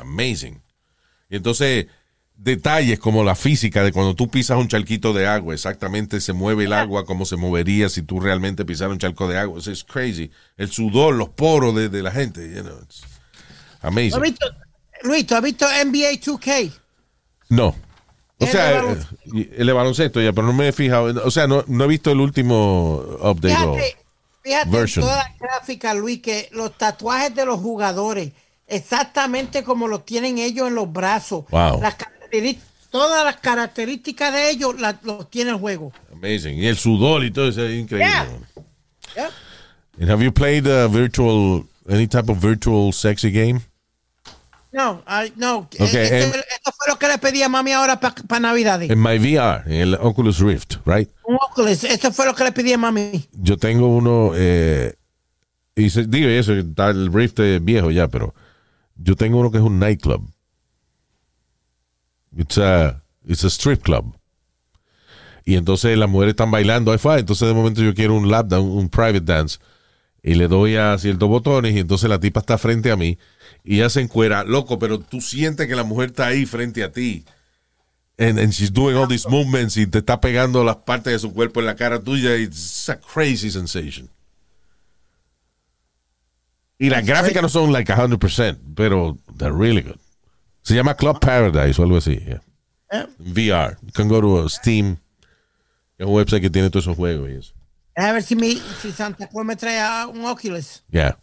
[0.00, 0.61] Amazing.
[1.32, 1.86] Y entonces,
[2.36, 6.64] detalles como la física de cuando tú pisas un charquito de agua, exactamente se mueve
[6.64, 9.58] el agua como se movería si tú realmente pisaras un charco de agua.
[9.64, 10.30] Es crazy.
[10.56, 12.48] El sudor, los poros de, de la gente.
[12.54, 13.06] You know, it's ¿Tú
[13.80, 14.20] has amazing.
[14.20, 14.46] visto,
[15.04, 16.72] Luis, ¿tú has visto NBA 2K?
[17.48, 17.68] No.
[17.68, 19.16] O El sea, eh, baloncesto.
[19.32, 21.26] el de baloncesto ya, pero no me he fijado.
[21.26, 23.54] O sea, no, no he visto el último update.
[23.54, 23.96] o- Fíjate,
[24.42, 28.32] fíjate en toda la gráfica, Luis, que los tatuajes de los jugadores,
[28.72, 31.44] exactamente como los tienen ellos en los brazos.
[31.50, 31.80] Wow.
[31.80, 31.96] Las
[32.90, 35.92] todas las características de ellos las los tiene el juego.
[36.12, 36.58] Amazing.
[36.58, 38.10] Y el sudor y todo eso es increíble.
[39.14, 39.30] Yeah.
[40.00, 43.60] And have you played uh, virtual, any type of virtual sexy game?
[44.72, 45.58] No, ay, no.
[45.58, 48.90] Ok, eh, este- esto fue lo que le pedí a mami ahora para Navidades.
[48.90, 51.10] En my VR, en el Oculus Rift, right?
[51.24, 53.28] Un Oculus, esto fue lo que le pedí a mami.
[53.32, 54.94] Yo tengo uno, eh,
[55.76, 58.34] y se- digo eso, está el Rift es viejo ya, pero
[59.02, 60.30] yo tengo uno que es un nightclub.
[62.36, 64.16] It's a, it's a strip club.
[65.44, 68.88] Y entonces las mujeres están bailando, entonces de momento yo quiero un lap dance, un
[68.88, 69.58] private dance,
[70.22, 73.18] y le doy a ciertos botones, y entonces la tipa está frente a mí,
[73.64, 76.92] y ella se encuera, loco, pero tú sientes que la mujer está ahí frente a
[76.92, 77.24] ti.
[78.18, 81.32] And, and she's doing all these movements y te está pegando las partes de su
[81.32, 82.36] cuerpo en la cara tuya.
[82.36, 84.08] It's a crazy sensation.
[86.82, 90.00] Y las gráficas no son like 100%, pero they're really good.
[90.62, 92.18] Se llama Club Paradise o algo así.
[92.18, 92.42] yeah.
[92.90, 93.06] Eh.
[93.20, 93.76] VR.
[93.82, 94.98] You can go to Steam,
[95.96, 97.54] es un website que tiene todos esos juegos y eso.
[97.94, 100.82] A ver si, mi, si Santa Claus me trae a un Oculus.
[100.90, 101.16] Yeah.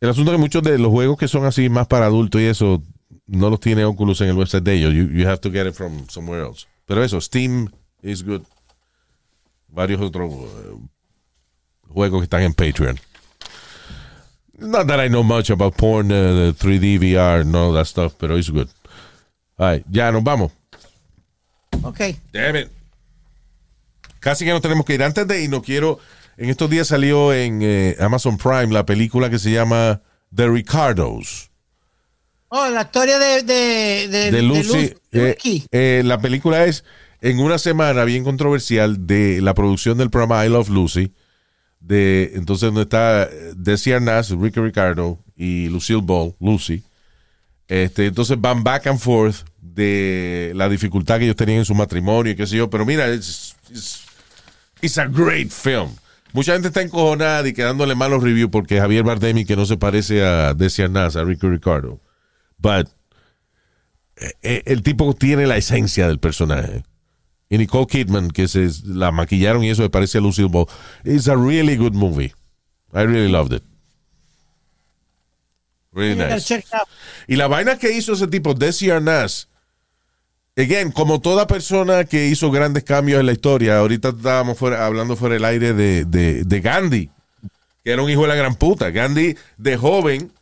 [0.00, 2.46] El asunto es que muchos de los juegos que son así más para adultos y
[2.46, 2.82] eso
[3.28, 4.92] no los tiene Oculus en el website de ellos.
[4.92, 6.66] You, you have to get it from somewhere else.
[6.84, 7.70] Pero eso, Steam
[8.02, 8.42] is good.
[9.68, 10.76] Varios otros eh,
[11.86, 12.98] juegos que están en Patreon.
[14.64, 18.50] Not that I know much about porn, uh, 3D, VR, no that stuff, pero it's
[18.50, 18.68] good.
[19.58, 20.52] All right, ya nos vamos.
[21.82, 22.00] Ok.
[22.32, 22.70] Damn it.
[24.20, 25.02] Casi que nos tenemos que ir.
[25.02, 25.98] Antes de ir, no quiero.
[26.36, 30.00] En estos días salió en eh, Amazon Prime la película que se llama
[30.34, 31.50] The Ricardos.
[32.48, 34.94] Oh, la historia de, de, de, de Lucy.
[35.10, 36.84] de eh, eh, la película es
[37.20, 41.12] en una semana bien controversial de la producción del programa I Love Lucy.
[41.86, 46.82] De, entonces, donde está Desi Arnaz, Ricky Ricardo y Lucille Ball, Lucy.
[47.68, 52.32] Este, entonces van back and forth de la dificultad que ellos tenían en su matrimonio
[52.32, 52.70] y qué sé yo.
[52.70, 53.54] Pero mira, es
[54.80, 55.90] it's a great film.
[56.32, 60.24] Mucha gente está encojonada y quedándole malos reviews porque Javier Bardemi que no se parece
[60.24, 62.00] a Desi Arnaz, a Ricky Ricardo.
[62.58, 62.88] But
[64.16, 66.82] eh, el tipo tiene la esencia del personaje.
[67.54, 70.66] Y Nicole Kidman, que se la maquillaron y eso me parece a Lucille Ball.
[71.04, 72.34] It's a really good movie.
[72.92, 73.62] I really loved it.
[75.92, 76.64] Really nice.
[77.28, 79.46] Y la vaina que hizo ese tipo, Desi Arnaz,
[80.56, 85.14] again, como toda persona que hizo grandes cambios en la historia, ahorita estábamos fuera- hablando
[85.14, 87.10] fuera del aire de, de- de Gandhi,
[87.84, 88.90] que era un hijo de la gran puta.
[88.90, 90.32] Gandhi, de joven,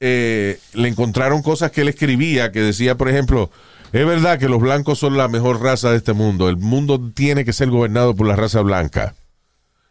[0.00, 3.50] eh, le encontraron cosas que él escribía, que decía, por ejemplo,
[3.92, 6.48] es verdad que los blancos son la mejor raza de este mundo.
[6.48, 9.14] El mundo tiene que ser gobernado por la raza blanca.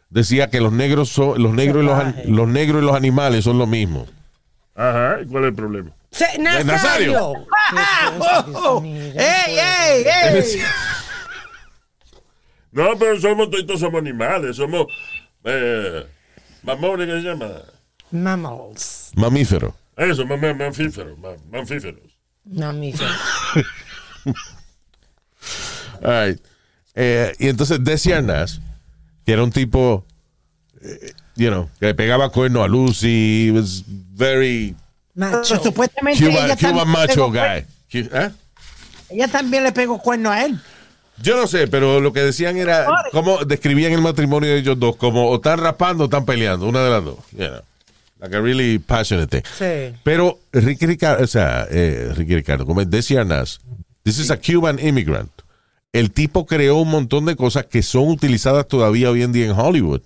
[0.08, 3.58] Decía que los negros son, los negros y los, los negros y los animales son
[3.58, 4.06] lo mismo.
[4.74, 5.90] Ajá, ¿y cuál es el problema?
[6.10, 6.64] Se- Nazario.
[6.64, 7.46] Nazario.
[7.76, 8.82] Ah, oh, oh.
[8.84, 9.14] ¡Ey,
[9.58, 10.04] ey,
[10.34, 10.60] ey!
[12.72, 14.86] No, pero somos todos somos animales, somos
[15.44, 16.06] eh,
[16.62, 17.50] mamones, ¿qué se llama?
[18.10, 19.10] Mammals.
[19.14, 19.74] Mamífero.
[19.96, 22.18] Eso, mam- mam- mamíferos, mam- mamíferos.
[22.44, 23.12] Mamíferos.
[26.02, 26.40] All right.
[26.94, 28.60] Eh, y entonces Desi Arnaz,
[29.24, 30.04] que era un tipo,
[30.82, 34.74] eh, you know, que le pegaba cuerno a Lucy, he was very
[35.14, 35.40] Macho.
[35.48, 37.66] Pero supuestamente Cuban, ella, Cuban también le macho pegó guy.
[37.92, 38.30] ¿eh?
[39.10, 40.60] ella también le pegó cuerno a él.
[41.22, 44.96] Yo no sé, pero lo que decían era, cómo describían el matrimonio de ellos dos,
[44.96, 47.18] como o están rapando o están peleando, una de las dos.
[47.32, 47.60] You know,
[48.20, 49.42] like a really passionate thing.
[49.58, 49.94] Sí.
[50.02, 53.60] Pero Ricky Ricardo, o sea, eh, Ricky Ricardo, como es Desi Arnaz,
[54.04, 55.30] this is a Cuban immigrant.
[55.92, 59.58] El tipo creó un montón de cosas que son utilizadas todavía hoy en día en
[59.58, 60.02] Hollywood.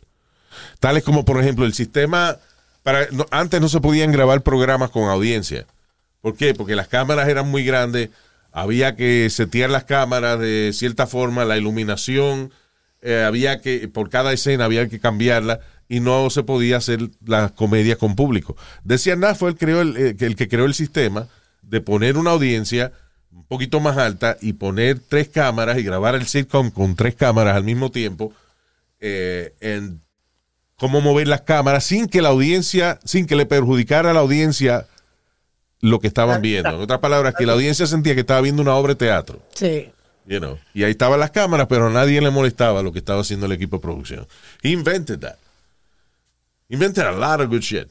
[0.81, 2.39] Tales como, por ejemplo, el sistema,
[2.83, 5.67] para antes no se podían grabar programas con audiencia.
[6.21, 6.55] ¿Por qué?
[6.55, 8.11] Porque las cámaras eran muy grandes,
[8.51, 12.51] había que setear las cámaras de cierta forma, la iluminación,
[13.03, 17.53] eh, había que, por cada escena había que cambiarla y no se podía hacer las
[17.53, 18.57] comedias con público.
[18.85, 21.29] Decía nada fue el, creó el, eh, el que creó el sistema
[21.61, 22.93] de poner una audiencia
[23.35, 27.57] un poquito más alta y poner tres cámaras y grabar el sitcom con tres cámaras
[27.57, 28.33] al mismo tiempo
[29.01, 30.01] eh, en
[30.77, 34.87] cómo mover las cámaras sin que la audiencia, sin que le perjudicara a la audiencia
[35.81, 36.71] lo que estaban viendo.
[36.71, 39.43] En otras palabras, que la audiencia sentía que estaba viendo una obra de teatro.
[39.55, 39.91] Sí.
[40.27, 40.59] You know.
[40.73, 43.53] Y ahí estaban las cámaras, pero a nadie le molestaba lo que estaba haciendo el
[43.53, 44.27] equipo de producción.
[44.63, 45.37] He invented that.
[46.71, 47.89] He invented a lot of good shit.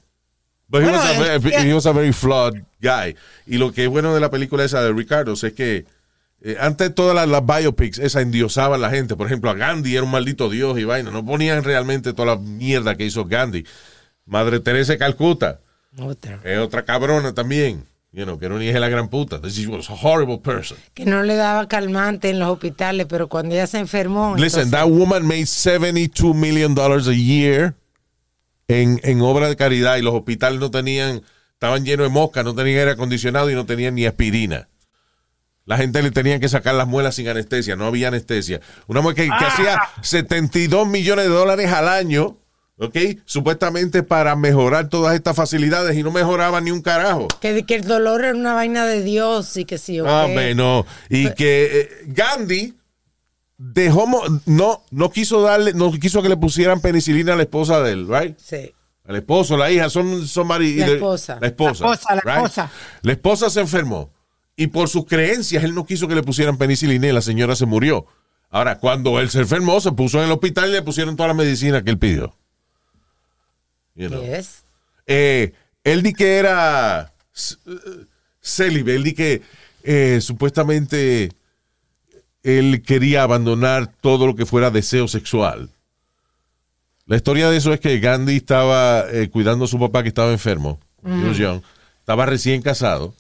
[0.73, 3.15] But he, Bueno, was a, es very, que- he was a very flawed guy.
[3.45, 5.85] Y lo que es bueno de la película esa de Ricardo es que
[6.41, 9.15] eh, antes todas las, las biopics, esa endiosaban a la gente.
[9.15, 11.11] Por ejemplo, a Gandhi era un maldito dios y vaina.
[11.11, 13.65] No ponían realmente toda la mierda que hizo Gandhi.
[14.25, 15.59] Madre Teresa de Calcuta
[15.99, 16.39] Otra.
[16.43, 17.85] es otra cabrona también.
[18.11, 19.39] You know, que una hija de la gran puta.
[19.47, 20.77] She was a horrible person.
[20.95, 24.35] Que no le daba calmante en los hospitales, pero cuando ella se enfermó.
[24.35, 27.75] Listen, entonces- that woman made 72 million dollars a year
[28.67, 31.21] en, en obra de caridad y los hospitales no tenían,
[31.53, 34.67] estaban llenos de moscas, no tenían aire acondicionado y no tenían ni aspirina.
[35.65, 38.59] La gente le tenía que sacar las muelas sin anestesia, no había anestesia.
[38.87, 42.37] Una mujer que, que hacía 72 millones de dólares al año,
[42.77, 42.97] ¿ok?
[43.23, 47.29] Supuestamente para mejorar todas estas facilidades y no mejoraba ni un carajo.
[47.39, 50.01] que, que el dolor era una vaina de Dios y que sí.
[50.01, 50.31] o Ah, qué.
[50.31, 50.85] hombre, no.
[51.09, 52.73] Y que eh, Gandhi
[53.71, 54.05] dejó,
[54.45, 58.07] no, no quiso darle, no quiso que le pusieran penicilina a la esposa de él,
[58.07, 58.37] right?
[58.37, 58.73] Sí.
[59.05, 61.37] Al esposo, la hija, son, son La esposa.
[61.39, 61.85] La esposa.
[61.85, 62.35] La esposa, la right?
[62.35, 62.71] esposa.
[63.01, 64.11] La esposa se enfermó.
[64.55, 67.65] Y por sus creencias, él no quiso que le pusieran penicilina y la señora se
[67.65, 68.05] murió.
[68.49, 71.33] Ahora, cuando él se enfermó, se puso en el hospital y le pusieron toda la
[71.33, 72.35] medicina que él pidió.
[73.95, 74.23] You know.
[74.23, 74.63] Yes.
[75.07, 75.53] Eh,
[75.83, 77.13] él di que era
[77.65, 78.05] eh,
[78.41, 79.41] célibe, él di que
[79.83, 81.31] eh, supuestamente
[82.43, 85.69] él quería abandonar todo lo que fuera deseo sexual.
[87.05, 90.31] La historia de eso es que Gandhi estaba eh, cuidando a su papá que estaba
[90.31, 90.79] enfermo.
[91.01, 91.61] Was young.
[91.99, 93.13] Estaba recién casado.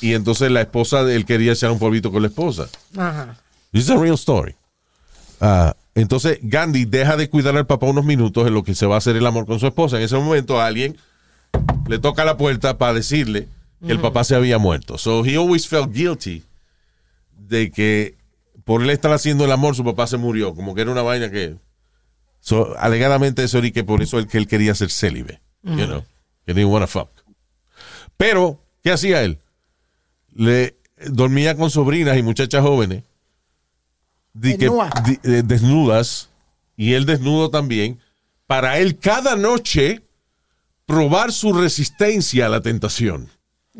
[0.00, 2.68] Y entonces la esposa, él quería echar un polvito con la esposa.
[2.96, 3.36] Ajá.
[3.72, 4.54] This is a real story.
[5.40, 8.96] Ah, entonces Gandhi deja de cuidar al papá unos minutos en lo que se va
[8.96, 9.96] a hacer el amor con su esposa.
[9.96, 10.96] En ese momento alguien
[11.88, 13.48] le toca la puerta para decirle
[13.84, 14.98] que el papá se había muerto.
[14.98, 16.44] So he always felt guilty
[17.48, 18.19] de que
[18.70, 20.54] por él estar haciendo el amor su papá se murió.
[20.54, 21.56] Como que era una vaina que...
[22.38, 25.40] So, alegadamente eso era que por eso él, que él quería ser célibe.
[25.64, 26.04] You know,
[26.46, 27.10] que didn't wanna fuck.
[28.16, 29.40] Pero, ¿qué hacía él?
[30.32, 30.76] Le
[31.08, 33.02] dormía con sobrinas y muchachas jóvenes
[34.34, 34.70] di que-
[35.24, 36.30] eh, desnudas
[36.76, 37.98] y él desnudo también
[38.46, 40.00] para él cada noche
[40.86, 43.28] probar su resistencia a la tentación.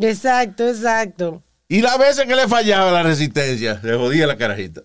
[0.00, 1.44] Exacto, exacto.
[1.70, 4.82] Y las veces que le fallaba la resistencia, le jodía la carajita.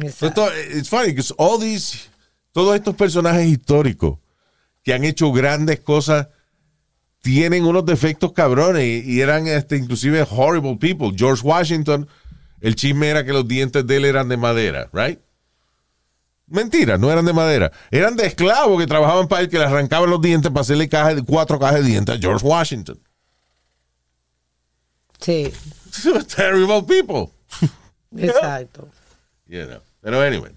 [0.00, 0.48] exacto.
[0.74, 2.08] It's funny because all these,
[2.52, 4.18] todos estos personajes históricos
[4.82, 6.28] que han hecho grandes cosas
[7.20, 11.12] tienen unos defectos cabrones y, eran este, inclusive horrible people.
[11.14, 12.08] George Washington,
[12.62, 15.20] el chisme era que los dientes de él eran de madera, right?
[16.46, 17.70] Mentira, no eran de madera.
[17.90, 21.14] Eran de esclavos que trabajaban para él, que le arrancaban los dientes para hacerle caja
[21.14, 22.98] de, cuatro cajas de dientes a George Washington.
[25.26, 25.52] Sí,
[26.36, 27.32] Terrible people.
[28.16, 28.88] exacto.
[29.48, 29.80] You know.
[30.02, 30.52] Pero anyway.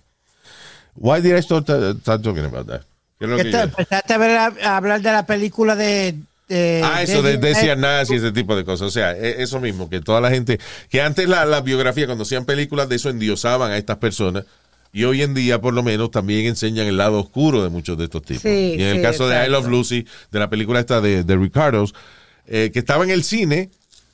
[0.95, 2.81] Why did I start, uh, start talking about that?
[3.17, 6.15] ¿Qué es lo Que yo- empezaste a, ver, a hablar de la película de...
[6.47, 8.87] de- Ah, eso de, de- decía nazi y ese tipo de cosas.
[8.87, 10.59] O sea, e- eso mismo, que toda la gente,
[10.89, 14.45] que antes la, la biografía, cuando hacían películas de eso, endiosaban a estas personas.
[14.91, 18.05] Y hoy en día, por lo menos, también enseñan el lado oscuro de muchos de
[18.05, 18.41] estos tipos.
[18.43, 19.67] Sí, y en el sí, caso de I Love.
[19.67, 21.93] Lucy, de la película esta de, de Ricardo's,
[22.47, 23.69] eh, que estaba en el cine,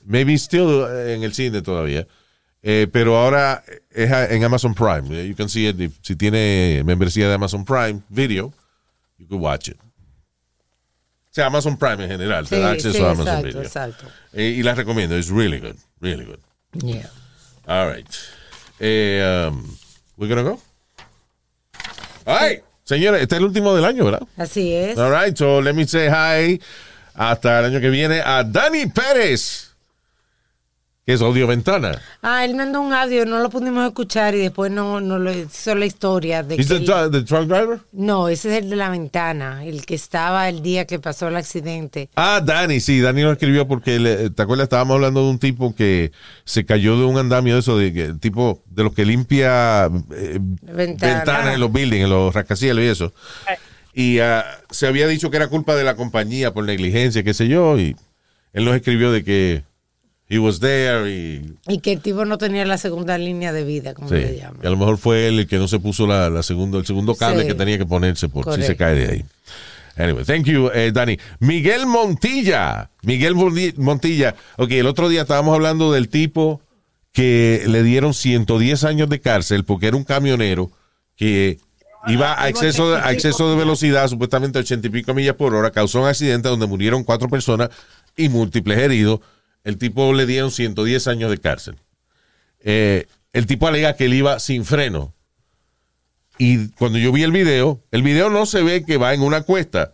[0.06, 2.08] maybe still en el cine todavía,
[2.62, 5.28] eh, pero ahora es en Amazon Prime.
[5.28, 8.54] You can see it, if- si tiene membresía de Amazon Prime Video,
[9.18, 9.78] you can watch it.
[9.80, 13.62] O sea, Amazon Prime en general, te Sí, da acceso sí, a Amazon exacto, Video.
[13.62, 14.06] exacto.
[14.34, 16.40] Eh, y la recomiendo, it's really good, really good.
[16.82, 17.10] Yeah.
[17.68, 18.08] All right.
[18.80, 19.64] Eh, um,
[20.18, 20.60] we gonna go?
[22.26, 22.64] All right.
[22.84, 24.22] Señores, este es el último del año, ¿verdad?
[24.38, 24.98] Así es.
[24.98, 26.62] All right, so let me say hi
[27.16, 29.65] hasta el año que viene a Dani Pérez,
[31.06, 32.02] que es Audio Ventana.
[32.24, 35.76] Ah, él mandó un audio, no lo pudimos escuchar y después no, no lo hizo
[35.76, 37.80] la historia de ¿Es the truck driver?
[37.92, 41.36] No, ese es el de la ventana, el que estaba el día que pasó el
[41.36, 42.10] accidente.
[42.16, 44.64] Ah, Dani, sí, Dani lo escribió porque, le- ¿te acuerdas?
[44.66, 46.12] Estábamos hablando de un tipo que
[46.44, 50.40] se cayó de un andamio de eso, de que, tipo de los que limpia eh,
[50.64, 51.18] Ventana.
[51.18, 53.14] ventanas en los buildings, en los rascacielos y eso.
[53.94, 57.48] Y ah, se había dicho que era culpa de la compañía por negligencia, qué sé
[57.48, 57.96] yo, y
[58.54, 59.64] él nos escribió de que
[60.30, 63.94] he was there y Y que el tipo no tenía la segunda línea de vida,
[63.94, 64.60] como sí, le llaman.
[64.62, 66.86] que a lo mejor fue él el que no se puso la, la segundo, el
[66.86, 67.48] segundo cable Sí.
[67.48, 69.26] que tenía que ponerse por si se cae de ahí.
[69.98, 71.18] Anyway, thank you, eh, Dani.
[71.40, 72.90] Miguel Montilla.
[73.04, 73.34] Miguel
[73.78, 74.36] Montilla.
[74.58, 76.60] Ok, el otro día estábamos hablando del tipo
[77.14, 80.70] que le dieron 110 años de cárcel porque era un camionero
[81.16, 81.60] que
[82.08, 85.72] iba a exceso de, a exceso de velocidad, supuestamente 80 y pico millas por hora,
[85.72, 87.70] causó un accidente donde murieron cuatro personas
[88.18, 89.22] y múltiples heridos.
[89.66, 91.76] El tipo le dieron 110 años de cárcel.
[92.62, 95.14] Eh, el tipo alega que él iba sin freno.
[96.38, 99.42] Y cuando yo vi el video, el video no se ve que va en una
[99.42, 99.94] cuesta,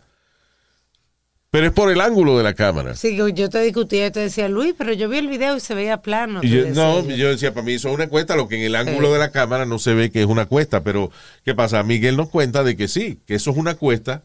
[1.50, 2.94] pero es por el ángulo de la cámara.
[2.96, 5.74] Sí, yo te discutía y te decía, Luis, pero yo vi el video y se
[5.74, 6.40] veía plano.
[6.42, 7.14] Y yo, no, yo.
[7.14, 9.30] yo decía, para mí eso es una cuesta, lo que en el ángulo de la
[9.30, 11.10] cámara no se ve que es una cuesta, pero
[11.44, 11.82] ¿qué pasa?
[11.82, 14.24] Miguel nos cuenta de que sí, que eso es una cuesta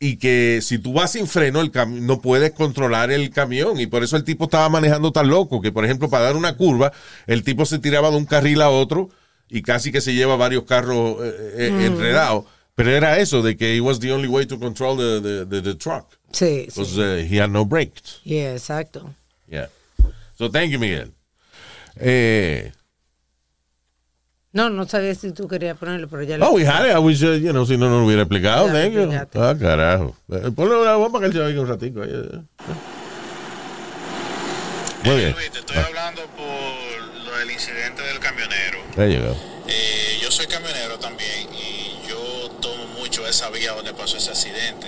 [0.00, 3.86] y que si tú vas sin freno, el cam- no puedes controlar el camión y
[3.86, 6.92] por eso el tipo estaba manejando tan loco que, por ejemplo, para dar una curva,
[7.26, 9.08] el tipo se tiraba de un carril a otro
[9.48, 12.44] y casi que se lleva varios carros eh, eh, enredados.
[12.74, 15.62] Pero era eso, de que it was the only way to control the, the, the-
[15.62, 16.06] the truck.
[16.32, 16.80] Sí, sí.
[16.80, 18.20] Because uh, he had no brakes.
[18.24, 19.14] Yeah, exacto.
[19.48, 19.68] Yeah.
[20.36, 21.12] So thank you, Miguel.
[21.96, 22.72] Eh,
[24.54, 26.94] No, no sabía si tú querías ponerlo, pero ya lo Oh, we had it.
[26.94, 28.68] I wish, uh, you know, si no nos lo hubiera explicado.
[28.68, 29.10] Thank you.
[29.34, 30.16] Ah, carajo.
[30.30, 32.02] Eh, Ponle una para que él se oiga un ratico.
[32.02, 32.40] ahí, eh.
[35.02, 35.32] Muy bien.
[35.32, 38.78] Luis, te estoy hablando por lo del incidente del camionero.
[38.96, 39.36] You go.
[39.66, 44.86] Eh, yo soy camionero también y yo tomo mucho esa vía donde pasó ese accidente.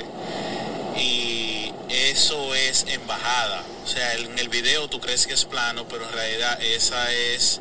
[0.97, 3.65] Y eso es en bajada.
[3.85, 7.61] O sea, en el video tú crees que es plano, pero en realidad esa es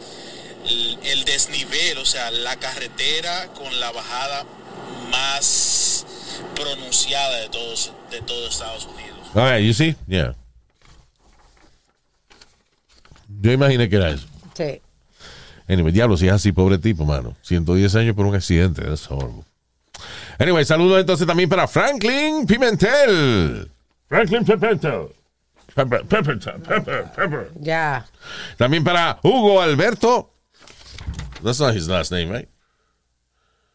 [0.68, 4.46] el, el desnivel, o sea, la carretera con la bajada
[5.12, 6.06] más
[6.56, 9.20] pronunciada de todos de todo Estados Unidos.
[9.36, 9.96] All right, you see?
[10.08, 10.36] Yeah.
[13.42, 14.28] Yo imaginé que era eso.
[14.54, 14.82] Sí.
[15.68, 17.36] Anyway, diablo, si es así, pobre tipo, mano.
[17.42, 18.84] 110 años por un accidente.
[18.84, 19.44] That's horrible.
[20.38, 23.70] Anyway, saludos entonces también para Franklin Pimentel.
[24.08, 24.80] Franklin Pepper.
[25.74, 27.52] Pepper, Pepper, Pepper, Pepper.
[27.60, 28.06] Ya.
[28.58, 30.32] También para Hugo Alberto.
[31.46, 32.50] That's not his last name, right?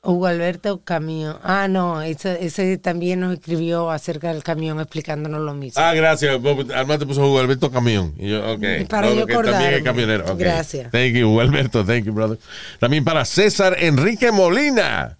[0.03, 1.39] Hugo Alberto Camión.
[1.45, 5.81] Ah, no, ese, ese también nos escribió acerca del camión explicándonos lo mismo.
[5.81, 6.41] Ah, gracias.
[6.75, 8.13] Alma te puso Hugo Alberto Camión.
[8.19, 8.89] Y yo, ok.
[8.89, 10.37] Para No, yo también es camionero.
[10.37, 10.91] Gracias.
[10.91, 11.85] Thank you, Hugo Alberto.
[11.85, 12.39] Thank you, brother.
[12.81, 15.17] También para César Enrique Molina.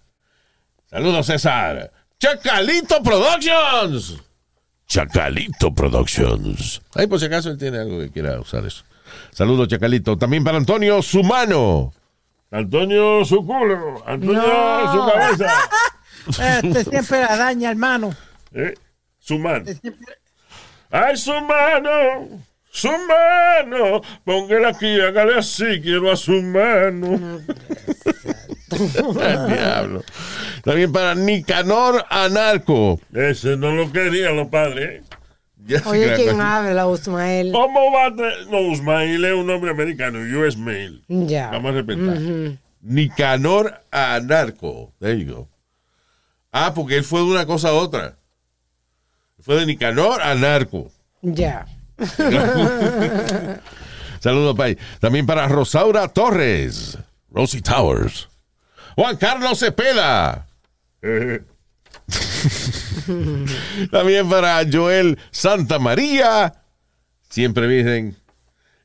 [0.89, 1.89] Saludos, César.
[2.19, 4.17] Chacalito Productions.
[4.87, 6.81] Chacalito Productions.
[6.95, 8.83] Ay, por si acaso él tiene algo que quiera usar eso.
[9.31, 10.17] Saludos, Chacalito.
[10.17, 11.93] También para Antonio Sumano.
[12.51, 14.03] Antonio su culo.
[14.05, 14.93] Antonio No.
[14.93, 15.53] su cabeza.
[16.63, 18.13] Este siempre la daña, hermano.
[18.53, 18.75] Eh,
[19.17, 19.63] Su mano.
[19.65, 20.17] Este siempre-
[20.91, 21.89] ¡Ay, su mano!
[22.69, 24.01] ¡Su mano!
[24.25, 27.39] Póngala aquí, hágale así, quiero a su mano.
[28.69, 30.03] Diablo.
[30.63, 32.99] También para Nicanor Anarco.
[33.13, 35.01] Ese no lo querían los padres.
[35.01, 35.03] ¿eh?
[35.65, 36.13] Ya, Oye.
[36.15, 37.51] ¿quién habla, Usmael?
[37.51, 41.03] ¿Cómo va a tener- No, Usmail es un hombre americano, US Mail.
[41.07, 41.49] Ya.
[41.51, 42.17] Vamos a respetar.
[42.81, 44.91] Nicanor Anarco.
[44.99, 45.47] There you go.
[46.51, 48.15] Ah, porque él fue de una cosa a otra.
[49.39, 50.91] Fue de Nicanor a Narco.
[51.21, 51.65] Ya.
[54.19, 54.77] Saludos, Pai.
[54.99, 56.97] También para Rosaura Torres.
[57.31, 58.27] Rosie Towers.
[58.95, 60.45] Juan Carlos Cepeda.
[63.91, 66.53] También para Joel Santa María.
[67.29, 68.15] Siempre virgen.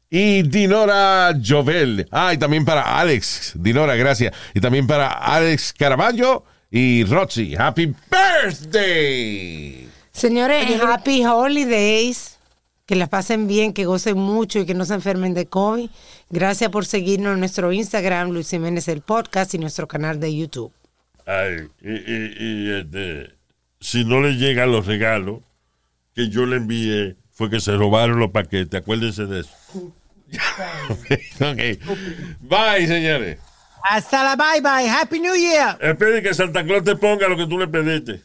[0.08, 2.06] Y Dinora Jovel.
[2.12, 3.52] Ah, y también para Alex.
[3.56, 4.32] Dinora, gracias.
[4.54, 7.54] Y también para Alex Caraballo y Roxy.
[7.56, 9.88] Happy birthday.
[10.12, 12.32] Señores, happy holidays.
[12.86, 15.90] Que las pasen bien, que gocen mucho y que no se enfermen de COVID.
[16.30, 20.72] Gracias por seguirnos en nuestro Instagram, Luis Jiménez el Podcast y nuestro canal de YouTube.
[21.26, 23.34] ay, y, y- y, este,
[23.80, 25.40] si no le llegan los regalos
[26.14, 28.80] que yo le envié, fue que se robaron los paquetes.
[28.80, 29.50] Acuérdense de eso.
[31.40, 31.60] ok.
[32.40, 33.38] Bye, señores.
[33.82, 34.88] Hasta la bye bye.
[34.88, 35.78] Happy New Year.
[35.80, 38.20] Espere que Santa Claus te ponga lo que tú le pediste.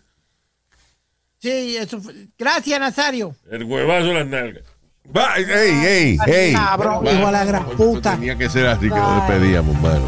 [1.40, 3.36] Sí, eso fue- Gracias, Nazario.
[3.50, 4.64] El huevazo en las nalgas.
[5.06, 5.46] Bye.
[5.48, 6.54] Hey, hey, hey.
[6.54, 8.14] Cabrón, hijo de la gran puta.
[8.16, 10.08] Tenía que ser así que nos despedíamos, mano.